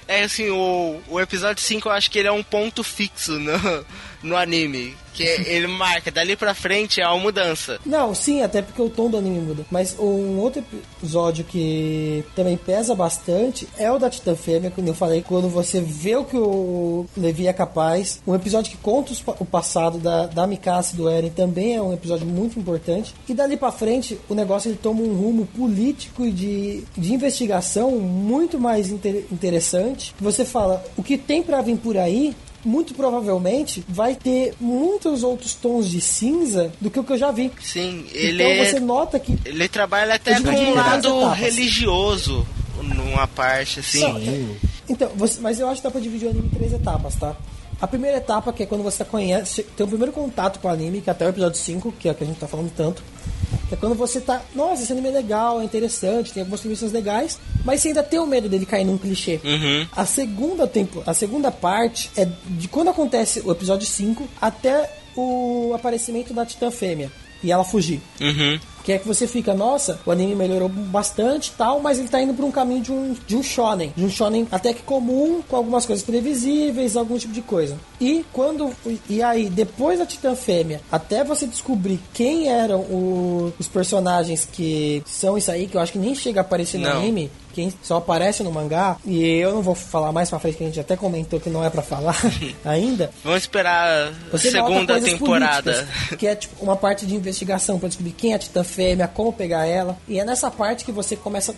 É 0.08 0.24
assim, 0.24 0.50
o, 0.50 1.00
o 1.08 1.20
episódio 1.20 1.62
5 1.62 1.88
eu 1.88 1.92
acho 1.92 2.10
que 2.10 2.18
ele 2.18 2.28
é 2.28 2.32
um 2.32 2.42
ponto 2.42 2.82
fixo 2.82 3.32
no, 3.38 3.52
no 4.22 4.36
anime. 4.36 4.94
Que 5.14 5.24
ele 5.24 5.66
marca, 5.66 6.10
dali 6.10 6.34
pra 6.36 6.54
frente 6.54 6.98
é 6.98 7.06
uma 7.06 7.18
mudança. 7.18 7.78
Não, 7.84 8.14
sim, 8.14 8.40
até 8.40 8.62
porque 8.62 8.80
o 8.80 8.88
tom 8.88 9.10
do 9.10 9.18
anime 9.18 9.40
muda. 9.40 9.66
Mas 9.70 9.94
um 9.98 10.38
outro 10.38 10.64
episódio 10.98 11.44
que 11.44 12.24
também 12.34 12.56
pesa 12.56 12.94
bastante 12.94 13.68
é 13.76 13.92
o 13.92 13.98
da 13.98 14.08
Titã 14.08 14.34
Fêmea, 14.34 14.70
como 14.70 14.88
eu 14.88 14.94
falei, 14.94 15.22
quando 15.22 15.50
você 15.50 15.82
vê 15.82 16.16
o 16.16 16.24
que 16.24 16.38
o 16.38 17.04
Levi 17.14 17.46
é 17.46 17.52
capaz. 17.52 18.22
Um 18.26 18.34
episódio 18.34 18.70
que 18.70 18.78
conta 18.78 19.12
o 19.38 19.44
passado 19.44 19.98
da, 19.98 20.26
da 20.28 20.46
Mikasa 20.46 20.94
e 20.94 20.96
do 20.96 21.10
Eren 21.10 21.28
também 21.28 21.74
é 21.76 21.82
um 21.82 21.92
episódio 21.92 22.26
muito 22.26 22.58
importante. 22.58 23.14
E 23.28 23.34
dali 23.34 23.58
pra 23.58 23.70
frente, 23.70 24.18
o 24.30 24.34
negócio 24.34 24.70
ele 24.70 24.78
toma 24.82 25.02
um 25.02 25.14
rumo 25.14 25.44
político 25.44 26.24
e 26.24 26.30
de, 26.32 26.84
de 26.96 27.12
investigação 27.12 27.90
muito 27.90 28.58
mais 28.58 28.90
inter- 28.90 29.26
interessante. 29.30 30.14
Você 30.18 30.42
fala, 30.46 30.82
o 30.96 31.02
que 31.02 31.18
tem 31.18 31.42
pra 31.42 31.60
vir 31.60 31.76
por 31.76 31.98
aí 31.98 32.34
muito 32.64 32.94
provavelmente 32.94 33.84
vai 33.88 34.14
ter 34.14 34.54
muitos 34.60 35.22
outros 35.22 35.54
tons 35.54 35.88
de 35.88 36.00
cinza 36.00 36.72
do 36.80 36.90
que 36.90 36.98
o 37.00 37.04
que 37.04 37.12
eu 37.12 37.18
já 37.18 37.30
vi. 37.30 37.50
Sim, 37.62 38.04
ele 38.12 38.42
então 38.42 38.64
você 38.66 38.80
nota 38.80 39.18
que 39.18 39.38
Ele 39.44 39.68
trabalha 39.68 40.14
até 40.14 40.40
com 40.40 40.48
um 40.50 40.74
lado 40.74 41.08
etapas. 41.20 41.38
religioso 41.38 42.46
numa 42.82 43.26
parte, 43.26 43.80
assim. 43.80 44.00
Não, 44.00 44.16
é- 44.18 44.44
então, 44.88 45.10
você- 45.16 45.40
mas 45.40 45.58
eu 45.60 45.68
acho 45.68 45.76
que 45.80 45.84
dá 45.86 45.90
pra 45.90 46.00
dividir 46.00 46.26
o 46.26 46.30
anime 46.30 46.46
em 46.46 46.50
três 46.56 46.72
etapas, 46.72 47.14
tá? 47.16 47.34
A 47.80 47.86
primeira 47.86 48.18
etapa, 48.18 48.52
que 48.52 48.62
é 48.62 48.66
quando 48.66 48.82
você 48.84 49.04
conhece, 49.04 49.64
tem 49.76 49.84
o 49.84 49.88
primeiro 49.88 50.12
contato 50.12 50.60
com 50.60 50.68
o 50.68 50.70
anime, 50.70 51.00
que 51.00 51.10
é 51.10 51.12
até 51.12 51.26
o 51.26 51.30
episódio 51.30 51.58
5, 51.60 51.90
que 51.92 52.08
é 52.08 52.12
o 52.12 52.14
que 52.14 52.22
a 52.22 52.26
gente 52.26 52.38
tá 52.38 52.46
falando 52.46 52.70
tanto. 52.76 53.02
É 53.72 53.76
quando 53.76 53.94
você 53.94 54.20
tá, 54.20 54.42
nossa, 54.54 54.82
esse 54.82 54.92
anime 54.92 55.08
é 55.08 55.12
legal, 55.12 55.60
é 55.60 55.64
interessante, 55.64 56.32
tem 56.32 56.42
algumas 56.42 56.60
premissas 56.60 56.92
legais, 56.92 57.40
mas 57.64 57.80
você 57.80 57.88
ainda 57.88 58.02
tem 58.02 58.20
o 58.20 58.26
medo 58.26 58.48
dele 58.48 58.66
cair 58.66 58.84
num 58.84 58.98
clichê. 58.98 59.40
Uhum. 59.42 59.86
A 59.96 60.04
segunda 60.04 60.66
tempo, 60.66 61.02
a 61.06 61.14
segunda 61.14 61.50
parte 61.50 62.10
é 62.14 62.28
de 62.46 62.68
quando 62.68 62.90
acontece 62.90 63.40
o 63.40 63.50
episódio 63.50 63.86
5 63.86 64.28
até 64.40 64.90
o 65.16 65.72
aparecimento 65.74 66.34
da 66.34 66.44
Titã 66.44 66.70
Fêmea 66.70 67.10
e 67.42 67.50
ela 67.50 67.64
fugir. 67.64 68.00
Uhum. 68.20 68.60
Que 68.84 68.92
é 68.92 68.98
que 68.98 69.06
você 69.06 69.26
fica, 69.26 69.54
nossa, 69.54 70.00
o 70.04 70.10
anime 70.10 70.34
melhorou 70.34 70.68
bastante 70.68 71.48
e 71.48 71.52
tal, 71.52 71.80
mas 71.80 71.98
ele 71.98 72.08
tá 72.08 72.20
indo 72.20 72.34
por 72.34 72.44
um 72.44 72.50
caminho 72.50 72.82
de 72.82 72.92
um, 72.92 73.16
de 73.26 73.36
um 73.36 73.42
shonen. 73.42 73.92
De 73.96 74.04
um 74.04 74.10
shonen 74.10 74.46
até 74.50 74.72
que 74.72 74.82
comum, 74.82 75.42
com 75.48 75.56
algumas 75.56 75.86
coisas 75.86 76.04
previsíveis, 76.04 76.96
algum 76.96 77.16
tipo 77.18 77.32
de 77.32 77.42
coisa. 77.42 77.76
E 78.00 78.24
quando. 78.32 78.70
E 79.08 79.22
aí, 79.22 79.48
depois 79.48 79.98
da 79.98 80.06
Titã 80.06 80.34
Fêmea, 80.34 80.80
até 80.90 81.22
você 81.22 81.46
descobrir 81.46 82.00
quem 82.12 82.48
eram 82.48 82.80
o, 82.80 83.52
os 83.58 83.68
personagens 83.68 84.48
que 84.50 85.02
são 85.06 85.36
isso 85.38 85.50
aí, 85.50 85.66
que 85.66 85.76
eu 85.76 85.80
acho 85.80 85.92
que 85.92 85.98
nem 85.98 86.14
chega 86.14 86.40
a 86.40 86.42
aparecer 86.42 86.78
no 86.78 86.88
Não. 86.88 86.98
anime, 86.98 87.30
quem 87.52 87.72
só 87.82 87.98
aparece 87.98 88.42
no 88.42 88.50
mangá, 88.50 88.96
e 89.04 89.22
eu 89.36 89.52
não 89.52 89.62
vou 89.62 89.74
falar 89.74 90.10
mais 90.10 90.30
pra 90.30 90.38
frente, 90.38 90.56
que 90.56 90.64
a 90.64 90.66
gente 90.66 90.80
até 90.80 90.96
comentou 90.96 91.38
que 91.38 91.50
não 91.50 91.62
é 91.64 91.68
pra 91.70 91.82
falar 91.82 92.16
ainda. 92.64 93.10
Vamos 93.22 93.42
esperar 93.42 94.12
a 94.32 94.38
segunda 94.38 95.00
temporada. 95.00 95.88
que 96.18 96.26
é 96.26 96.34
tipo 96.34 96.62
uma 96.64 96.76
parte 96.76 97.06
de 97.06 97.14
investigação 97.14 97.78
pra 97.78 97.88
descobrir 97.88 98.12
quem 98.12 98.32
é 98.32 98.36
a 98.36 98.38
Titã 98.38 98.64
Fêmea, 98.72 99.06
como 99.08 99.32
pegar 99.32 99.66
ela. 99.66 99.96
E 100.08 100.18
é 100.18 100.24
nessa 100.24 100.50
parte 100.50 100.84
que 100.84 100.92
você 100.92 101.14
começa. 101.16 101.54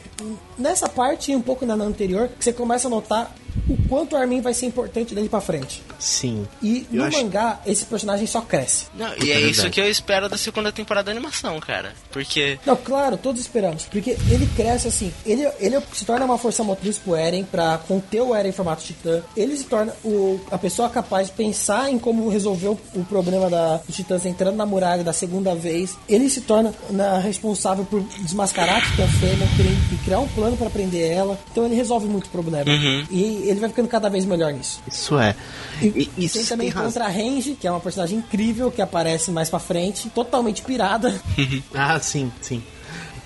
Nessa 0.59 0.89
parte 0.89 1.33
e 1.33 1.37
um 1.37 1.41
pouco 1.43 1.65
na 1.65 1.75
anterior, 1.75 2.29
que 2.29 2.45
você 2.45 2.53
começa 2.53 2.87
a 2.89 2.91
notar 2.91 3.35
o 3.69 3.77
quanto 3.89 4.15
o 4.15 4.17
Armin 4.17 4.41
vai 4.41 4.53
ser 4.53 4.67
importante 4.67 5.15
dali 5.15 5.29
pra 5.29 5.41
frente. 5.41 5.81
Sim. 5.99 6.47
E 6.61 6.87
Eu 6.93 6.99
no 7.03 7.05
acho- 7.05 7.19
mangá, 7.23 7.61
esse 7.65 7.85
personagem 7.85 8.27
só 8.27 8.41
cresce. 8.41 8.87
Não, 8.95 9.09
e 9.23 9.31
é 9.31 9.37
é 9.37 9.41
isso 9.43 9.71
que 9.71 9.81
eu 9.81 9.89
espero 9.89 10.29
da 10.29 10.37
segunda 10.37 10.73
temporada 10.73 11.07
da 11.07 11.13
animação, 11.13 11.59
cara. 11.61 11.93
Porque. 12.11 12.59
Não, 12.67 12.75
claro, 12.77 13.17
todos 13.17 13.41
esperamos. 13.41 13.85
Porque 13.85 14.17
ele 14.29 14.47
cresce 14.57 14.89
assim. 14.89 15.13
Ele, 15.25 15.49
ele 15.61 15.81
se 15.93 16.05
torna 16.05 16.25
uma 16.25 16.37
força 16.37 16.65
motriz 16.65 16.99
pro 16.99 17.15
Eren 17.15 17.45
pra 17.45 17.79
conter 17.87 18.23
o 18.23 18.35
Eren 18.35 18.49
em 18.49 18.53
formato 18.53 18.83
titã. 18.83 19.23
Ele 19.37 19.57
se 19.57 19.65
torna 19.65 19.95
o, 20.05 20.41
a 20.51 20.59
pessoa 20.59 20.89
capaz 20.91 21.29
de 21.29 21.35
pensar 21.35 21.91
em 21.91 21.99
como 21.99 22.29
resolver 22.29 22.69
o, 22.69 22.79
o 22.95 23.05
problema 23.05 23.49
da, 23.49 23.77
dos 23.87 23.95
titãs 23.95 24.27
entrando 24.27 24.57
na 24.57 24.67
muralha 24.67 25.05
da 25.05 25.13
segunda 25.13 25.55
vez. 25.55 25.97
Ele 26.09 26.29
se 26.29 26.41
torna 26.41 26.75
na, 26.91 27.04
responsável 27.19 27.85
por 27.85 28.01
desmascarar 28.21 28.77
a 28.77 28.81
titã 28.81 29.07
fêmea 29.07 29.47
cri- 29.57 29.79
e 29.93 29.97
criar 30.05 30.21
um 30.21 30.29
plano 30.29 30.57
pra 30.57 30.69
prender 30.71 31.11
ela. 31.11 31.39
Então 31.51 31.65
ele 31.67 31.75
resolve 31.75 32.07
muito 32.07 32.29
problema. 32.31 32.65
E 33.11 33.45
ele 33.47 33.61
vai 33.61 33.69
ficando 33.69 33.89
cada 33.89 34.09
vez 34.09 34.25
melhor 34.25 34.53
nisso. 34.53 34.81
Isso 34.87 35.19
é. 35.19 35.35
E, 35.83 36.11
E, 36.17 36.25
isso 36.25 36.39
tem 36.39 36.47
também 36.47 36.67
tem 36.69 36.75
razão. 36.75 36.91
contra 36.91 37.05
a 37.07 37.09
Range, 37.09 37.57
que 37.61 37.67
é 37.67 37.71
uma 37.71 37.81
personagem 37.81 38.19
incrível 38.19 38.71
que 38.71 38.81
aparece 38.83 39.31
mais 39.31 39.49
pra 39.51 39.59
frente, 39.59 40.09
totalmente 40.11 40.63
pirada. 40.63 41.15
Ah, 41.75 41.99
sim, 42.01 42.31
sim. 42.41 42.63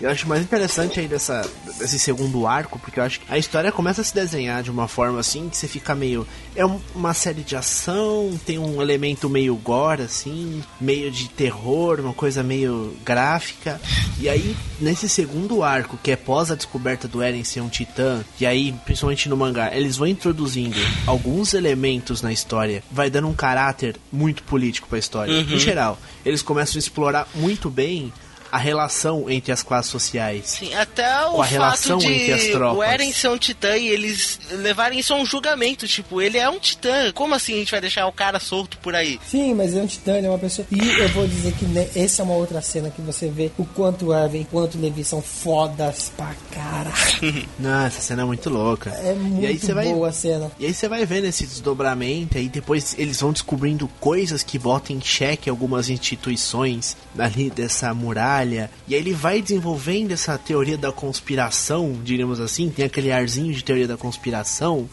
Eu 0.00 0.08
acho 0.10 0.28
mais 0.28 0.42
interessante 0.42 1.00
aí 1.00 1.08
dessa, 1.08 1.44
desse 1.78 1.98
segundo 1.98 2.46
arco, 2.46 2.78
porque 2.78 3.00
eu 3.00 3.04
acho 3.04 3.18
que 3.18 3.26
a 3.28 3.36
história 3.36 3.72
começa 3.72 4.00
a 4.00 4.04
se 4.04 4.14
desenhar 4.14 4.62
de 4.62 4.70
uma 4.70 4.86
forma 4.86 5.18
assim 5.18 5.48
que 5.48 5.56
você 5.56 5.66
fica 5.66 5.92
meio. 5.92 6.24
É 6.54 6.64
um- 6.64 6.80
uma 6.94 7.12
série 7.12 7.42
de 7.42 7.56
ação, 7.56 8.38
tem 8.46 8.58
um 8.58 8.80
elemento 8.80 9.28
meio 9.28 9.56
gore, 9.56 10.02
assim, 10.02 10.62
meio 10.80 11.10
de 11.10 11.28
terror, 11.28 11.98
uma 11.98 12.14
coisa 12.14 12.44
meio 12.44 12.96
gráfica. 13.04 13.80
E 14.20 14.28
aí, 14.28 14.56
nesse 14.80 15.08
segundo 15.08 15.64
arco, 15.64 15.98
que 16.00 16.12
é 16.12 16.16
pós 16.16 16.50
a 16.52 16.54
descoberta 16.54 17.08
do 17.08 17.20
Eren 17.20 17.42
ser 17.42 17.60
um 17.60 17.68
titã, 17.68 18.24
e 18.40 18.46
aí, 18.46 18.72
principalmente 18.84 19.28
no 19.28 19.36
mangá, 19.36 19.74
eles 19.74 19.96
vão 19.96 20.06
introduzindo 20.06 20.76
alguns 21.06 21.54
elementos 21.54 22.22
na 22.22 22.32
história, 22.32 22.84
vai 22.90 23.10
dando 23.10 23.26
um 23.26 23.34
caráter 23.34 23.96
muito 24.12 24.44
político 24.44 24.86
pra 24.88 24.98
história. 24.98 25.32
Em 25.40 25.58
geral, 25.58 25.98
eles 26.24 26.40
começam 26.40 26.76
a 26.76 26.78
explorar 26.78 27.26
muito 27.34 27.68
bem 27.68 28.12
a 28.50 28.58
relação 28.58 29.28
entre 29.30 29.52
as 29.52 29.62
classes 29.62 29.90
sociais. 29.90 30.46
Sim, 30.46 30.74
até 30.74 31.26
o 31.26 31.32
Com 31.32 31.42
a 31.42 31.44
fato 31.44 31.50
relação 31.52 31.98
de 31.98 32.06
entre 32.12 32.32
as 32.32 32.46
tropas. 32.46 32.78
o 32.78 32.82
Eren 32.82 33.12
ser 33.12 33.28
um 33.28 33.38
titã 33.38 33.76
e 33.76 33.88
eles 33.88 34.40
levarem 34.50 34.98
isso 34.98 35.12
a 35.12 35.16
um 35.16 35.26
julgamento. 35.26 35.86
Tipo, 35.86 36.20
ele 36.22 36.38
é 36.38 36.48
um 36.48 36.58
titã. 36.58 37.12
Como 37.12 37.34
assim 37.34 37.54
a 37.54 37.56
gente 37.58 37.70
vai 37.70 37.80
deixar 37.80 38.06
o 38.06 38.12
cara 38.12 38.38
solto 38.40 38.78
por 38.78 38.94
aí? 38.94 39.18
Sim, 39.26 39.54
mas 39.54 39.74
é 39.74 39.82
um 39.82 39.86
titã, 39.86 40.16
ele 40.16 40.26
é 40.26 40.30
uma 40.30 40.38
pessoa. 40.38 40.66
E 40.70 40.78
eu 41.00 41.08
vou 41.10 41.26
dizer 41.26 41.52
que 41.52 41.64
ne- 41.66 41.88
essa 41.94 42.22
é 42.22 42.24
uma 42.24 42.34
outra 42.34 42.60
cena 42.60 42.90
que 42.90 43.00
você 43.02 43.28
vê 43.28 43.50
o 43.58 43.64
quanto 43.64 44.06
o 44.06 44.14
Erwin 44.14 44.40
e 44.40 44.44
quanto 44.44 44.76
o 44.78 44.80
Levi 44.80 45.04
são 45.04 45.20
fodas 45.20 46.12
pra 46.16 46.32
caralho. 46.52 47.48
Não, 47.58 47.84
essa 47.86 48.00
cena 48.00 48.22
é 48.22 48.24
muito 48.24 48.48
louca. 48.50 48.90
É 48.90 49.06
e 49.06 49.08
aí 49.08 49.16
muito 49.16 49.66
você 49.66 49.74
vai 49.74 49.84
boa 49.86 50.08
a 50.08 50.12
cena. 50.12 50.50
E 50.58 50.66
aí 50.66 50.74
você 50.74 50.88
vai 50.88 51.04
vendo 51.04 51.24
esse 51.26 51.46
desdobramento, 51.46 52.38
aí 52.38 52.48
depois 52.48 52.94
eles 52.98 53.20
vão 53.20 53.32
descobrindo 53.32 53.88
coisas 54.00 54.42
que 54.42 54.58
botam 54.58 54.96
em 54.96 55.00
xeque 55.00 55.48
algumas 55.50 55.88
instituições 55.88 56.96
ali 57.18 57.50
dessa 57.50 57.92
muralha. 57.94 58.37
E 58.86 58.94
aí 58.94 59.00
ele 59.00 59.12
vai 59.12 59.42
desenvolvendo 59.42 60.12
essa 60.12 60.36
teoria 60.38 60.76
da 60.78 60.92
conspiração, 60.92 61.98
diríamos 62.02 62.40
assim, 62.40 62.70
tem 62.70 62.84
aquele 62.84 63.10
arzinho 63.10 63.52
de 63.52 63.62
teoria 63.62 63.86
da 63.86 63.96
conspiração 63.96 64.88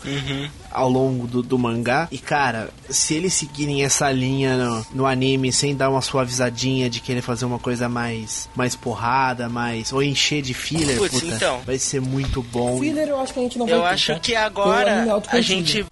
ao 0.76 0.90
longo 0.90 1.26
do, 1.26 1.42
do 1.42 1.58
mangá. 1.58 2.08
E 2.12 2.18
cara, 2.18 2.70
se 2.90 3.16
eles 3.16 3.34
seguirem 3.34 3.84
essa 3.84 4.12
linha 4.12 4.58
no, 4.58 4.86
no 4.94 5.06
anime 5.06 5.52
sem 5.52 5.76
dar 5.76 5.90
uma 5.90 6.02
suavizadinha 6.02 6.90
de 6.90 7.00
querer 7.00 7.22
fazer 7.22 7.46
uma 7.46 7.58
coisa 7.58 7.88
mais, 7.88 8.50
mais 8.56 8.76
porrada, 8.76 9.48
mais. 9.48 9.94
ou 9.94 10.04
encher 10.04 10.42
de 10.42 10.54
filler, 10.54 10.98
Putz, 10.98 11.20
puta, 11.22 11.36
então. 11.36 11.62
vai 11.66 11.80
ser 11.80 12.02
muito 12.02 12.44
bom. 12.44 12.80
Filler 12.80 13.08
eu 13.08 13.20
acho 13.20 13.34
que 13.34 13.40
a 13.40 13.44
gente 13.44 13.58
não 13.58 13.66
vai 13.66 13.76
Eu 13.76 13.82
ter, 13.82 13.88
acho 13.88 14.14
tá? 14.14 14.20
que 14.20 14.36
agora 14.36 15.06
a 15.30 15.42
gente 15.42 15.86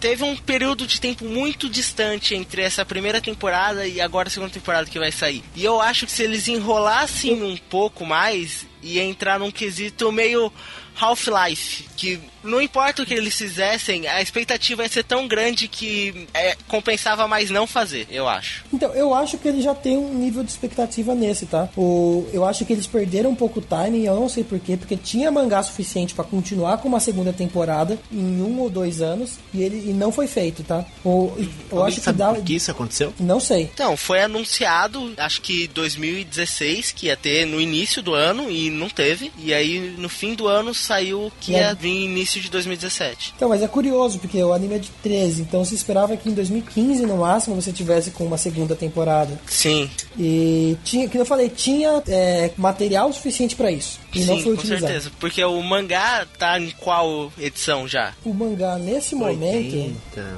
teve 0.00 0.22
um 0.22 0.36
período 0.36 0.86
de 0.86 1.00
tempo 1.00 1.24
muito 1.24 1.68
distante 1.68 2.34
entre 2.34 2.62
essa 2.62 2.84
primeira 2.84 3.20
temporada 3.20 3.86
e 3.86 4.00
agora 4.00 4.28
a 4.28 4.30
segunda 4.30 4.52
temporada 4.52 4.88
que 4.88 4.98
vai 4.98 5.10
sair. 5.10 5.42
E 5.56 5.64
eu 5.64 5.80
acho 5.80 6.06
que 6.06 6.12
se 6.12 6.22
eles 6.22 6.46
enrolassem 6.46 7.42
um 7.42 7.56
pouco 7.56 8.04
mais 8.04 8.66
ia 8.82 9.02
entrar 9.02 9.38
num 9.38 9.50
quesito 9.50 10.12
meio 10.12 10.52
Half-Life, 11.00 11.84
que 11.96 12.20
não 12.42 12.60
importa 12.60 13.02
o 13.02 13.06
que 13.06 13.14
eles 13.14 13.34
fizessem, 13.34 14.06
a 14.06 14.20
expectativa 14.20 14.82
ia 14.82 14.88
ser 14.88 15.04
tão 15.04 15.26
grande 15.26 15.66
que 15.66 16.26
é, 16.34 16.56
compensava 16.68 17.26
mais 17.26 17.50
não 17.50 17.66
fazer, 17.66 18.06
eu 18.10 18.28
acho. 18.28 18.64
Então, 18.72 18.92
eu 18.94 19.14
acho 19.14 19.38
que 19.38 19.48
ele 19.48 19.62
já 19.62 19.74
tem 19.74 19.96
um 19.96 20.14
nível 20.14 20.44
de 20.44 20.50
expectativa 20.50 21.14
nesse, 21.14 21.46
tá? 21.46 21.68
O, 21.76 22.28
eu 22.32 22.44
acho 22.44 22.64
que 22.64 22.72
eles 22.72 22.86
perderam 22.86 23.30
um 23.30 23.34
pouco 23.34 23.60
o 23.60 23.62
timing, 23.62 24.04
eu 24.04 24.14
não 24.14 24.28
sei 24.28 24.44
porquê, 24.44 24.76
porque 24.76 24.96
tinha 24.96 25.30
mangá 25.30 25.62
suficiente 25.62 26.14
pra 26.14 26.24
continuar 26.24 26.78
com 26.78 26.88
uma 26.88 27.00
segunda 27.00 27.32
temporada 27.32 27.98
em 28.12 28.42
um 28.42 28.60
ou 28.60 28.68
dois 28.68 29.00
anos 29.00 29.38
e 29.52 29.62
ele 29.62 29.90
e 29.90 29.92
não 29.92 30.12
foi 30.12 30.26
feito, 30.26 30.62
tá? 30.62 30.84
O, 31.04 31.32
eu 31.70 31.78
Alguém 31.78 31.86
acho 31.88 32.00
que 32.02 32.12
dá. 32.12 32.32
por 32.32 32.44
que 32.44 32.54
isso 32.54 32.70
aconteceu? 32.70 33.14
Não 33.18 33.40
sei. 33.40 33.70
Então, 33.72 33.96
foi 33.96 34.20
anunciado, 34.20 35.12
acho 35.16 35.40
que 35.40 35.66
2016, 35.68 36.92
que 36.92 37.06
ia 37.06 37.16
ter 37.16 37.46
no 37.46 37.60
início 37.60 38.02
do 38.02 38.14
ano 38.14 38.50
e 38.50 38.70
não 38.70 38.88
teve. 38.88 39.32
E 39.38 39.52
aí 39.52 39.94
no 39.98 40.08
fim 40.08 40.34
do 40.34 40.46
ano 40.46 40.74
saiu 40.84 41.32
que 41.40 41.52
ia 41.52 41.70
aí- 41.70 41.76
vir 41.76 42.04
início 42.04 42.40
de 42.40 42.50
2017. 42.50 43.32
Então, 43.36 43.48
mas 43.48 43.62
é 43.62 43.68
curioso, 43.68 44.18
porque 44.18 44.42
o 44.42 44.52
anime 44.52 44.74
é 44.74 44.78
de 44.78 44.90
13, 45.02 45.42
então 45.42 45.64
se 45.64 45.74
esperava 45.74 46.16
que 46.16 46.28
em 46.28 46.32
2015, 46.34 47.04
no 47.06 47.16
máximo, 47.18 47.54
você 47.60 47.72
tivesse 47.72 48.10
com 48.10 48.24
uma 48.24 48.38
segunda 48.38 48.74
temporada. 48.76 49.38
Sim, 49.46 49.90
E 50.18 50.76
tinha, 50.84 51.08
que 51.08 51.16
eu 51.18 51.24
falei, 51.26 51.48
tinha 51.48 52.02
é, 52.06 52.50
material 52.56 53.12
suficiente 53.12 53.56
pra 53.56 53.70
isso. 53.70 53.98
E 54.14 54.20
não 54.24 54.36
sim, 54.36 54.42
foi 54.42 54.54
com 54.54 54.60
utilizado. 54.60 54.86
certeza. 54.92 55.10
Porque 55.18 55.44
o 55.44 55.60
mangá 55.62 56.26
tá 56.38 56.58
em 56.60 56.70
qual 56.70 57.32
edição 57.38 57.88
já? 57.88 58.12
O 58.24 58.32
mangá, 58.32 58.76
nesse 58.78 59.14
momento, 59.14 59.74
80, 59.74 60.36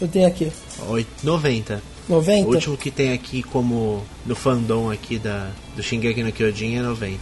eu 0.00 0.08
tenho 0.08 0.26
aqui, 0.26 0.50
oit- 0.88 1.06
90. 1.22 1.82
90. 2.08 2.48
O 2.48 2.54
último 2.54 2.76
que 2.76 2.90
tem 2.90 3.12
aqui 3.12 3.40
como 3.42 4.02
no 4.26 4.34
fandom 4.34 4.90
aqui 4.90 5.16
da, 5.18 5.50
do 5.76 5.82
Shingeki 5.82 6.24
no 6.24 6.32
Kyojin 6.32 6.76
é 6.76 6.82
90. 6.82 7.20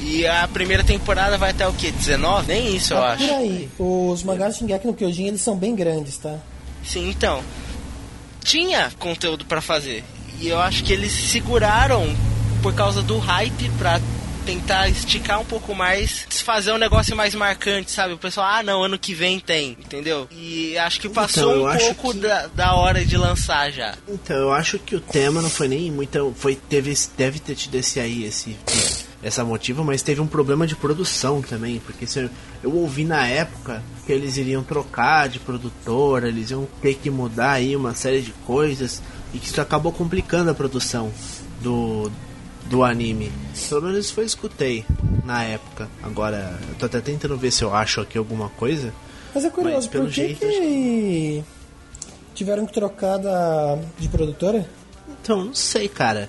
E 0.00 0.26
a 0.26 0.48
primeira 0.48 0.82
temporada 0.82 1.36
vai 1.36 1.50
até 1.50 1.66
o 1.68 1.72
quê? 1.72 1.90
19? 1.90 2.46
Nem 2.48 2.74
isso, 2.76 2.94
eu 2.94 2.98
Tá 2.98 3.12
acho. 3.12 3.26
por 3.26 3.34
aí. 3.34 3.68
Os 3.78 4.22
mangás 4.22 4.54
de 4.54 4.60
Shingeki 4.60 4.86
no 4.86 4.94
Kyojin, 4.94 5.26
eles 5.28 5.40
são 5.42 5.56
bem 5.56 5.74
grandes, 5.76 6.16
tá? 6.16 6.36
Sim, 6.84 7.10
então. 7.10 7.42
Tinha 8.42 8.90
conteúdo 8.98 9.44
pra 9.44 9.60
fazer. 9.60 10.02
E 10.40 10.48
eu 10.48 10.58
acho 10.60 10.82
que 10.82 10.92
eles 10.92 11.12
seguraram 11.12 12.14
por 12.62 12.74
causa 12.74 13.02
do 13.02 13.18
hype 13.18 13.68
pra 13.78 14.00
tentar 14.46 14.88
esticar 14.88 15.38
um 15.38 15.44
pouco 15.44 15.74
mais, 15.74 16.26
fazer 16.42 16.72
um 16.72 16.78
negócio 16.78 17.14
mais 17.14 17.34
marcante, 17.34 17.90
sabe? 17.90 18.14
O 18.14 18.18
pessoal, 18.18 18.46
ah 18.50 18.62
não, 18.62 18.82
ano 18.82 18.98
que 18.98 19.12
vem 19.14 19.38
tem, 19.38 19.72
entendeu? 19.78 20.26
E 20.32 20.76
acho 20.78 20.98
que 20.98 21.10
passou 21.10 21.52
eu 21.52 21.62
um 21.64 21.66
acho 21.66 21.84
pouco 21.94 22.12
que- 22.14 22.20
da, 22.20 22.46
da 22.48 22.74
hora 22.74 23.04
de 23.04 23.18
lançar 23.18 23.70
já. 23.70 23.94
Então, 24.08 24.34
eu 24.36 24.50
acho 24.52 24.78
que 24.78 24.96
o 24.96 25.00
tema 25.00 25.42
não 25.42 25.50
foi 25.50 25.68
nem 25.68 25.90
muito. 25.92 26.34
Foi, 26.38 26.56
teve, 26.56 26.94
deve 27.18 27.38
ter 27.38 27.54
tido 27.54 27.74
esse 27.74 28.00
aí, 28.00 28.24
esse, 28.24 28.56
essa 29.22 29.44
motiva, 29.44 29.84
mas 29.84 30.02
teve 30.02 30.20
um 30.20 30.26
problema 30.26 30.66
de 30.66 30.74
produção 30.74 31.42
também. 31.42 31.78
Porque 31.80 32.06
se 32.06 32.20
eu, 32.20 32.30
eu 32.62 32.74
ouvi 32.74 33.04
na 33.04 33.26
época 33.26 33.82
que 34.06 34.12
eles 34.12 34.36
iriam 34.36 34.62
trocar 34.62 35.28
de 35.28 35.38
produtora, 35.38 36.28
eles 36.28 36.50
iam 36.50 36.66
ter 36.80 36.94
que 36.94 37.10
mudar 37.10 37.52
aí 37.52 37.76
uma 37.76 37.94
série 37.94 38.22
de 38.22 38.32
coisas. 38.46 39.02
E 39.32 39.38
que 39.38 39.46
isso 39.46 39.60
acabou 39.60 39.92
complicando 39.92 40.50
a 40.50 40.54
produção 40.54 41.12
do, 41.60 42.10
do 42.66 42.82
anime. 42.82 43.30
Pelo 43.68 43.82
menos 43.82 44.06
isso 44.06 44.14
foi 44.14 44.24
que 44.24 44.26
eu 44.26 44.34
escutei 44.34 44.84
na 45.24 45.44
época. 45.44 45.88
Agora, 46.02 46.58
eu 46.68 46.74
tô 46.76 46.86
até 46.86 47.00
tentando 47.00 47.36
ver 47.36 47.50
se 47.50 47.62
eu 47.62 47.74
acho 47.74 48.00
aqui 48.00 48.16
alguma 48.16 48.48
coisa. 48.48 48.92
Mas 49.34 49.44
é 49.44 49.50
curioso, 49.50 49.76
Mas, 49.76 49.86
pelo 49.86 50.04
por 50.04 50.12
que, 50.12 50.20
jeito, 50.20 50.40
que 50.40 51.44
tiveram 52.34 52.66
que 52.66 52.72
trocar 52.72 53.18
da, 53.18 53.78
de 53.98 54.08
produtora? 54.08 54.66
Então, 55.22 55.44
não 55.44 55.54
sei, 55.54 55.88
cara. 55.88 56.28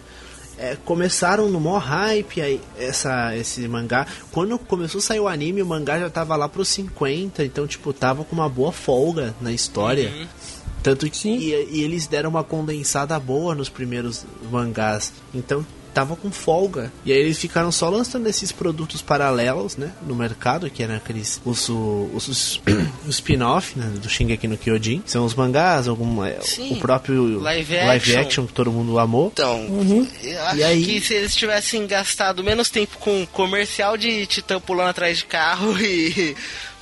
É, 0.62 0.78
começaram 0.86 1.50
no 1.50 1.60
maior 1.60 1.80
hype 1.80 2.40
aí, 2.40 2.62
essa, 2.78 3.36
esse 3.36 3.68
mangá. 3.68 4.06
Quando 4.32 4.60
começou 4.60 5.00
a 5.00 5.02
sair 5.02 5.20
o 5.20 5.28
anime, 5.28 5.60
o 5.64 5.66
mangá 5.66 5.98
já 5.98 6.08
tava 6.08 6.36
lá 6.36 6.48
pros 6.48 6.68
50, 6.68 7.44
então, 7.44 7.66
tipo, 7.66 7.92
tava 7.92 8.24
com 8.24 8.36
uma 8.36 8.48
boa 8.48 8.72
folga 8.72 9.34
na 9.42 9.52
história. 9.52 10.14
Tanto 10.84 11.10
que 11.10 11.30
e, 11.30 11.78
e 11.78 11.84
eles 11.84 12.06
deram 12.06 12.30
uma 12.30 12.44
condensada 12.44 13.20
boa 13.20 13.56
nos 13.56 13.70
primeiros 13.70 14.24
mangás. 14.52 15.12
Então, 15.34 15.66
tava 15.94 16.16
com 16.16 16.32
folga. 16.32 16.92
E 17.06 17.12
aí 17.12 17.20
eles 17.20 17.38
ficaram 17.38 17.72
só 17.72 17.90
lançando 17.90 18.28
esses 18.28 18.52
produtos 18.52 19.02
paralelos, 19.02 19.78
né? 19.78 19.92
No 20.06 20.16
mercado, 20.16 20.70
que 20.70 20.82
eram 20.84 20.96
aqueles. 20.96 21.42
Os, 21.46 21.70
os, 21.70 22.28
os, 22.28 22.62
os 23.08 23.16
spin-off, 23.16 23.78
né? 23.78 23.92
Do 24.02 24.10
Shingeki 24.10 24.48
no 24.48 24.58
Kyojin. 24.58 25.04
São 25.06 25.26
os 25.26 25.34
mangás, 25.36 25.88
algum, 25.88 26.24
é, 26.24 26.40
Sim. 26.42 26.74
o 26.74 26.78
próprio 26.78 27.40
Live 27.40 27.74
live 27.76 27.90
action. 28.16 28.22
action 28.22 28.48
que 28.48 28.54
todo 28.54 28.72
mundo 28.72 28.98
amou. 29.00 29.30
Então, 29.34 29.60
Uhum. 29.68 30.08
eu 30.24 30.42
acho 30.46 30.58
E 30.58 30.64
aí? 30.64 30.84
que 30.86 31.02
se 31.02 31.14
eles 31.14 31.36
tivessem 31.36 31.86
gastado 31.88 32.44
menos 32.44 32.70
tempo 32.70 32.98
com 33.00 33.26
comercial 33.28 33.98
de 33.98 34.26
Titã 34.26 34.60
pulando 34.60 34.90
atrás 34.90 35.18
de 35.20 35.26
carro 35.26 35.78
e 35.82 36.36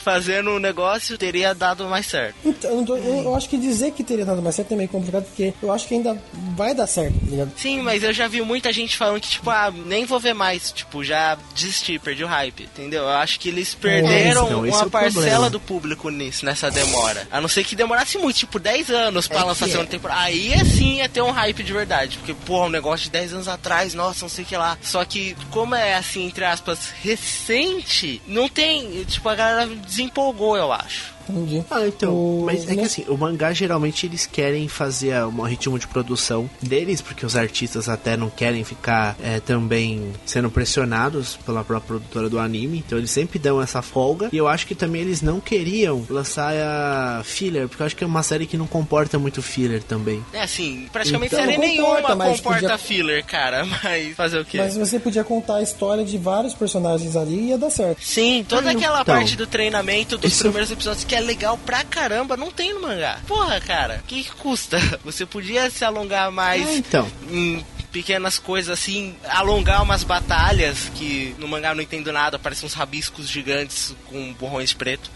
fazendo 0.10 0.50
um 0.52 0.60
negócio, 0.60 1.18
teria 1.18 1.54
dado 1.54 1.86
mais 1.88 2.06
certo. 2.08 2.36
Então, 2.44 2.84
eu, 2.88 2.98
eu- 2.98 3.24
eu 3.26 3.36
acho 3.36 3.48
que 3.48 3.58
dizer 3.58 3.92
que 3.92 4.04
teria 4.04 4.26
dado 4.26 4.42
mais 4.42 4.56
certo 4.56 4.72
é 4.74 4.76
meio 4.76 4.90
complicado, 4.90 5.26
porque 5.26 5.54
eu 5.62 5.72
acho 5.72 5.88
que 5.88 5.94
ainda 5.94 6.20
vai 6.56 6.74
dar 6.74 6.88
certo, 6.88 7.14
tá 7.20 7.26
ligado? 7.30 7.52
Sim, 7.56 7.82
mas 7.82 8.04
eu 8.04 8.12
já 8.14 8.28
vi 8.28 8.42
muita 8.42 8.72
gente 8.74 8.98
falando 8.98 9.22
que, 9.22 9.30
tipo, 9.30 9.50
ah, 9.50 9.72
nem 9.86 10.06
vou 10.06 10.20
ver 10.20 10.34
mais. 10.34 10.72
Tipo, 10.72 11.04
já 11.04 11.38
desisti, 11.54 12.00
perdi 12.00 12.24
o 12.24 12.28
hype, 12.28 12.64
entendeu? 12.64 13.04
Eu 13.04 13.10
acho 13.10 13.40
que 13.40 13.50
eles 13.50 13.76
perderam 13.76 14.46
então, 14.48 14.66
esse 14.66 14.76
é 14.76 14.80
uma 14.82 14.88
o 14.88 14.92
parcela 14.92 15.14
problema. 15.22 15.50
do 15.50 15.60
público 15.60 16.10
nisso, 16.10 16.46
nessa 16.46 16.72
demora. 16.72 17.28
A 17.32 17.40
não 17.40 17.48
ser 17.48 17.64
que 17.64 17.76
demorasse 17.76 18.18
muito, 18.18 18.38
tipo, 18.38 18.58
10 18.60 18.90
anos 18.90 19.28
pra 19.28 19.42
É 19.42 19.44
lançar 19.44 19.66
a 19.66 19.68
segunda 19.70 19.88
é. 19.90 19.92
temporada. 19.92 20.22
Aí 20.22 20.54
assim 20.54 20.98
ia 20.98 21.10
ter 21.10 21.22
um 21.22 21.32
hype 21.32 21.62
de 21.64 21.72
verdade. 21.74 22.18
Porque, 22.18 22.34
porra, 22.34 22.66
um 22.66 22.70
negócio 22.70 23.06
de 23.06 23.12
10 23.12 23.34
anos 23.34 23.48
atrás, 23.48 23.94
nossa, 23.94 24.24
não 24.26 24.30
sei 24.30 24.44
o 24.44 24.48
que 24.48 24.58
lá. 24.58 24.78
Só 24.82 25.04
que, 25.06 25.36
como 25.52 25.76
é 25.76 25.96
assim, 25.96 26.26
entre 26.26 26.46
aspas, 26.46 26.90
recente, 27.04 28.22
não 28.28 28.48
tem. 28.48 29.04
Tipo, 29.06 29.30
a 29.30 29.36
galera 29.36 29.70
desempolgou, 30.00 30.56
eu 30.56 30.72
acho. 30.72 31.19
Entendi. 31.30 31.64
Ah, 31.70 31.88
então, 31.88 32.14
O- 32.14 32.44
mas 32.46 32.68
é 32.70 32.76
que 32.76 32.82
assim, 32.82 33.06
o 33.08 33.18
mangá 33.18 33.54
geralmente 33.54 34.06
eles 34.06 34.26
querem 34.26 34.68
fazer 34.68 35.14
a- 35.14 35.28
um 35.28 35.42
ritmo 35.44 35.78
de 35.80 35.88
produção 35.88 36.50
deles, 36.62 37.02
porque 37.02 37.26
os 37.26 37.36
artistas 37.36 37.88
até 37.90 38.16
não 38.18 38.30
querem 38.30 38.64
ficar 38.64 39.16
é, 39.22 39.40
também 39.40 40.12
sendo 40.26 40.50
pressionados 40.50 41.38
pela 41.46 41.64
própria 41.64 41.90
produtora 42.00 42.30
do 42.30 42.40
anime, 42.40 42.80
então 42.86 42.98
eles 42.98 43.12
sempre 43.12 43.38
dão 43.40 43.62
essa 43.62 43.82
folga. 43.82 44.30
E 44.32 44.38
eu 44.38 44.48
acho 44.48 44.66
que 44.68 44.76
também 44.76 45.02
eles 45.02 45.22
não 45.22 45.40
queriam 45.40 46.06
lançar 46.10 46.54
a 46.54 47.22
filler, 47.24 47.68
porque 47.68 47.82
eu 47.82 47.86
acho 47.86 47.96
que 47.96 48.04
é 48.04 48.08
uma 48.08 48.24
série 48.24 48.46
que 48.46 48.58
não 48.58 48.68
comporta 48.68 49.18
muito 49.20 49.42
filler 49.42 49.82
também. 49.84 50.24
É 50.34 50.42
assim, 50.42 50.88
praticamente 50.92 51.34
Então, 51.34 51.46
série 51.46 51.56
comporta, 51.58 51.72
nenhuma 51.74 52.16
mas 52.16 52.38
comporta 52.38 52.62
podia- 52.62 52.78
filler, 52.78 53.26
cara. 53.26 53.66
Mas 53.84 54.16
fazer 54.16 54.40
o 54.40 54.46
quê? 54.46 54.58
Mas 54.58 54.76
você 54.78 55.00
podia 55.00 55.24
contar 55.24 55.56
a 55.58 55.62
história 55.62 56.04
de 56.04 56.18
vários 56.18 56.54
personagens 56.54 57.16
ali 57.16 57.36
e 57.36 57.48
ia 57.50 57.58
dar 57.58 57.70
certo. 57.70 58.04
Sim, 58.04 58.46
toda 58.48 58.70
Ah, 58.70 58.72
aquela 58.74 59.02
então. 59.02 59.16
parte 59.16 59.36
do 59.36 59.48
treinamento 59.48 60.18
dos 60.18 60.32
Isso- 60.32 60.44
primeiros 60.44 60.70
episódios 60.72 61.04
que 61.04 61.16
é 61.20 61.22
legal 61.22 61.58
pra 61.58 61.84
caramba, 61.84 62.36
não 62.38 62.50
tem 62.52 62.74
no 62.74 62.82
mangá. 62.82 63.20
Porra, 63.28 63.60
cara, 63.62 64.04
que 64.08 64.24
que 64.24 64.32
custa? 64.32 64.78
Você 65.06 65.26
podia 65.26 65.70
se 65.70 65.84
alongar 65.86 66.32
mais 66.32 66.68
Ah, 66.68 66.74
então. 66.74 67.12
em 67.30 67.66
pequenas 67.92 68.38
coisas 68.38 68.78
assim, 68.80 69.16
alongar 69.28 69.82
umas 69.82 70.04
batalhas 70.04 70.90
que 70.96 71.36
no 71.40 71.48
mangá 71.48 71.74
não 71.74 71.82
entendo 71.82 72.12
nada, 72.12 72.38
parecem 72.38 72.66
uns 72.68 72.74
rabiscos 72.74 73.28
gigantes 73.28 73.96
com 74.06 74.32
borrões 74.34 74.74
preto. 74.74 75.10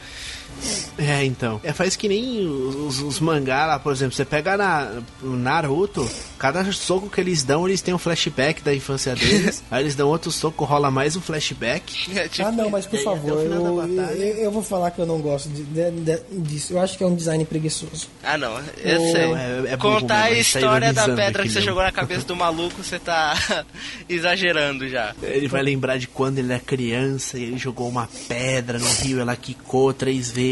É, 0.98 1.24
então. 1.26 1.60
É, 1.64 1.74
faz 1.74 1.96
que 1.96 2.08
nem 2.08 2.46
os, 2.48 3.00
os 3.00 3.20
mangá 3.20 3.66
lá, 3.66 3.80
por 3.80 3.92
exemplo, 3.92 4.16
você 4.16 4.24
pega 4.26 4.56
na, 4.56 5.02
o 5.22 5.28
Naruto, 5.36 6.08
cada 6.38 6.64
soco 6.72 7.10
que 7.10 7.20
eles 7.20 7.44
dão, 7.44 7.68
eles 7.68 7.82
têm 7.82 7.94
um 7.94 7.98
flashback 7.98 8.62
da 8.62 8.74
infância 8.74 9.16
deles. 9.16 9.64
aí 9.72 9.84
eles 9.84 9.96
dão 9.96 10.08
outro 10.10 10.32
soco, 10.32 10.64
rola 10.66 10.92
mais 10.92 11.16
um 11.16 11.22
flashback. 11.22 12.18
É, 12.18 12.28
tipo, 12.28 12.48
ah, 12.48 12.52
não, 12.52 12.70
mas 12.70 12.86
por 12.86 13.00
o 13.00 13.04
favor, 13.04 13.42
final 13.42 13.66
eu, 13.66 13.76
da 13.76 13.88
batalha- 13.88 14.18
eu, 14.24 14.36
eu 14.46 14.52
vou 14.52 14.62
falar 14.64 14.92
que 14.92 15.00
eu 15.00 15.06
não 15.06 15.20
gosto 15.20 15.50
de- 15.50 15.64
de- 15.64 15.92
de- 15.92 16.22
disso. 16.40 16.74
Eu 16.74 16.80
acho 16.80 16.98
que 16.98 17.04
é 17.04 17.08
um 17.08 17.16
design 17.16 17.44
preguiçoso. 17.46 18.08
Ah, 18.24 18.38
não, 18.38 18.58
eu 18.78 19.02
Ô, 19.02 19.12
sei. 19.12 19.22
é- 19.34 19.64
é 19.74 19.78
Contar 19.78 20.26
a 20.26 20.30
mesmo, 20.30 20.34
a 20.34 20.36
gente 20.36 20.54
tá 20.54 20.60
história 20.60 20.94
da 20.94 21.06
pedra 21.10 21.44
que 21.44 21.50
você 21.50 21.56
mesmo. 21.56 21.70
jogou 21.72 21.84
na 21.84 21.92
cabeça 21.92 22.26
do 22.26 22.36
maluco, 22.36 22.76
você 22.84 23.00
tá 23.00 23.34
exagerando 24.08 24.88
já. 24.88 25.16
Ele 25.24 25.48
vai 25.48 25.62
lembrar 25.64 25.98
de 25.98 26.08
quando 26.08 26.38
ele 26.40 26.52
era 26.52 26.60
criança 26.62 27.38
e 27.38 27.44
ele 27.44 27.58
jogou 27.58 27.88
uma 27.90 28.08
pedra 28.28 28.78
no 28.80 28.88
rio, 28.88 29.20
ela 29.20 29.36
quicou 29.36 29.94
três 29.94 30.30
vezes. 30.30 30.43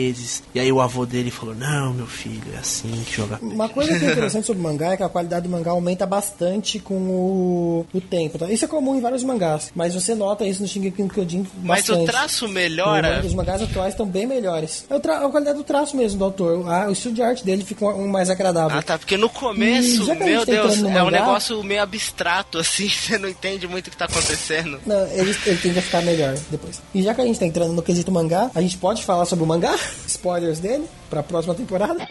E 0.53 0.59
aí 0.59 0.71
o 0.71 0.79
avô 0.81 1.05
dele 1.05 1.31
falou: 1.31 1.55
Não, 1.55 1.93
meu 1.93 2.07
filho, 2.07 2.41
é 2.53 2.57
assim 2.57 2.91
que 3.05 3.15
joga. 3.15 3.39
Uma 3.41 3.69
coisa 3.69 3.97
que 3.97 4.05
é 4.05 4.11
interessante 4.11 4.45
sobre 4.45 4.61
o 4.61 4.63
mangá 4.63 4.93
é 4.93 4.97
que 4.97 5.03
a 5.03 5.09
qualidade 5.09 5.47
do 5.47 5.49
mangá 5.49 5.71
aumenta 5.71 6.05
bastante 6.05 6.79
com 6.79 6.95
o, 6.95 7.85
o 7.93 8.01
tempo. 8.01 8.37
Tá? 8.37 8.51
Isso 8.51 8.65
é 8.65 8.67
comum 8.67 8.95
em 8.95 9.01
vários 9.01 9.23
mangás, 9.23 9.71
mas 9.75 9.93
você 9.93 10.15
nota 10.15 10.45
isso 10.45 10.61
no 10.61 10.67
Shingeki 10.67 11.03
no 11.03 11.09
Kyojin 11.09 11.47
Mas 11.63 11.87
o 11.89 12.03
traço 12.05 12.47
melhora. 12.47 13.21
Os 13.25 13.33
mangás 13.33 13.61
atuais 13.61 13.93
estão 13.93 14.05
bem 14.05 14.25
melhores. 14.25 14.85
É 14.89 14.95
a 14.95 15.29
qualidade 15.29 15.57
do 15.57 15.63
traço 15.63 15.95
mesmo 15.95 16.19
do 16.19 16.25
autor. 16.25 16.69
Ah, 16.69 16.87
o 16.87 16.91
estilo 16.91 17.13
de 17.13 17.21
arte 17.21 17.45
dele 17.45 17.63
fica 17.63 17.85
um, 17.85 18.05
um 18.05 18.07
mais 18.07 18.29
agradável. 18.29 18.77
Ah, 18.77 18.81
tá. 18.81 18.97
Porque 18.97 19.17
no 19.17 19.29
começo, 19.29 20.05
meu 20.05 20.15
tá 20.17 20.25
Deus, 20.25 20.73
entrando 20.73 20.81
no 20.81 20.89
é 20.89 21.01
um 21.01 21.05
mangá- 21.05 21.19
negócio 21.19 21.63
meio 21.63 21.81
abstrato, 21.81 22.57
assim, 22.59 22.89
você 22.89 23.17
não 23.17 23.29
entende 23.29 23.67
muito 23.67 23.87
o 23.87 23.91
que 23.91 23.97
tá 23.97 24.05
acontecendo. 24.05 24.79
Não, 24.85 25.07
ele, 25.07 25.35
ele 25.45 25.57
tende 25.57 25.79
a 25.79 25.81
ficar 25.81 26.01
melhor 26.01 26.37
depois. 26.49 26.81
E 26.93 27.01
já 27.01 27.13
que 27.13 27.21
a 27.21 27.25
gente 27.25 27.39
tá 27.39 27.45
entrando 27.45 27.73
no 27.73 27.81
quesito 27.81 28.11
mangá, 28.11 28.49
a 28.53 28.61
gente 28.61 28.77
pode 28.77 29.03
falar 29.03 29.25
sobre 29.25 29.43
o 29.43 29.47
mangá? 29.47 29.75
Spoilers 30.07 30.59
dele 30.59 30.87
pra 31.09 31.23
próxima 31.23 31.53
temporada? 31.55 32.07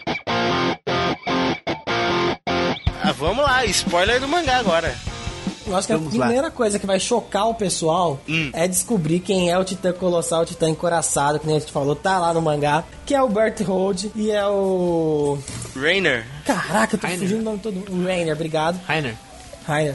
Ah, 3.02 3.12
vamos 3.12 3.44
lá, 3.44 3.64
spoiler 3.66 4.20
do 4.20 4.28
mangá 4.28 4.58
agora. 4.58 4.94
Eu 5.66 5.76
acho 5.76 5.86
que 5.86 5.92
a 5.92 5.96
Vamos 5.96 6.14
lá. 6.14 6.26
primeira 6.26 6.50
coisa 6.50 6.78
que 6.78 6.86
vai 6.86 6.98
chocar 6.98 7.48
o 7.48 7.54
pessoal 7.54 8.18
Hum. 8.28 8.50
é 8.52 8.66
descobrir 8.66 9.20
quem 9.20 9.50
é 9.50 9.58
o 9.58 9.62
Titã 9.64 9.92
Colossal, 9.92 10.42
o 10.42 10.46
Titã 10.46 10.68
Encoraçado, 10.68 11.38
que 11.38 11.46
nem 11.46 11.56
a 11.56 11.60
gente 11.60 11.70
falou, 11.70 11.94
tá 11.94 12.18
lá 12.18 12.34
no 12.34 12.42
mangá, 12.42 12.82
que 13.06 13.14
é 13.14 13.22
o 13.22 13.28
Bert 13.28 13.60
Hold 13.62 14.06
e 14.16 14.30
é 14.32 14.44
o. 14.46 15.38
Rainer. 15.76 16.26
Caraca, 16.44 16.96
eu 16.96 17.00
tô 17.00 17.06
Rainer. 17.06 17.22
fugindo 17.22 17.38
do 17.38 17.44
nome 17.44 17.58
todo. 17.60 17.76
O 17.92 18.04
Rainer, 18.04 18.34
obrigado. 18.34 18.80
Rainer. 18.86 19.14
Rainer. 19.66 19.94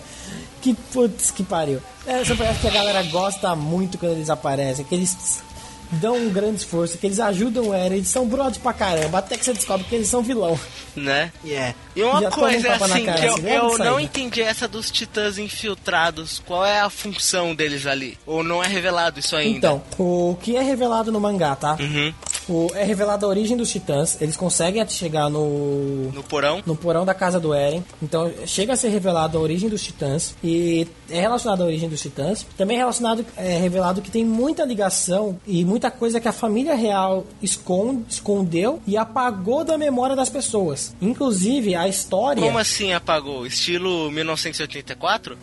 Que 0.61 0.73
putz, 0.93 1.29
que 1.31 1.43
pariu. 1.43 1.81
É, 2.07 2.21
Essa 2.21 2.35
parece 2.35 2.59
que 2.61 2.67
a 2.67 2.71
galera 2.71 3.03
gosta 3.03 3.53
muito 3.55 3.97
quando 3.97 4.13
eles 4.13 4.29
aparecem, 4.29 4.85
que 4.85 4.95
eles 4.95 5.43
dão 5.91 6.15
um 6.17 6.29
grande 6.29 6.57
esforço, 6.57 6.97
que 6.97 7.05
eles 7.05 7.19
ajudam 7.19 7.69
o 7.69 7.73
Eren, 7.73 7.95
eles 7.95 8.07
são 8.07 8.27
brother 8.27 8.59
pra 8.59 8.73
caramba, 8.73 9.19
até 9.19 9.37
que 9.37 9.45
você 9.45 9.53
descobre 9.53 9.85
que 9.87 9.95
eles 9.95 10.07
são 10.07 10.21
vilão. 10.21 10.59
Né? 10.95 11.31
Yeah. 11.43 11.75
E 11.95 12.03
uma 12.03 12.21
Já 12.21 12.27
um 12.27 12.31
coisa 12.31 12.69
na 12.69 12.85
assim 12.85 13.05
cara, 13.05 13.19
que 13.19 13.25
eu, 13.25 13.37
eu 13.37 13.63
não 13.63 13.77
saída. 13.77 14.01
entendi 14.01 14.41
essa 14.41 14.67
dos 14.67 14.89
titãs 14.89 15.37
infiltrados. 15.37 16.41
Qual 16.45 16.65
é 16.65 16.79
a 16.79 16.89
função 16.89 17.53
deles 17.53 17.85
ali? 17.85 18.17
Ou 18.25 18.43
não 18.43 18.63
é 18.63 18.67
revelado 18.67 19.19
isso 19.19 19.35
ainda? 19.35 19.57
Então, 19.57 19.83
o 19.97 20.37
que 20.41 20.55
é 20.55 20.61
revelado 20.61 21.11
no 21.11 21.19
mangá, 21.19 21.55
tá? 21.55 21.77
Uhum. 21.79 22.13
O, 22.47 22.67
é 22.75 22.83
revelada 22.83 23.25
a 23.25 23.29
origem 23.29 23.57
dos 23.57 23.71
titãs, 23.71 24.21
eles 24.21 24.37
conseguem 24.37 24.87
chegar 24.87 25.29
no, 25.29 26.11
No 26.11 26.23
porão? 26.23 26.61
no 26.65 26.75
porão 26.75 27.03
da 27.05 27.13
casa 27.13 27.39
do 27.39 27.53
Eren. 27.53 27.83
Então 28.01 28.31
chega 28.45 28.73
a 28.73 28.75
ser 28.77 28.89
revelado 28.89 29.37
a 29.37 29.41
origem 29.41 29.67
dos 29.69 29.83
titãs 29.83 30.35
e 30.43 30.87
é 31.09 31.21
relacionado 31.21 31.61
à 31.61 31.65
origem 31.65 31.89
dos 31.89 32.01
titãs. 32.01 32.45
Também 32.57 32.77
é 32.77 32.79
relacionado 32.79 33.25
é 33.35 33.57
revelado 33.57 34.01
que 34.01 34.11
tem 34.11 34.23
muita 34.23 34.63
ligação 34.63 35.39
e 35.47 35.65
muita 35.65 35.89
coisa 35.89 36.19
que 36.19 36.27
a 36.27 36.31
família 36.33 36.75
real 36.75 37.25
esconde, 37.41 38.05
escondeu 38.09 38.79
e 38.85 38.95
apagou 38.95 39.63
da 39.63 39.77
memória 39.77 40.15
das 40.15 40.29
pessoas. 40.29 40.95
Inclusive 41.01 41.75
a 41.75 41.87
história 41.87 42.41
Como 42.43 42.57
assim 42.57 42.93
apagou? 42.93 43.45
Estilo 43.45 44.11
1984? 44.11 45.37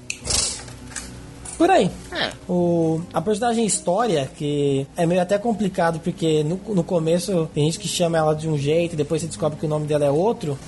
Por 1.63 1.71
aí. 1.71 1.89
É. 2.11 2.33
O, 2.49 3.01
a 3.15 3.21
personagem 3.21 3.65
História, 3.65 4.29
que 4.37 4.85
é 4.97 5.07
meio 5.07 5.23
até 5.23 5.39
complicado, 5.39 6.01
porque 6.01 6.43
no, 6.43 6.61
no 6.75 6.83
começo 6.83 7.49
tem 7.55 7.67
gente 7.67 7.79
que 7.79 7.87
chama 7.87 8.19
ela 8.19 8.35
de 8.35 8.49
um 8.49 8.59
jeito, 8.59 8.95
e 8.95 8.97
depois 8.97 9.23
você 9.23 9.29
descobre 9.29 9.57
que 9.57 9.65
o 9.65 9.69
nome 9.69 9.87
dela 9.87 10.05
é 10.05 10.11
outro. 10.11 10.59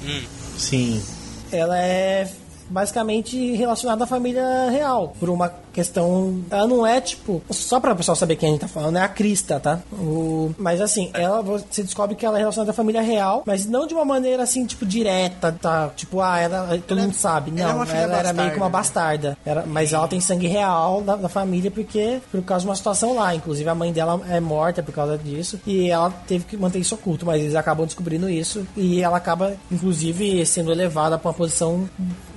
Sim. 0.57 1.03
Ela 1.51 1.76
é 1.76 2.30
basicamente 2.68 3.52
relacionada 3.52 4.04
à 4.04 4.06
família 4.06 4.70
real, 4.70 5.14
por 5.18 5.28
uma 5.28 5.52
questão. 5.72 6.42
Ela 6.50 6.66
não 6.66 6.86
é 6.86 7.00
tipo. 7.00 7.42
Só 7.50 7.80
para 7.80 7.92
o 7.92 7.96
pessoal 7.96 8.16
saber 8.16 8.36
quem 8.36 8.48
a 8.48 8.52
gente 8.52 8.60
tá 8.60 8.68
falando, 8.68 8.96
é 8.96 9.02
a 9.02 9.08
Crista, 9.08 9.58
tá? 9.58 9.80
O, 9.92 10.54
mas 10.56 10.80
assim, 10.80 11.10
ela 11.12 11.42
você 11.42 11.82
descobre 11.82 12.14
que 12.14 12.24
ela 12.24 12.38
é 12.38 12.40
relacionada 12.40 12.70
à 12.70 12.74
família 12.74 13.02
real, 13.02 13.42
mas 13.44 13.66
não 13.66 13.86
de 13.86 13.94
uma 13.94 14.04
maneira 14.04 14.42
assim, 14.42 14.64
tipo, 14.64 14.86
direta, 14.86 15.52
tá? 15.52 15.90
Tipo, 15.94 16.20
ah, 16.20 16.38
ela, 16.38 16.78
todo 16.86 17.00
mundo 17.00 17.14
sabe. 17.14 17.52
ela 17.60 17.70
é 17.70 17.74
Não, 17.74 17.86
filha 17.86 17.98
ela 17.98 18.18
era 18.18 18.32
meio 18.32 18.50
que 18.52 18.56
uma 18.56 18.70
bastarda. 18.70 19.36
Era, 19.44 19.64
mas 19.66 19.92
ela 19.92 20.06
tem 20.08 20.20
sangue 20.20 20.46
real 20.46 21.02
da, 21.02 21.16
da 21.16 21.28
família 21.28 21.70
porque 21.70 22.20
por 22.30 22.42
causa 22.42 22.62
de 22.62 22.68
uma 22.68 22.76
situação 22.76 23.14
lá. 23.14 23.34
Inclusive 23.34 23.68
a 23.68 23.74
mãe 23.74 23.92
dela 23.92 24.20
é 24.28 24.40
morta 24.40 24.82
por 24.82 24.94
causa 24.94 25.18
disso 25.18 25.60
e 25.66 25.90
ela 25.90 26.10
teve 26.10 26.44
que 26.44 26.56
manter 26.56 26.78
isso 26.78 26.94
oculto, 26.94 27.26
mas 27.26 27.40
eles 27.40 27.54
acabam 27.54 27.86
descobrindo 27.86 28.28
isso 28.28 28.66
e 28.76 29.02
ela 29.02 29.16
acaba 29.16 29.54
inclusive 29.70 30.44
sendo 30.46 30.70
elevada 30.70 31.18
para 31.18 31.28
uma 31.28 31.34
posição 31.34 31.88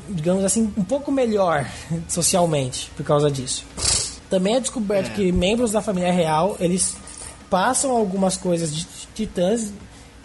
digamos 0.10 0.44
assim, 0.44 0.72
um 0.78 0.84
pouco 0.84 1.12
melhor 1.12 1.70
socialmente 2.08 2.92
por 2.96 3.06
causa 3.06 3.30
disso. 3.32 3.64
Também 4.30 4.56
é 4.56 4.60
descoberto 4.60 5.14
que 5.14 5.32
membros 5.32 5.72
da 5.72 5.82
família 5.82 6.12
real, 6.12 6.58
eles 6.60 6.96
passam 7.50 7.92
algumas 7.92 8.36
coisas 8.36 8.76
de 8.76 8.86
titãs 9.16 9.72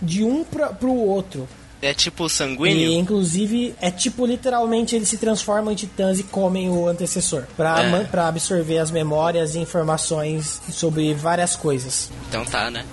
de 0.00 0.24
um 0.24 0.42
pra, 0.42 0.68
pro 0.70 0.92
outro. 0.92 1.48
É 1.80 1.92
tipo 1.92 2.26
E 2.26 2.30
sanguíneo? 2.30 2.92
inclusive 2.92 3.74
é 3.80 3.90
tipo 3.90 4.24
literalmente 4.24 4.94
eles 4.94 5.08
se 5.08 5.16
transformam 5.18 5.72
em 5.72 5.76
titãs 5.76 6.20
e 6.20 6.22
comem 6.22 6.68
o 6.70 6.86
antecessor 6.86 7.44
pra 7.56 7.82
É. 7.82 8.04
pra 8.04 8.28
absorver 8.28 8.78
as 8.78 8.90
memórias 8.92 9.54
e 9.56 9.58
informações 9.58 10.60
sobre 10.70 11.12
várias 11.14 11.56
coisas. 11.56 12.08
Então 12.28 12.44
tá, 12.44 12.70
né? 12.70 12.84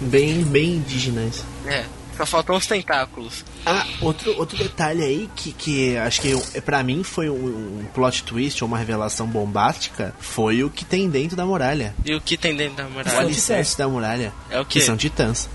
Bem, 0.00 0.42
bem 0.44 0.74
indígenas. 0.76 1.42
É. 1.66 1.84
Só 2.16 2.24
faltam 2.26 2.56
os 2.56 2.66
tentáculos. 2.66 3.44
Ah, 3.66 3.84
outro, 4.00 4.36
outro 4.38 4.56
detalhe 4.56 5.02
aí 5.02 5.28
que, 5.34 5.52
que 5.52 5.96
acho 5.96 6.20
que 6.20 6.30
eu, 6.30 6.40
pra 6.64 6.82
mim 6.82 7.02
foi 7.02 7.28
um, 7.28 7.80
um 7.80 7.84
plot 7.92 8.22
twist 8.22 8.62
ou 8.62 8.68
uma 8.68 8.78
revelação 8.78 9.26
bombástica 9.26 10.14
foi 10.20 10.62
o 10.62 10.70
que 10.70 10.84
tem 10.84 11.08
dentro 11.10 11.36
da 11.36 11.44
muralha. 11.44 11.94
E 12.04 12.14
o 12.14 12.20
que 12.20 12.36
tem 12.36 12.54
dentro 12.56 12.76
da 12.76 12.86
O 12.86 12.90
muralha? 12.90 13.18
alicerce 13.18 13.76
da 13.76 13.88
muralha. 13.88 14.32
É 14.50 14.60
o 14.60 14.64
quê? 14.64 14.78
Que 14.78 14.84
são 14.84 14.96
titãs. 14.96 15.48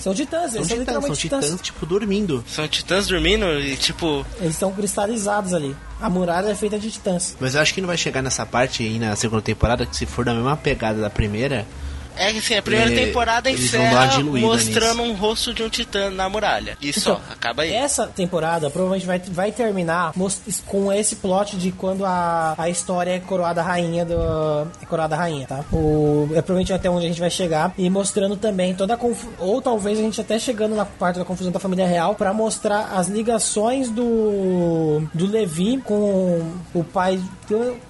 São 0.00 0.14
titãs, 0.14 0.52
São 0.52 0.60
eles 0.60 0.68
são 0.68 0.76
titãs, 0.76 0.76
são 0.76 0.78
literalmente 0.78 1.20
titãs. 1.20 1.44
titãs, 1.46 1.60
tipo, 1.62 1.86
dormindo. 1.86 2.44
São 2.46 2.68
titãs 2.68 3.06
dormindo 3.06 3.46
e 3.58 3.74
tipo. 3.74 4.24
Eles 4.38 4.52
estão 4.52 4.70
cristalizados 4.70 5.54
ali. 5.54 5.74
A 5.98 6.10
muralha 6.10 6.48
é 6.50 6.54
feita 6.54 6.78
de 6.78 6.90
titãs. 6.90 7.34
Mas 7.40 7.54
eu 7.54 7.62
acho 7.62 7.72
que 7.72 7.80
não 7.80 7.86
vai 7.88 7.96
chegar 7.96 8.20
nessa 8.20 8.44
parte 8.44 8.82
aí 8.82 8.98
na 8.98 9.16
segunda 9.16 9.40
temporada, 9.40 9.86
que 9.86 9.96
se 9.96 10.04
for 10.04 10.22
da 10.24 10.34
mesma 10.34 10.58
pegada 10.58 11.00
da 11.00 11.08
primeira, 11.08 11.66
É 12.16 12.32
que 12.32 12.38
assim, 12.38 12.54
a 12.54 12.62
primeira 12.62 12.92
É, 12.92 13.04
temporada 13.06 13.50
encerra 13.50 14.08
mostrando 14.22 15.02
um 15.02 15.14
rosto 15.14 15.52
de 15.52 15.62
um 15.62 15.68
titã 15.68 16.10
na 16.10 16.28
muralha. 16.28 16.76
E 16.80 16.92
só, 16.92 17.20
acaba 17.30 17.62
aí. 17.62 17.72
Essa 17.72 18.06
temporada 18.06 18.70
provavelmente 18.70 19.06
vai, 19.06 19.18
vai 19.18 19.52
terminar 19.52 20.12
com 20.66 20.92
esse 20.92 21.16
plot 21.16 21.56
de 21.56 21.72
quando 21.72 22.04
a, 22.04 22.54
a 22.56 22.68
história 22.68 23.10
é 23.12 23.18
coroada 23.20 23.62
rainha 23.62 24.04
do. 24.04 24.14
É 24.80 24.86
coroada 24.88 25.16
rainha, 25.16 25.46
tá? 25.46 25.64
O, 25.72 26.28
é 26.32 26.40
provavelmente 26.42 26.72
até 26.72 26.88
onde 26.88 27.04
a 27.06 27.08
gente 27.08 27.20
vai 27.20 27.30
chegar. 27.30 27.72
E 27.76 27.90
mostrando 27.90 28.36
também 28.36 28.74
toda 28.74 28.94
a 28.94 28.96
confu- 28.96 29.30
Ou 29.38 29.60
talvez 29.60 29.98
a 29.98 30.02
gente 30.02 30.20
até 30.20 30.38
chegando 30.38 30.74
na 30.76 30.84
parte 30.84 31.18
da 31.18 31.24
confusão 31.24 31.50
da 31.52 31.58
família 31.58 31.86
real 31.86 32.14
pra 32.14 32.32
mostrar 32.32 32.92
as 32.94 33.08
ligações 33.08 33.90
do. 33.90 35.02
do 35.12 35.26
Levi 35.26 35.78
com 35.84 36.52
o 36.72 36.84
pai. 36.84 37.20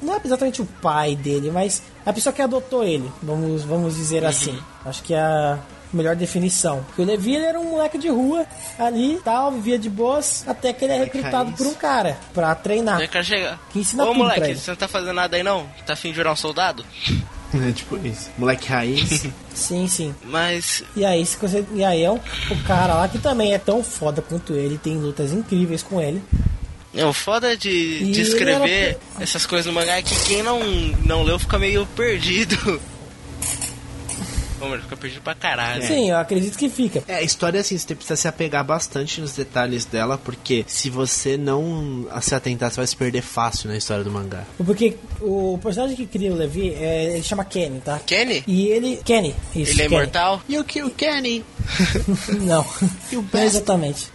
Não 0.01 0.15
é 0.15 0.21
exatamente 0.25 0.63
o 0.63 0.67
pai 0.81 1.15
dele, 1.15 1.51
mas 1.51 1.83
a 2.05 2.13
pessoa 2.13 2.33
que 2.33 2.43
adotou 2.43 2.85
ele, 2.85 3.11
vamos, 3.23 3.63
vamos 3.63 3.95
dizer 3.97 4.25
assim. 4.25 4.59
Acho 4.85 5.03
que 5.03 5.15
é 5.15 5.21
a 5.21 5.59
melhor 5.93 6.17
definição. 6.17 6.85
Porque 6.85 7.03
o 7.03 7.05
Levi 7.05 7.35
ele 7.35 7.45
era 7.45 7.59
um 7.59 7.71
moleque 7.71 7.97
de 7.97 8.09
rua 8.09 8.45
ali, 8.79 9.21
tal, 9.25 9.53
vivia 9.53 9.79
de 9.79 9.89
boas, 9.89 10.45
até 10.47 10.73
que 10.73 10.85
ele 10.85 10.93
é 10.93 10.99
recrutado 10.99 11.53
por 11.53 11.67
um 11.67 11.75
cara 11.75 12.19
pra 12.35 12.55
treinar. 12.55 13.09
Quero 13.09 13.25
chegar. 13.25 13.59
Que 13.71 13.79
ensina 13.79 14.03
Ô 14.03 14.07
tudo 14.09 14.17
pra 14.17 14.25
moleque, 14.25 14.51
ele. 14.51 14.59
você 14.59 14.71
não 14.71 14.77
tá 14.77 14.89
fazendo 14.89 15.15
nada 15.15 15.37
aí 15.37 15.43
não? 15.43 15.67
Tá 15.87 15.93
afim 15.95 16.09
de 16.11 16.17
virar 16.17 16.33
um 16.33 16.37
soldado? 16.37 16.85
é 17.55 17.73
tipo 17.73 17.97
isso. 18.05 18.31
Moleque 18.37 18.69
raiz. 18.69 19.27
Sim, 19.55 19.87
sim. 19.87 20.13
Mas. 20.25 20.83
E 20.97 21.05
aí, 21.05 21.25
se 21.25 21.37
você, 21.37 21.65
e 21.75 21.85
aí 21.85 22.03
é 22.03 22.11
o, 22.11 22.17
o 22.17 22.63
cara 22.67 22.95
lá 22.95 23.07
que 23.07 23.21
também 23.21 23.55
é 23.55 23.59
tão 23.59 23.85
foda 23.85 24.21
quanto 24.21 24.53
ele, 24.55 24.77
tem 24.77 24.99
lutas 24.99 25.33
incríveis 25.33 25.81
com 25.81 26.01
ele. 26.01 26.21
É, 26.97 27.05
o 27.05 27.13
foda 27.13 27.57
de, 27.57 27.71
E 27.71 28.13
de 28.13 28.21
escrever 28.21 28.71
era- 28.71 28.99
essas 29.21 29.45
coisas 29.47 29.67
no 29.67 29.73
mangá 29.73 29.97
é 29.97 30.03
que 30.03 30.15
quem 30.27 30.43
não, 30.43 30.61
não 31.05 31.23
leu 31.23 31.39
fica 31.39 31.59
meio 31.59 31.85
perdido. 31.87 32.81
Ô, 34.61 34.67
mano, 34.69 34.81
fica 34.83 34.97
perdido 34.97 35.21
pra 35.21 35.35
caralho. 35.35 35.85
Sim, 35.87 36.11
eu 36.11 36.17
acredito 36.17 36.57
que 36.57 36.71
fica. 36.71 37.03
É, 37.09 37.17
a 37.17 37.23
história 37.23 37.61
assim, 37.61 37.77
você 37.77 37.95
precisa 37.95 38.17
se 38.17 38.29
apegar 38.29 38.65
bastante 38.65 39.21
nos 39.21 39.33
detalhes 39.33 39.85
dela, 39.85 40.17
porque 40.17 40.65
se 40.69 40.89
você 40.89 41.37
não 41.37 42.07
se 42.23 42.35
atentar, 42.35 42.71
você 42.71 42.77
vai 42.77 42.87
se 42.87 42.97
perder 42.97 43.21
fácil 43.23 43.69
na 43.69 43.77
história 43.77 44.03
do 44.05 44.11
mangá. 44.11 44.45
Porque 44.65 44.97
o 45.21 45.59
personagem 45.63 45.97
que 45.97 46.07
cria 46.07 46.33
o 46.33 46.37
Levi, 46.37 46.73
é, 46.73 47.15
ele 47.15 47.23
chama 47.23 47.45
Kenny, 47.45 47.81
tá? 47.81 47.99
Kenny? 48.07 48.43
E 48.47 48.69
ele. 48.69 49.01
Kenny, 49.05 49.35
isso. 49.55 49.73
Ele 49.73 49.83
é 49.83 49.85
Kenny. 49.89 49.95
imortal? 49.97 50.41
You 50.49 50.65
kill 50.65 50.89
Kenny! 50.91 51.45
Não. 52.41 52.65
Não 53.13 53.23
best. 53.23 53.47
exatamente. 53.47 54.07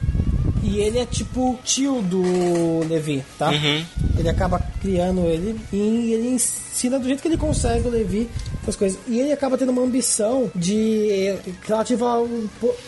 E 0.61 0.79
ele 0.79 0.99
é 0.99 1.05
tipo 1.05 1.57
tio 1.63 2.01
do 2.01 2.87
Levi, 2.87 3.23
tá? 3.37 3.49
Uhum. 3.49 3.85
Ele 4.17 4.29
acaba 4.29 4.59
criando 4.81 5.21
ele 5.21 5.59
e 5.71 6.13
ele 6.13 6.29
ensina 6.29 6.99
do 6.99 7.05
jeito 7.05 7.21
que 7.21 7.27
ele 7.27 7.37
consegue 7.37 7.87
o 7.87 7.91
Levi 7.91 8.29
as 8.69 8.75
coisas. 8.75 8.99
E 9.07 9.19
ele 9.19 9.31
acaba 9.31 9.57
tendo 9.57 9.71
uma 9.71 9.81
ambição 9.81 10.49
de 10.55 11.33
relativa 11.67 12.07
ao- 12.09 12.27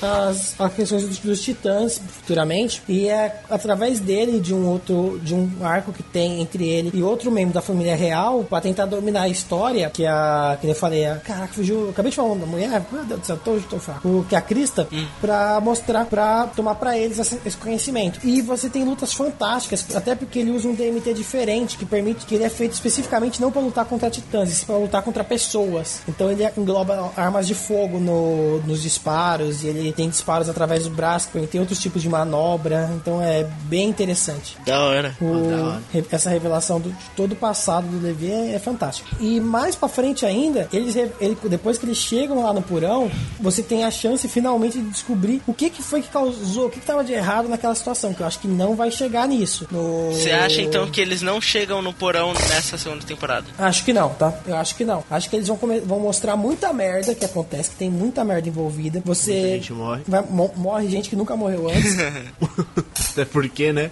às, 0.02 0.60
às 0.60 0.74
questões 0.74 1.04
dos, 1.08 1.18
dos 1.20 1.42
titãs 1.42 2.00
futuramente. 2.22 2.82
E 2.88 3.08
é 3.08 3.42
através 3.50 4.00
dele, 4.00 4.40
de 4.40 4.54
um 4.54 4.68
outro, 4.68 5.20
de 5.24 5.34
um 5.34 5.50
arco 5.62 5.92
que 5.94 6.04
tem 6.04 6.42
entre 6.42 6.68
ele 6.68 6.92
e 6.94 7.04
outro 7.04 7.32
membro 7.32 7.54
da 7.54 7.62
família 7.62 7.96
real, 7.96 8.44
pra 8.44 8.62
tentar 8.62 8.86
dominar 8.86 9.24
a 9.24 9.30
história, 9.30 9.90
que 9.90 10.06
a. 10.06 10.58
Que 10.62 10.68
eu 10.68 10.76
falei, 10.76 11.06
a, 11.06 11.16
caraca, 11.18 11.54
fugiu. 11.54 11.90
Acabei 11.90 12.10
de 12.12 12.16
falar 12.16 12.36
da 12.36 12.46
mulher, 12.46 12.86
meu 12.92 13.04
Deus 13.06 13.20
do 13.22 13.26
céu, 13.26 13.40
tô, 13.44 13.58
tô 13.70 13.80
fraco. 13.80 14.08
O, 14.08 14.26
que 14.28 14.36
é 14.36 14.38
a 14.38 14.42
Crista, 14.42 14.88
pra 15.20 15.60
mostrar, 15.62 16.06
pra 16.06 16.48
tomar 16.48 16.76
pra 16.76 16.98
eles 16.98 17.18
esse, 17.20 17.40
esse 17.46 17.58
conhecimento. 17.58 18.20
E 18.24 18.42
você 18.42 18.70
tem 18.70 18.84
lutas 18.84 19.14
fantásticas, 19.14 19.86
até 19.96 20.16
porque 20.16 20.40
ele 20.40 20.52
usa 20.52 20.68
um 20.68 20.74
DMT 20.76 21.14
diferente, 21.14 21.78
que 21.78 21.86
permite 21.86 22.26
que 22.26 22.36
ele 22.36 22.44
é 22.44 22.50
feito 22.50 22.74
especificamente 22.74 23.42
não 23.42 23.52
pra 23.52 23.62
lutar 23.62 23.86
contra 23.86 24.10
titãs, 24.10 24.50
e 24.50 24.56
sim 24.56 24.66
pra 24.66 24.78
lutar 24.78 25.02
contra 25.04 25.24
pessoas. 25.24 25.71
Então 26.08 26.32
ele 26.32 26.48
engloba 26.58 27.12
armas 27.16 27.48
de 27.48 27.54
fogo 27.56 28.00
no- 28.00 28.60
nos 28.66 28.82
disparos, 28.82 29.64
e 29.64 29.68
ele 29.68 29.92
tem 29.94 30.10
disparos 30.10 30.50
através 30.50 30.84
do 30.84 30.90
braço, 30.90 31.30
tem 31.50 31.60
outros 31.60 31.80
tipos 31.80 32.02
de 32.02 32.10
manobra, 32.10 32.90
então 32.96 33.22
é 33.22 33.44
bem 33.64 33.90
interessante. 33.90 34.58
Da 34.66 34.80
hora. 34.84 35.16
O- 35.22 35.50
da 35.50 35.64
hora. 35.64 35.82
essa 36.12 36.30
revelação 36.30 36.80
do, 36.80 36.90
de 36.90 37.10
todo 37.16 37.34
o 37.34 37.36
passado 37.36 37.88
do 37.88 38.02
Levi 38.06 38.32
é, 38.32 38.54
é 38.56 38.60
fantástica. 38.60 39.10
E 39.20 39.40
mais 39.40 39.76
pra 39.76 39.88
frente 39.88 40.26
ainda, 40.26 40.68
eles, 40.74 40.96
ele, 40.96 41.38
depois 41.50 41.78
que 41.78 41.86
eles 41.86 41.98
chegam 41.98 42.44
lá 42.44 42.54
no 42.54 42.62
porão, 42.62 43.10
você 43.40 43.62
tem 43.64 43.84
a 43.84 43.92
chance 43.92 44.28
finalmente 44.28 44.80
de 44.80 44.90
descobrir 44.90 45.42
o 45.48 45.54
que, 45.54 45.70
que 45.70 45.82
foi 45.82 46.02
que 46.02 46.10
causou, 46.10 46.68
o 46.68 46.70
que, 46.70 46.80
que 46.80 46.86
tava 46.86 47.04
de 47.04 47.14
errado 47.14 47.48
naquela 47.48 47.76
situação, 47.76 48.14
que 48.14 48.22
eu 48.22 48.28
acho 48.28 48.40
que 48.40 48.48
não 48.48 48.76
vai 48.76 48.92
chegar 48.92 49.28
nisso. 49.28 49.68
No- 49.72 50.12
Você 50.12 50.32
acha 50.32 50.62
então 50.62 50.90
que 50.90 51.00
eles 51.02 51.22
não 51.22 51.40
chegam 51.42 51.82
no 51.82 51.94
porão 51.94 52.34
nessa 52.34 52.78
segunda 52.78 53.04
temporada? 53.06 53.46
Acho 53.58 53.84
que 53.84 53.94
não, 53.94 54.10
tá? 54.10 54.34
Eu 54.48 54.56
acho 54.56 54.76
que 54.76 54.84
não. 54.86 55.04
Acho 55.10 55.30
que 55.30 55.36
eles 55.36 55.50
vão, 55.56 55.80
vão 55.86 56.00
mostrar 56.00 56.36
muita 56.36 56.72
merda 56.74 57.14
que 57.16 57.26
acontece, 57.26 57.70
que 57.72 57.76
tem 57.76 57.90
muita 57.90 58.24
merda 58.24 58.48
envolvida. 58.50 59.02
Você. 59.06 59.32
Muita 59.34 59.48
gente 59.50 59.74
morre. 59.74 60.02
vai- 60.08 60.24
mo- 60.30 60.52
morre 60.56 60.88
gente 60.90 61.10
que 61.10 61.16
nunca 61.16 61.36
morreu 61.36 61.70
antes. 61.70 61.96
Até 63.12 63.26
porque, 63.26 63.74
né? 63.74 63.92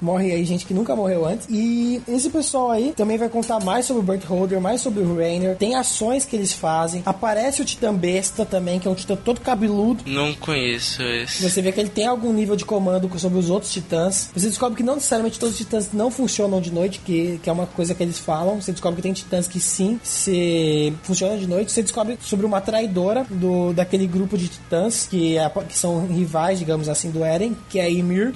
morre 0.00 0.32
aí 0.32 0.44
gente 0.44 0.66
que 0.66 0.74
nunca 0.74 0.96
morreu 0.96 1.24
antes. 1.26 1.46
E 1.50 2.02
esse 2.08 2.28
pessoal 2.30 2.70
aí 2.70 2.92
também 2.96 3.16
vai 3.16 3.28
contar 3.28 3.60
mais 3.60 3.86
sobre 3.86 4.00
o 4.02 4.04
Burt 4.04 4.24
Holder, 4.24 4.60
mais 4.60 4.80
sobre 4.80 5.02
o 5.02 5.16
Rainer. 5.16 5.56
Tem 5.56 5.74
ações 5.76 6.24
que 6.24 6.34
eles 6.34 6.52
fazem. 6.52 7.02
Aparece 7.06 7.62
o 7.62 7.64
Titã 7.64 7.94
Besta 7.94 8.44
também, 8.44 8.78
que 8.80 8.88
é 8.88 8.90
um 8.90 8.94
Titã 8.94 9.14
todo 9.16 9.40
cabeludo. 9.40 10.02
Não 10.06 10.34
conheço 10.34 11.02
esse. 11.02 11.42
Você 11.48 11.62
vê 11.62 11.70
que 11.72 11.80
ele 11.80 11.88
tem 11.90 12.06
algum 12.06 12.32
nível 12.32 12.56
de 12.56 12.64
comando 12.64 13.10
sobre 13.18 13.38
os 13.38 13.50
outros 13.50 13.72
titãs. 13.72 14.30
Você 14.34 14.48
descobre 14.48 14.76
que 14.76 14.82
não 14.82 14.94
necessariamente 14.96 15.38
todos 15.38 15.54
os 15.54 15.58
titãs 15.58 15.90
não 15.92 16.10
funcionam 16.10 16.60
de 16.60 16.72
noite, 16.72 17.00
que, 17.04 17.38
que 17.42 17.48
é 17.48 17.52
uma 17.52 17.66
coisa 17.66 17.94
que 17.94 18.02
eles 18.02 18.18
falam. 18.18 18.60
Você 18.60 18.72
descobre 18.72 18.96
que 18.96 19.02
tem 19.02 19.12
titãs 19.12 19.46
que 19.46 19.60
sim 19.60 20.00
se 20.02 20.92
funcionam 21.02 21.36
de 21.38 21.46
noite. 21.46 21.72
Você 21.72 21.82
descobre 21.82 22.18
sobre 22.22 22.46
uma 22.46 22.60
traidora 22.60 23.26
do, 23.30 23.72
daquele 23.72 24.06
grupo 24.06 24.36
de 24.38 24.48
titãs 24.48 25.06
que, 25.10 25.36
é, 25.36 25.50
que 25.68 25.76
são 25.76 26.06
rivais, 26.06 26.58
digamos 26.58 26.88
assim, 26.88 27.10
do 27.10 27.24
Eren, 27.24 27.56
que 27.68 27.78
é 27.78 27.84
a 27.84 27.88
Ymir, 27.88 28.32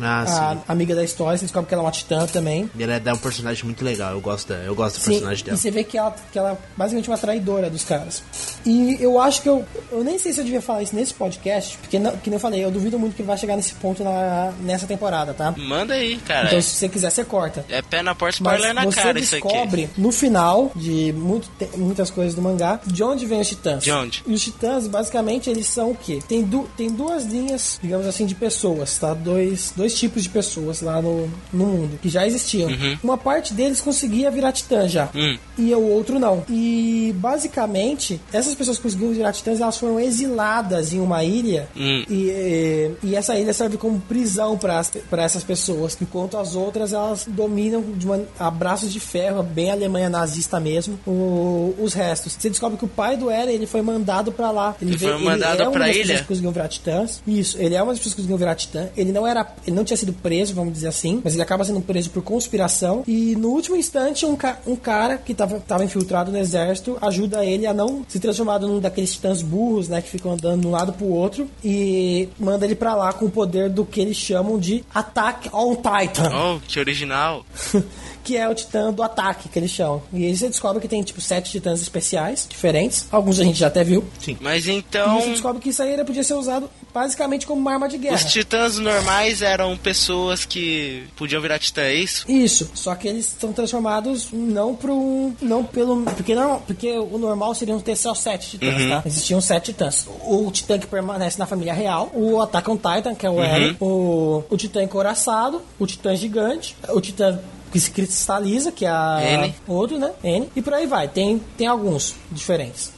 Ah, 0.00 0.22
a 0.22 0.54
sim. 0.56 0.60
amiga 0.68 0.94
da 0.94 1.04
história. 1.04 1.36
Você 1.38 1.44
descobre 1.44 1.68
que 1.68 1.74
ela 1.74 1.82
é 1.82 1.86
uma 1.86 1.92
titã 1.92 2.26
também. 2.26 2.70
E 2.76 2.82
ela 2.82 2.94
é 3.04 3.12
um 3.12 3.18
personagem 3.18 3.64
muito 3.64 3.84
legal, 3.84 4.12
eu 4.12 4.20
gosto, 4.20 4.48
da, 4.48 4.56
eu 4.56 4.74
gosto 4.74 4.96
do 4.98 5.02
Sim, 5.04 5.10
personagem 5.12 5.42
e 5.42 5.44
dela. 5.46 5.56
você 5.56 5.70
vê 5.70 5.84
que 5.84 5.96
ela, 5.98 6.14
que 6.32 6.38
ela 6.38 6.52
é 6.52 6.56
basicamente 6.76 7.08
uma 7.08 7.18
traidora 7.18 7.68
dos 7.70 7.84
caras. 7.84 8.22
E 8.64 8.96
eu 9.00 9.20
acho 9.20 9.42
que 9.42 9.48
eu. 9.48 9.64
Eu 9.90 10.04
nem 10.04 10.18
sei 10.18 10.32
se 10.32 10.40
eu 10.40 10.44
devia 10.44 10.62
falar 10.62 10.82
isso 10.82 10.94
nesse 10.94 11.12
podcast, 11.14 11.76
porque, 11.78 11.98
não, 11.98 12.12
que 12.16 12.30
nem 12.30 12.36
eu 12.36 12.40
falei, 12.40 12.64
eu 12.64 12.70
duvido 12.70 12.98
muito 12.98 13.14
que 13.16 13.22
vai 13.22 13.36
chegar 13.36 13.56
nesse 13.56 13.74
ponto 13.74 14.02
na, 14.04 14.52
nessa 14.60 14.86
temporada, 14.86 15.34
tá? 15.34 15.52
Manda 15.56 15.94
aí, 15.94 16.16
cara. 16.18 16.46
Então, 16.48 16.60
se 16.60 16.70
você 16.76 16.88
quiser, 16.88 17.10
você 17.10 17.24
corta. 17.24 17.64
É 17.68 17.82
pé 17.82 18.02
na 18.02 18.14
porta, 18.14 18.38
Mas 18.40 18.54
spoiler 18.54 18.74
na 18.74 18.84
você 18.84 19.00
cara 19.00 19.18
isso 19.18 19.34
aqui. 19.36 19.46
descobre 19.48 19.90
no 19.96 20.12
final 20.12 20.70
de 20.74 21.12
muito 21.12 21.48
te- 21.58 21.76
muitas 21.92 22.10
coisas 22.10 22.34
do 22.34 22.40
mangá 22.42 22.80
de 22.86 23.02
onde 23.04 23.26
vem 23.26 23.40
os 23.40 23.48
titãs. 23.48 23.84
De 23.84 23.92
onde? 23.92 24.22
E 24.26 24.32
os 24.32 24.42
titãs, 24.42 24.86
basicamente, 24.86 25.50
eles 25.50 25.66
são 25.66 25.90
o 25.90 25.94
quê? 25.94 26.20
Tem, 26.26 26.42
du 26.42 26.66
tem 26.76 26.88
duas 26.90 27.24
linhas, 27.26 27.78
digamos 27.82 28.06
assim, 28.06 28.24
de 28.26 28.34
pessoas, 28.34 28.96
tá? 28.98 29.12
Dois, 29.14 29.72
dois 29.76 29.94
tipos 29.94 30.22
de 30.22 30.28
pessoas 30.30 30.80
lá 30.80 31.00
no, 31.02 31.28
no 31.52 31.66
mundo, 31.66 31.98
que 32.00 32.08
já 32.08 32.26
existiam. 32.26 32.70
Uma 33.02 33.18
parte 33.18 33.52
deles 33.52 33.80
conseguia 33.80 34.30
virar 34.30 34.52
titã 34.52 34.88
já. 34.88 35.08
Hum. 35.14 35.36
E 35.58 35.74
o 35.74 35.82
outro 35.82 36.18
não. 36.18 36.44
E 36.48 37.14
basicamente, 37.18 38.20
essas 38.32 38.54
pessoas 38.54 38.76
que 38.78 38.82
conseguiram 38.84 39.12
virar 39.12 39.32
titãs, 39.32 39.60
elas 39.60 39.76
foram 39.76 40.00
exiladas 40.00 40.92
em 40.92 41.00
uma 41.00 41.22
ilha. 41.24 41.68
Hum. 41.76 42.04
E, 42.08 42.14
e, 42.14 43.08
e 43.08 43.16
essa 43.16 43.36
ilha 43.38 43.52
serve 43.52 43.76
como 43.76 44.00
prisão 44.00 44.56
para 44.56 44.82
essas 45.22 45.44
pessoas, 45.44 45.96
enquanto 46.00 46.36
as 46.36 46.54
outras 46.54 46.92
elas 46.92 47.26
dominam 47.28 47.82
de 47.82 48.06
uma, 48.06 48.20
a 48.38 48.50
braços 48.50 48.92
de 48.92 49.00
ferro, 49.00 49.42
bem 49.42 49.70
Alemanha 49.70 50.08
nazista 50.08 50.58
mesmo, 50.60 50.98
o- 51.06 51.74
os 51.82 51.94
restos. 51.94 52.32
Você 52.38 52.48
descobre 52.50 52.78
que 52.78 52.84
o 52.84 52.88
pai 52.88 53.16
do 53.16 53.30
Eren 53.30 53.52
ele 53.52 53.66
foi 53.66 53.82
mandado 53.82 54.32
para 54.32 54.50
lá. 54.50 54.76
Ele 54.80 54.96
foi 54.98 55.08
veio- 55.08 55.20
mandado 55.20 55.62
é 55.62 55.64
uma 55.64 55.72
pra 55.72 55.88
ilha? 55.88 56.00
pessoas 56.02 56.20
que 56.20 56.26
conseguiam 56.26 56.52
virar 56.52 56.68
titãs. 56.68 57.22
Isso, 57.26 57.56
ele 57.58 57.74
é 57.74 57.82
uma 57.82 57.92
das 57.92 57.98
pessoas 57.98 58.14
que 58.14 58.20
conseguiam 58.22 58.38
virar 58.38 58.54
titã. 58.54 58.88
Ele 58.96 59.12
não 59.12 59.26
era, 59.26 59.46
ele 59.66 59.74
não 59.76 59.84
tinha 59.84 59.96
sido 59.96 60.12
preso, 60.12 60.54
vamos 60.54 60.72
dizer 60.72 60.88
assim, 60.88 61.20
mas 61.24 61.34
ele 61.34 61.42
acaba 61.42 61.64
sendo 61.64 61.80
preso 61.80 62.10
por 62.10 62.22
conspiração. 62.22 63.02
E 63.06 63.34
no 63.36 63.48
último 63.48 63.76
instante, 63.76 64.24
um, 64.26 64.36
ca- 64.36 64.58
um 64.66 64.76
cara 64.76 65.16
que 65.18 65.34
tava, 65.34 65.60
tava 65.60 65.84
infiltrado 65.84 66.30
no 66.32 66.38
exército 66.38 66.96
ajuda 67.00 67.44
ele 67.44 67.66
a 67.66 67.72
não 67.74 68.04
se 68.08 68.18
transformar 68.20 68.58
num 68.60 68.80
daqueles 68.80 69.12
titãs 69.12 69.42
burros, 69.42 69.88
né, 69.88 70.00
que 70.02 70.08
ficam 70.08 70.32
andando 70.32 70.60
de 70.62 70.66
um 70.66 70.70
lado 70.70 70.92
pro 70.92 71.06
outro 71.06 71.48
e 71.64 72.28
manda 72.38 72.64
ele 72.64 72.74
pra 72.74 72.94
lá 72.94 73.12
com 73.12 73.24
o 73.26 73.30
poder 73.30 73.68
do 73.70 73.84
que 73.84 74.00
eles 74.00 74.16
chamam 74.16 74.58
de 74.58 74.84
Attack 74.94 75.48
on 75.52 75.74
Titan. 75.76 76.30
Oh, 76.34 76.60
que 76.66 76.78
original. 76.78 77.44
que 78.22 78.36
é 78.36 78.48
o 78.48 78.54
titã 78.54 78.92
do 78.92 79.02
ataque, 79.02 79.48
que 79.48 79.58
eles 79.58 79.70
chamam. 79.70 80.02
E 80.12 80.26
aí 80.26 80.36
você 80.36 80.48
descobre 80.48 80.80
que 80.80 80.88
tem, 80.88 81.02
tipo, 81.02 81.20
sete 81.20 81.50
titãs 81.50 81.80
especiais, 81.80 82.46
diferentes. 82.48 83.06
Alguns 83.10 83.40
a 83.40 83.44
gente 83.44 83.58
já 83.58 83.66
até 83.66 83.82
viu. 83.84 84.04
Sim. 84.20 84.36
Mas 84.40 84.66
E 84.66 84.72
então. 84.72 85.20
você 85.20 85.30
descobre 85.30 85.60
que 85.60 85.70
isso 85.70 85.82
aí 85.82 85.92
ele 85.92 86.04
podia 86.04 86.22
ser 86.22 86.34
usado 86.34 86.70
basicamente 86.92 87.46
como 87.46 87.60
uma 87.60 87.72
arma 87.72 87.88
de 87.88 87.98
guerra. 87.98 88.16
Os 88.16 88.24
titãs 88.24 88.78
normais 88.78 89.42
eram 89.42 89.76
pessoas 89.76 90.44
que 90.44 91.04
podiam 91.16 91.40
virar 91.40 91.58
titã, 91.58 91.82
é 91.82 91.94
isso? 91.94 92.24
Isso, 92.30 92.70
só 92.74 92.94
que 92.94 93.08
eles 93.08 93.34
são 93.38 93.52
transformados 93.52 94.28
não 94.32 94.74
pro 94.74 94.94
um, 94.94 95.34
não 95.40 95.64
pelo 95.64 96.02
porque 96.02 96.34
não, 96.34 96.60
porque 96.60 96.90
o 96.98 97.18
normal 97.18 97.54
seriam 97.54 97.80
ter 97.80 97.96
só 97.96 98.14
sete 98.14 98.50
titãs, 98.50 98.88
tá? 98.88 99.02
Existiam 99.06 99.40
sete 99.40 99.66
titãs. 99.66 100.06
O, 100.24 100.50
titã 100.50 100.78
que 100.78 100.86
permanece 100.86 101.38
na 101.38 101.46
família 101.46 101.72
real, 101.72 102.10
o 102.14 102.40
Attack 102.40 102.70
on 102.70 102.76
Titan, 102.76 103.14
que 103.14 103.26
é 103.26 103.30
o 103.30 103.42
Eren, 103.42 103.76
o, 103.80 104.44
o 104.48 104.56
titã 104.56 104.82
encoraçado, 104.82 105.62
o 105.78 105.86
titã 105.86 106.14
gigante, 106.14 106.76
o 106.88 107.00
titã 107.00 107.40
que 107.72 107.80
se 107.80 107.90
cristaliza, 107.90 108.70
que 108.70 108.84
é 108.84 108.90
a 108.90 109.18
N. 109.22 109.54
outro, 109.66 109.98
né? 109.98 110.12
N. 110.22 110.48
E 110.54 110.62
por 110.62 110.74
aí 110.74 110.86
vai. 110.86 111.08
Tem 111.08 111.40
tem 111.56 111.66
alguns 111.66 112.14
diferentes. 112.30 112.92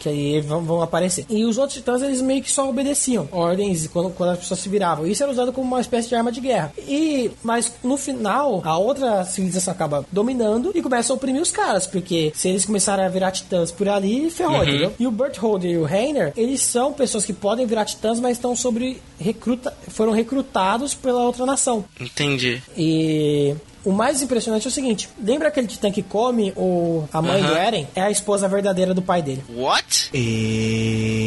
Que 0.00 0.08
aí 0.08 0.40
vão, 0.40 0.62
vão 0.62 0.82
aparecer. 0.82 1.26
E 1.28 1.44
os 1.44 1.58
outros 1.58 1.78
titãs, 1.78 2.02
eles 2.02 2.20
meio 2.20 2.42
que 2.42 2.50
só 2.50 2.68
obedeciam 2.68 3.28
ordens 3.30 3.86
quando, 3.86 4.10
quando 4.10 4.30
as 4.30 4.38
pessoas 4.38 4.60
se 4.60 4.68
viravam. 4.68 5.06
Isso 5.06 5.22
era 5.22 5.30
usado 5.30 5.52
como 5.52 5.66
uma 5.66 5.80
espécie 5.80 6.08
de 6.08 6.14
arma 6.14 6.32
de 6.32 6.40
guerra. 6.40 6.72
E, 6.78 7.30
mas 7.42 7.72
no 7.82 7.96
final, 7.96 8.62
a 8.64 8.78
outra 8.78 9.24
civilização 9.24 9.72
acaba 9.72 10.06
dominando 10.10 10.72
e 10.74 10.82
começa 10.82 11.12
a 11.12 11.16
oprimir 11.16 11.42
os 11.42 11.50
caras. 11.50 11.86
Porque 11.86 12.32
se 12.34 12.48
eles 12.48 12.64
começarem 12.64 13.04
a 13.04 13.08
virar 13.08 13.30
titãs 13.32 13.70
por 13.70 13.88
ali, 13.88 14.30
ferrou, 14.30 14.62
entendeu? 14.62 14.94
E 14.98 15.06
o 15.06 15.10
Bertholder 15.10 15.70
e 15.70 15.76
o 15.76 15.84
Reiner, 15.84 16.32
eles 16.36 16.62
são 16.62 16.92
pessoas 16.92 17.24
que 17.24 17.32
podem 17.32 17.66
virar 17.66 17.84
titãs, 17.84 18.18
mas 18.20 18.36
estão 18.36 18.56
sobre 18.56 19.00
recruta, 19.18 19.76
foram 19.88 20.12
recrutados 20.12 20.94
pela 20.94 21.22
outra 21.22 21.44
nação. 21.44 21.84
Entendi. 22.00 22.62
E 22.76 23.54
o 23.84 23.92
mais 23.92 24.22
impressionante 24.22 24.66
é 24.66 24.68
o 24.68 24.72
seguinte: 24.72 25.08
lembra 25.22 25.48
aquele 25.48 25.66
titã 25.66 25.90
que 25.90 26.02
come 26.02 26.52
o, 26.56 27.04
a 27.12 27.20
mãe 27.22 27.40
Aham. 27.42 27.48
do 27.52 27.56
Eren? 27.56 27.88
É 27.94 28.02
a 28.02 28.10
esposa 28.10 28.48
verdadeira 28.48 28.92
do 28.94 29.02
pai 29.02 29.22
dele. 29.22 29.44
What? 29.54 30.10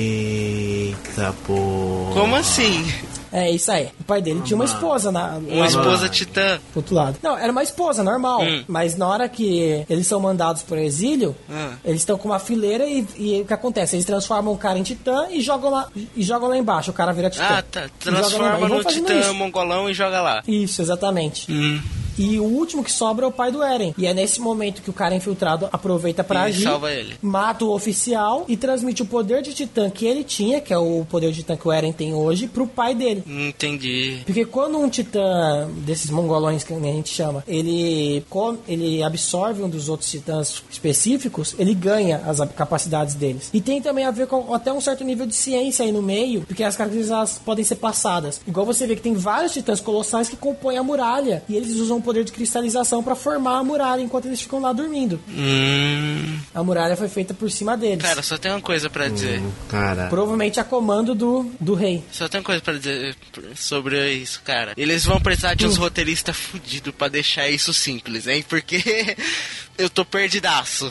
Eita, 0.07 1.33
pô. 1.45 2.09
Como 2.13 2.35
assim? 2.35 2.85
É 3.31 3.51
isso 3.51 3.69
aí. 3.71 3.89
O 3.99 4.03
pai 4.05 4.21
dele 4.21 4.41
tinha 4.45 4.55
uma 4.55 4.63
esposa 4.63 5.11
na, 5.11 5.37
Uma 5.37 5.59
lá 5.59 5.67
esposa 5.67 6.03
no 6.05 6.09
titã. 6.09 6.59
outro 6.73 6.95
lado. 6.95 7.17
Não, 7.21 7.37
era 7.37 7.51
uma 7.51 7.61
esposa 7.61 8.01
normal. 8.01 8.41
Hum. 8.41 8.63
Mas 8.67 8.95
na 8.95 9.05
hora 9.07 9.27
que 9.27 9.85
eles 9.89 10.07
são 10.07 10.19
mandados 10.19 10.63
pro 10.63 10.77
exílio, 10.79 11.35
Ah. 11.49 11.73
eles 11.83 12.01
estão 12.01 12.17
com 12.17 12.29
uma 12.29 12.39
fileira 12.39 12.85
e, 12.87 13.05
e 13.17 13.41
o 13.41 13.45
que 13.45 13.53
acontece? 13.53 13.95
Eles 13.97 14.05
transformam 14.05 14.53
o 14.53 14.57
cara 14.57 14.79
em 14.79 14.83
titã 14.83 15.27
e 15.29 15.41
jogam 15.41 15.69
lá, 15.69 15.89
e 16.15 16.23
jogam 16.23 16.47
lá 16.47 16.57
embaixo. 16.57 16.91
O 16.91 16.93
cara 16.93 17.11
vira 17.11 17.29
titã. 17.29 17.45
Ah, 17.49 17.61
tá. 17.61 17.81
Lá 17.81 17.89
Transforma 17.99 18.67
no 18.69 18.83
titã 18.85 19.13
isso. 19.19 19.33
mongolão 19.33 19.89
e 19.89 19.93
joga 19.93 20.21
lá. 20.21 20.41
Isso, 20.47 20.81
exatamente. 20.81 21.51
Hum. 21.51 21.81
E 22.17 22.39
o 22.39 22.43
último 22.43 22.83
que 22.83 22.91
sobra 22.91 23.25
é 23.25 23.27
o 23.27 23.31
pai 23.31 23.51
do 23.51 23.61
Eren. 23.63 23.93
E 23.97 24.05
é 24.07 24.13
nesse 24.13 24.39
momento 24.41 24.81
que 24.81 24.89
o 24.89 24.93
cara 24.93 25.15
infiltrado 25.15 25.67
aproveita 25.71 26.23
pra 26.23 26.41
E 26.47 26.51
agir, 26.51 26.63
salva 26.63 26.91
ele. 26.91 27.15
mata 27.21 27.63
o 27.65 27.73
oficial 27.73 28.45
e 28.47 28.57
transmite 28.57 29.01
o 29.01 29.05
poder 29.05 29.41
de 29.41 29.53
titã 29.53 29.89
que 29.89 30.05
ele 30.05 30.23
tinha, 30.23 30.59
que 30.61 30.73
é 30.73 30.77
o 30.77 31.05
poder 31.09 31.31
de 31.31 31.37
titã 31.41 31.55
que 31.55 31.67
o 31.67 31.71
Eren 31.71 31.91
tem 31.91 32.13
hoje, 32.13 32.47
pro 32.47 32.65
pai 32.67 32.95
dele. 32.95 33.23
Entendi. 33.27 34.19
Porque 34.25 34.45
quando 34.45 34.77
um 34.79 34.89
titã 34.89 35.67
desses 35.85 36.09
mongolões 36.09 36.63
que 36.63 36.73
a 36.73 36.79
gente 36.79 37.09
chama, 37.09 37.43
ele, 37.47 38.23
com- 38.29 38.57
ele 38.67 39.03
absorve 39.03 39.61
um 39.61 39.69
dos 39.69 39.89
outros 39.89 40.09
titãs 40.09 40.63
específicos, 40.69 41.55
ele 41.59 41.73
ganha 41.73 42.21
as 42.25 42.39
capacidades 42.55 43.13
deles. 43.15 43.49
E 43.53 43.61
tem 43.61 43.81
também 43.81 44.05
a 44.05 44.11
ver 44.11 44.27
com 44.27 44.53
até 44.53 44.71
um 44.71 44.81
certo 44.81 45.03
nível 45.03 45.25
de 45.25 45.35
ciência 45.35 45.85
aí 45.85 45.91
no 45.91 46.01
meio, 46.01 46.41
porque 46.41 46.63
as 46.63 46.75
características 46.75 47.39
podem 47.43 47.63
ser 47.63 47.75
passadas. 47.75 48.41
Igual 48.47 48.65
você 48.65 48.87
vê 48.87 48.95
que 48.95 49.01
tem 49.01 49.13
vários 49.13 49.53
titãs 49.53 49.79
colossais 49.79 50.29
que 50.29 50.35
compõem 50.35 50.77
a 50.77 50.83
muralha, 50.83 51.43
e 51.47 51.55
eles 51.55 51.75
usam 51.77 52.01
poder 52.07 52.23
de 52.23 52.31
cristalização 52.31 53.03
para 53.03 53.15
formar 53.15 53.57
a 53.57 53.63
muralha 53.65 54.01
enquanto 54.01 54.27
eles 54.27 54.39
ficam 54.39 54.61
lá 54.61 54.71
dormindo. 54.71 55.19
Hum. 55.27 56.39
A 56.55 56.63
muralha 56.63 56.95
foi 56.95 57.09
feita 57.09 57.33
por 57.33 57.51
cima 57.51 57.75
deles. 57.75 58.01
Cara, 58.01 58.23
só 58.23 58.37
tem 58.37 58.49
uma 58.49 58.61
coisa 58.61 58.89
pra 58.89 59.09
dizer. 59.09 59.41
Cara. 59.67 60.07
Provavelmente 60.07 60.57
a 60.57 60.63
comando 60.63 61.13
do, 61.13 61.51
do 61.59 61.73
rei. 61.73 62.01
Só 62.09 62.29
tem 62.29 62.39
uma 62.39 62.45
coisa 62.45 62.61
pra 62.61 62.75
dizer 62.75 63.13
sobre 63.55 64.13
isso, 64.13 64.41
cara. 64.41 64.73
Eles 64.77 65.03
vão 65.03 65.19
precisar 65.19 65.53
de 65.53 65.67
uns 65.67 65.75
roteiristas 65.75 66.37
fudidos 66.37 66.95
pra 66.95 67.09
deixar 67.09 67.49
isso 67.49 67.73
simples, 67.73 68.25
hein? 68.25 68.45
Porque 68.47 69.17
eu 69.77 69.89
tô 69.89 70.05
perdidaço. 70.05 70.89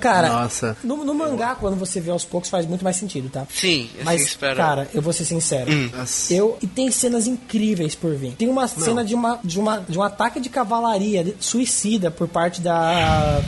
Cara, 0.00 0.28
Nossa. 0.28 0.76
No, 0.84 1.04
no 1.04 1.14
mangá, 1.14 1.56
quando 1.56 1.76
você 1.76 2.00
vê 2.00 2.12
aos 2.12 2.24
poucos, 2.24 2.48
faz 2.48 2.64
muito 2.64 2.84
mais 2.84 2.94
sentido, 2.96 3.28
tá? 3.28 3.44
Sim, 3.52 3.90
assim 3.94 4.04
Mas, 4.04 4.22
espero. 4.22 4.56
cara, 4.56 4.88
eu 4.94 5.02
vou 5.02 5.12
ser 5.12 5.24
sincero. 5.24 5.70
Nossa. 5.96 6.32
Eu 6.32 6.56
e 6.62 6.66
tem 6.66 6.90
cenas 6.92 7.26
incríveis 7.26 7.96
por 7.96 8.14
vir. 8.14 8.32
Tem 8.36 8.48
uma 8.48 8.68
cena 8.68 9.04
de 9.04 9.14
uma, 9.14 9.40
de 9.42 9.58
uma 9.58 9.84
de 9.88 9.98
um 9.98 10.02
ataque 10.02 10.40
de 10.40 10.43
cavalaria 10.48 11.24
de- 11.24 11.36
suicida 11.40 12.10
por 12.10 12.28
parte 12.28 12.60
da 12.60 13.40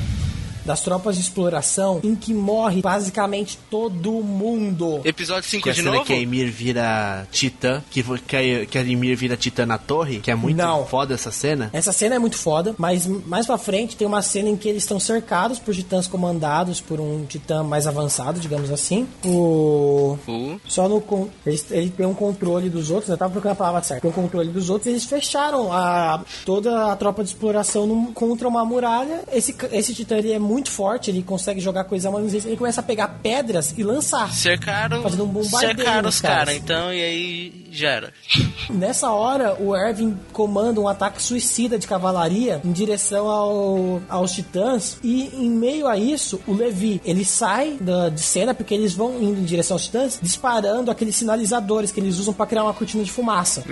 das 0.67 0.81
tropas 0.83 1.17
de 1.17 1.23
exploração 1.23 2.01
em 2.03 2.15
que 2.15 2.35
morre 2.35 2.83
basicamente 2.83 3.59
todo 3.71 4.13
mundo. 4.13 5.01
Episódio 5.05 5.49
5 5.49 5.63
Que 5.65 5.71
a 5.71 5.73
de 5.73 5.79
cena 5.79 5.93
novo? 5.93 6.05
que 6.05 6.13
a 6.13 6.17
Emir 6.21 6.51
vira 6.51 7.27
titã, 7.31 7.83
que, 7.91 8.03
que, 8.03 8.37
a, 8.37 8.67
que 8.67 8.79
a 8.79 8.83
Emir 8.83 9.17
vira 9.17 9.37
titã 9.37 9.65
na 9.65 9.79
torre, 9.79 10.19
que 10.21 10.31
é 10.31 10.35
muito 10.35 10.57
Não. 10.57 10.85
foda 10.87 11.15
essa 11.15 11.31
cena. 11.31 11.71
Essa 11.73 11.93
cena 11.93 12.17
é 12.17 12.19
muito 12.19 12.37
foda, 12.37 12.75
mas 12.79 13.07
mais 13.07 13.47
pra 13.47 13.57
frente 13.59 13.97
tem 13.97 14.07
uma 14.07 14.23
cena 14.23 14.49
em 14.51 14.57
que 14.57 14.69
eles 14.69 14.83
estão 14.83 14.99
cercados 15.01 15.59
por 15.59 15.75
titãs 15.75 16.07
comandados 16.07 16.81
por 16.81 17.01
um 17.01 17.25
titã 17.25 17.63
mais 17.63 17.87
avançado, 17.87 18.41
digamos 18.41 18.71
assim. 18.71 19.07
O 19.25 20.19
Uh, 20.27 20.61
Só 20.67 20.89
no. 20.89 20.97
Ele, 21.45 21.61
ele 21.71 21.91
tem 21.91 22.07
um 22.07 22.15
controle 22.15 22.69
dos 22.69 22.91
outros, 22.91 23.09
eu 23.11 23.17
tava 23.17 23.31
procurando 23.33 23.53
a 23.53 23.57
palavra 23.57 23.83
certa. 23.83 24.03
Tem 24.03 24.11
um 24.11 24.15
controle 24.15 24.49
dos 24.51 24.69
outros, 24.71 24.87
eles 24.89 25.05
fecharam 25.05 25.73
a, 25.73 26.23
toda 26.45 26.91
a 26.93 26.97
tropa 26.97 27.23
de 27.23 27.31
exploração 27.31 27.87
num- 27.87 28.13
contra 28.13 28.49
uma 28.49 28.65
muralha. 28.65 29.23
Esse, 29.33 29.55
esse 29.73 29.95
titã 29.95 30.17
ele 30.17 30.33
é 30.33 30.39
muito 30.39 30.56
forte, 30.65 31.11
ele 31.11 31.23
consegue 31.23 31.61
jogar 31.61 31.85
coisas 31.85 32.11
mas 32.13 32.33
ele 32.47 32.57
começa 32.57 32.81
a 32.81 32.85
pegar 32.85 33.09
pedras 33.23 33.75
e 33.77 33.83
lançar. 33.83 34.33
cercaram, 34.33 35.03
Fazendo 35.03 35.25
um 35.25 35.29
bombardeio 35.29 35.77
cercaram 35.77 36.09
os 36.09 36.21
caras, 36.21 36.39
caras. 36.49 36.55
então, 36.57 36.93
e 36.93 37.03
aí 37.03 37.67
já 37.73 37.91
era. 37.91 38.13
Nessa 38.71 39.11
hora, 39.11 39.55
o 39.61 39.75
Erwin 39.77 40.17
comanda 40.33 40.81
um 40.81 40.89
ataque 40.89 41.21
suicida 41.23 41.79
de 41.79 41.87
cavalaria 41.87 42.61
em 42.65 42.73
direção 42.73 43.29
ao- 43.29 44.03
aos 44.09 44.33
titãs. 44.33 44.99
E 45.03 45.25
em 45.35 45.51
meio 45.51 45.87
a 45.87 45.97
isso, 45.99 46.41
o 46.47 46.53
Levi 46.55 47.01
ele 47.05 47.25
sai 47.25 47.77
da, 47.81 48.09
de 48.09 48.21
cena 48.21 48.55
porque 48.55 48.75
eles 48.75 48.93
vão 48.95 49.23
indo 49.23 49.41
em 49.41 49.45
direção 49.45 49.75
aos 49.75 49.85
titãs, 49.85 50.19
disparando 50.23 50.91
aqueles 50.91 51.17
sinalizadores 51.17 51.91
que 51.93 52.01
eles 52.01 52.19
usam 52.19 52.33
para 52.35 52.47
criar 52.47 52.63
uma 52.65 52.75
cortina 52.75 53.03
de 53.05 53.11
fumaça. 53.13 53.65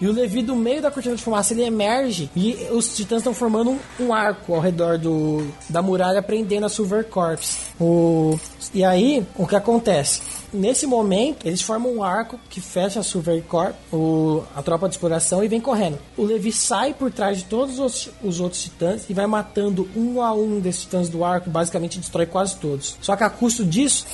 E 0.00 0.06
o 0.06 0.12
Levi, 0.12 0.42
do 0.42 0.54
meio 0.56 0.80
da 0.82 0.90
cortina 0.90 1.14
de 1.16 1.22
fumaça, 1.22 1.52
ele 1.52 1.62
emerge 1.62 2.30
e 2.36 2.56
os 2.70 2.94
titãs 2.96 3.18
estão 3.18 3.34
formando 3.34 3.70
um, 3.70 3.78
um 4.00 4.14
arco 4.14 4.54
ao 4.54 4.60
redor 4.60 4.98
do, 4.98 5.46
da 5.68 5.82
muralha, 5.82 6.22
prendendo 6.28 6.66
a 6.66 6.68
Silver 6.68 7.06
Corps. 7.06 7.72
O, 7.80 8.38
e 8.74 8.84
aí, 8.84 9.26
o 9.34 9.46
que 9.46 9.56
acontece? 9.56 10.20
Nesse 10.52 10.86
momento, 10.86 11.46
eles 11.46 11.62
formam 11.62 11.90
um 11.94 12.02
arco 12.02 12.38
que 12.50 12.60
fecha 12.60 13.00
a 13.00 13.02
Silver 13.02 13.42
o, 13.90 14.42
a 14.54 14.62
tropa 14.62 14.88
de 14.88 14.94
exploração, 14.94 15.42
e 15.42 15.48
vem 15.48 15.58
correndo. 15.58 15.98
O 16.18 16.24
Levi 16.24 16.52
sai 16.52 16.92
por 16.92 17.10
trás 17.10 17.38
de 17.38 17.44
todos 17.44 17.78
os, 17.78 18.10
os 18.22 18.40
outros 18.40 18.62
titãs 18.62 19.08
e 19.08 19.14
vai 19.14 19.26
matando 19.26 19.88
um 19.96 20.20
a 20.20 20.34
um 20.34 20.60
desses 20.60 20.82
titãs 20.82 21.08
do 21.08 21.24
arco, 21.24 21.48
basicamente 21.48 21.98
destrói 21.98 22.26
quase 22.26 22.56
todos. 22.56 22.98
Só 23.00 23.16
que 23.16 23.24
a 23.24 23.30
custo 23.30 23.64
disso, 23.64 24.04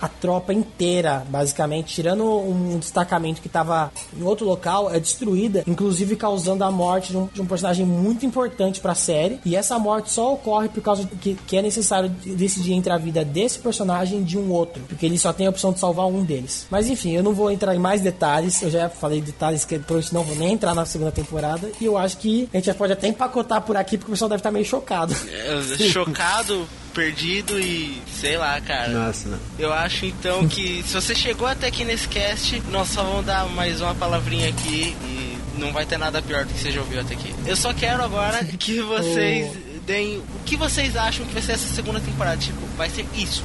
a 0.00 0.08
tropa 0.08 0.52
inteira, 0.52 1.24
basicamente, 1.28 1.94
tirando 1.94 2.24
um 2.24 2.78
destacamento 2.78 3.40
que 3.40 3.46
estava 3.46 3.92
em 4.16 4.22
outro 4.22 4.46
local, 4.46 4.90
é 4.90 4.98
destruída, 4.98 5.62
inclusive 5.66 6.16
causando 6.16 6.64
a 6.64 6.70
morte 6.70 7.10
de 7.10 7.18
um, 7.18 7.26
de 7.26 7.42
um 7.42 7.46
personagem 7.46 7.84
muito 7.84 8.24
importante 8.24 8.80
para 8.80 8.92
a 8.92 8.94
série. 8.94 9.40
E 9.44 9.54
essa 9.54 9.78
morte 9.78 10.10
só 10.10 10.32
ocorre 10.32 10.68
por 10.68 10.82
causa 10.82 11.06
que, 11.20 11.34
que 11.46 11.56
é 11.56 11.62
necessário 11.62 12.08
decidir 12.08 12.72
entre 12.72 12.92
a 12.92 12.98
vida 12.98 13.24
desse 13.24 13.58
personagem 13.58 14.20
e 14.20 14.24
de 14.24 14.38
um 14.38 14.50
outro, 14.50 14.82
porque 14.88 15.06
ele 15.06 15.18
só 15.18 15.32
tem 15.32 15.46
a 15.46 15.50
opção 15.50 15.72
de 15.72 15.78
salvar 15.78 16.06
um 16.06 16.24
deles. 16.24 16.66
Mas 16.70 16.88
enfim, 16.88 17.12
eu 17.12 17.22
não 17.22 17.32
vou 17.32 17.50
entrar 17.50 17.74
em 17.74 17.78
mais 17.78 18.00
detalhes, 18.00 18.62
eu 18.62 18.70
já 18.70 18.88
falei 18.88 19.20
detalhes 19.20 19.64
que 19.64 19.78
provavelmente 19.78 20.14
não 20.14 20.22
vou 20.22 20.36
nem 20.36 20.52
entrar 20.52 20.74
na 20.74 20.84
segunda 20.86 21.12
temporada, 21.12 21.70
e 21.80 21.84
eu 21.84 21.96
acho 21.96 22.18
que 22.18 22.48
a 22.52 22.56
gente 22.56 22.66
já 22.66 22.74
pode 22.74 22.92
até 22.92 23.08
empacotar 23.08 23.62
por 23.62 23.76
aqui, 23.76 23.98
porque 23.98 24.10
o 24.10 24.14
pessoal 24.14 24.28
deve 24.28 24.40
estar 24.40 24.50
meio 24.50 24.64
chocado. 24.64 25.14
É, 25.28 25.60
Chocado, 25.88 26.66
perdido 26.90 27.58
e 27.58 28.00
sei 28.12 28.36
lá, 28.36 28.60
cara. 28.60 28.88
Nossa, 28.88 29.28
não. 29.28 29.38
Eu 29.58 29.72
acho 29.72 30.06
então 30.06 30.46
que 30.48 30.82
se 30.86 30.92
você 30.94 31.14
chegou 31.14 31.46
até 31.46 31.68
aqui 31.68 31.84
nesse 31.84 32.08
cast, 32.08 32.60
nós 32.70 32.88
só 32.88 33.02
vamos 33.02 33.26
dar 33.26 33.48
mais 33.48 33.80
uma 33.80 33.94
palavrinha 33.94 34.48
aqui 34.48 34.96
e 35.02 35.38
não 35.58 35.72
vai 35.72 35.86
ter 35.86 35.98
nada 35.98 36.20
pior 36.22 36.44
do 36.44 36.52
que 36.52 36.60
você 36.60 36.72
já 36.72 36.80
ouviu 36.80 37.00
até 37.00 37.14
aqui. 37.14 37.34
Eu 37.46 37.56
só 37.56 37.72
quero 37.72 38.02
agora 38.02 38.44
que 38.58 38.80
vocês 38.80 39.52
deem 39.86 40.18
o 40.18 40.40
que 40.44 40.56
vocês 40.56 40.96
acham 40.96 41.26
que 41.26 41.32
vai 41.32 41.42
ser 41.42 41.52
essa 41.52 41.74
segunda 41.74 42.00
temporada. 42.00 42.36
Tipo, 42.36 42.60
vai 42.76 42.88
ser 42.88 43.06
isso. 43.14 43.44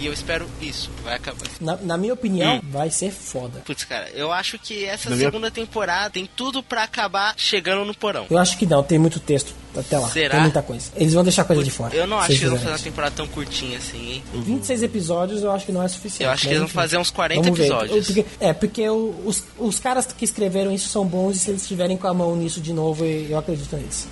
E 0.00 0.06
eu 0.06 0.12
espero 0.12 0.48
isso. 0.62 0.90
Vai 1.04 1.14
acabar. 1.16 1.38
Na, 1.60 1.76
na 1.76 1.96
minha 1.96 2.14
opinião, 2.14 2.56
Hum. 2.56 2.60
vai 2.70 2.90
ser 2.90 3.10
foda. 3.12 3.60
Putz, 3.66 3.84
cara, 3.84 4.08
eu 4.14 4.32
acho 4.32 4.58
que 4.58 4.84
essa 4.84 5.10
Na 5.10 5.16
minha- 5.16 5.28
segunda 5.28 5.50
temporada 5.50 6.10
tem 6.10 6.28
tudo 6.34 6.62
pra 6.62 6.82
acabar 6.84 7.34
chegando 7.36 7.84
no 7.84 7.94
porão. 7.94 8.26
Eu 8.30 8.38
acho 8.38 8.56
que 8.56 8.64
não, 8.66 8.82
tem 8.82 8.98
muito 8.98 9.20
texto 9.20 9.52
até 9.76 9.98
lá. 9.98 10.08
Será? 10.08 10.30
Tem 10.32 10.40
muita 10.40 10.62
coisa. 10.62 10.90
Eles 10.96 11.12
vão 11.12 11.22
deixar 11.22 11.44
coisa 11.44 11.62
de 11.62 11.70
fora. 11.70 11.94
Eu 11.94 12.06
não 12.06 12.18
acho 12.18 12.28
que 12.28 12.32
eles 12.34 12.48
vão 12.48 12.58
fazer 12.58 12.70
uma 12.72 12.78
temporada 12.78 13.14
tão 13.14 13.26
curtinha 13.28 13.76
assim, 13.78 14.12
hein? 14.12 14.24
isso. 14.32 14.42
26 14.42 14.82
episódios 14.82 15.42
eu 15.42 15.50
acho 15.52 15.66
que 15.66 15.72
não 15.72 15.82
é 15.82 15.88
suficiente. 15.88 16.24
Eu 16.24 16.30
acho 16.30 16.42
que 16.44 16.48
eles 16.48 16.58
vão 16.60 16.68
fazer 16.68 16.96
uns 16.96 17.10
40 17.10 17.42
Vamos 17.42 17.58
ver. 17.58 17.64
episódios. 17.66 18.06
Porque- 18.06 18.24
é, 18.40 18.52
porque 18.54 18.88
o- 18.88 19.14
os, 19.26 19.44
os 19.58 19.78
caras 19.78 20.06
que 20.06 20.24
escreveram 20.24 20.72
isso 20.72 20.88
são 20.88 21.04
bons 21.06 21.36
e 21.36 21.38
se 21.40 21.50
eles 21.50 21.62
estiverem 21.62 21.96
com 21.96 22.06
a 22.08 22.14
mão 22.14 22.34
nisso 22.34 22.60
de 22.60 22.72
novo, 22.72 23.04
eu 23.04 23.36
acredito 23.38 23.76
nisso. 23.76 24.08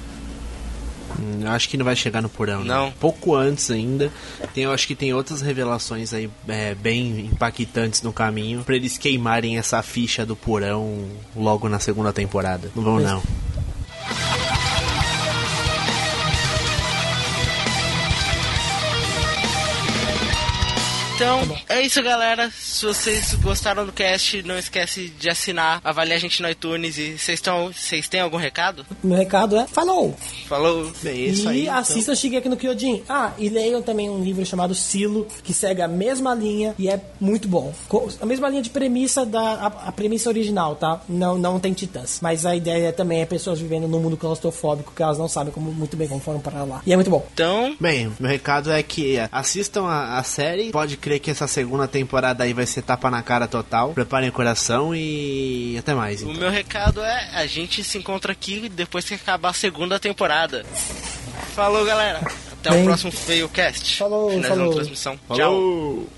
Hum, 1.18 1.40
eu 1.42 1.50
acho 1.50 1.68
que 1.68 1.76
não 1.76 1.84
vai 1.84 1.96
chegar 1.96 2.22
no 2.22 2.28
porão. 2.28 2.60
né? 2.60 2.66
Não. 2.74 2.90
Pouco 2.92 3.34
antes 3.34 3.70
ainda. 3.70 4.10
Tem, 4.54 4.64
eu 4.64 4.72
acho 4.72 4.86
que 4.86 4.94
tem 4.94 5.12
outras 5.12 5.40
revelações 5.40 6.12
aí 6.12 6.30
é, 6.46 6.74
bem 6.74 7.26
impactantes 7.32 8.02
no 8.02 8.12
caminho 8.12 8.62
pra 8.64 8.76
eles 8.76 8.96
queimarem 8.98 9.58
essa 9.58 9.82
ficha 9.82 10.24
do 10.24 10.36
porão 10.36 11.04
logo 11.36 11.68
na 11.68 11.78
segunda 11.78 12.12
temporada. 12.12 12.70
Não 12.74 12.82
vão 12.82 13.00
não. 13.00 13.22
Então, 21.18 21.40
é 21.68 21.80
isso, 21.80 22.00
galera. 22.00 22.48
Se 22.56 22.86
vocês 22.86 23.34
gostaram 23.34 23.84
do 23.84 23.90
cast, 23.90 24.40
não 24.44 24.56
esquece 24.56 25.08
de 25.18 25.28
assinar, 25.28 25.80
avaliar 25.82 26.16
a 26.16 26.20
gente 26.20 26.40
no 26.40 26.48
iTunes. 26.48 26.96
E 26.96 27.18
vocês 27.18 27.40
estão, 27.40 27.72
vocês 27.72 28.06
têm 28.06 28.20
algum 28.20 28.36
recado? 28.36 28.86
Meu 29.02 29.18
recado 29.18 29.56
é: 29.56 29.66
falou! 29.66 30.14
Falou. 30.46 30.92
Bem, 31.02 31.24
é 31.24 31.26
isso 31.26 31.46
e 31.46 31.48
aí. 31.48 31.62
então. 31.62 31.76
assistam 31.76 32.14
Shigeki 32.14 32.48
no 32.48 32.56
Kyojin. 32.56 33.02
Ah, 33.08 33.32
e 33.36 33.48
leiam 33.48 33.82
também 33.82 34.08
um 34.08 34.22
livro 34.22 34.46
chamado 34.46 34.76
Silo, 34.76 35.26
que 35.42 35.52
segue 35.52 35.82
a 35.82 35.88
mesma 35.88 36.36
linha 36.36 36.72
e 36.78 36.88
é 36.88 37.00
muito 37.20 37.48
bom. 37.48 37.74
A 38.20 38.24
mesma 38.24 38.48
linha 38.48 38.62
de 38.62 38.70
premissa 38.70 39.26
da 39.26 39.40
a, 39.40 39.66
a 39.88 39.92
premissa 39.92 40.28
original, 40.28 40.76
tá? 40.76 41.00
Não, 41.08 41.36
não 41.36 41.58
tem 41.58 41.72
titãs. 41.72 42.20
Mas 42.22 42.46
a 42.46 42.54
ideia 42.54 42.92
também 42.92 43.22
é 43.22 43.26
pessoas 43.26 43.58
vivendo 43.58 43.88
num 43.88 43.98
mundo 43.98 44.16
claustrofóbico 44.16 44.92
que 44.94 45.02
elas 45.02 45.18
não 45.18 45.26
sabem 45.26 45.52
como, 45.52 45.72
muito 45.72 45.96
bem 45.96 46.06
como 46.06 46.20
foram 46.20 46.38
para 46.38 46.62
lá. 46.62 46.80
E 46.86 46.92
é 46.92 46.96
muito 46.96 47.10
bom. 47.10 47.26
Então, 47.34 47.76
Bem, 47.80 48.12
meu 48.20 48.30
recado 48.30 48.70
é 48.70 48.84
que 48.84 49.16
assistam 49.32 49.82
a, 49.82 50.20
a 50.20 50.22
série. 50.22 50.70
Pode 50.70 50.96
crer 51.08 51.18
que 51.20 51.30
essa 51.30 51.46
segunda 51.48 51.88
temporada 51.88 52.44
aí 52.44 52.52
vai 52.52 52.66
ser 52.66 52.82
tapa 52.82 53.10
na 53.10 53.22
cara 53.22 53.48
total. 53.48 53.92
Preparem 53.94 54.28
o 54.28 54.32
coração 54.32 54.94
e 54.94 55.76
até 55.78 55.94
mais. 55.94 56.20
o 56.22 56.26
Então. 56.28 56.34
meu 56.40 56.50
recado 56.50 57.00
é: 57.02 57.30
a 57.34 57.46
gente 57.46 57.82
se 57.82 57.96
encontra 57.98 58.32
aqui 58.32 58.68
depois 58.68 59.04
que 59.06 59.14
acabar 59.14 59.50
a 59.50 59.54
segunda 59.54 59.98
temporada. 59.98 60.64
Falou, 61.54 61.84
galera. 61.84 62.20
Até 62.52 62.70
Bem. 62.70 62.82
o 62.82 62.84
próximo 62.84 63.10
Failcast. 63.12 63.96
Falou, 63.98 64.30
Finalizando 64.30 64.60
falou. 64.60 64.74
transmissão. 64.74 65.16
Tchau. 65.28 65.36
Falou! 65.36 66.08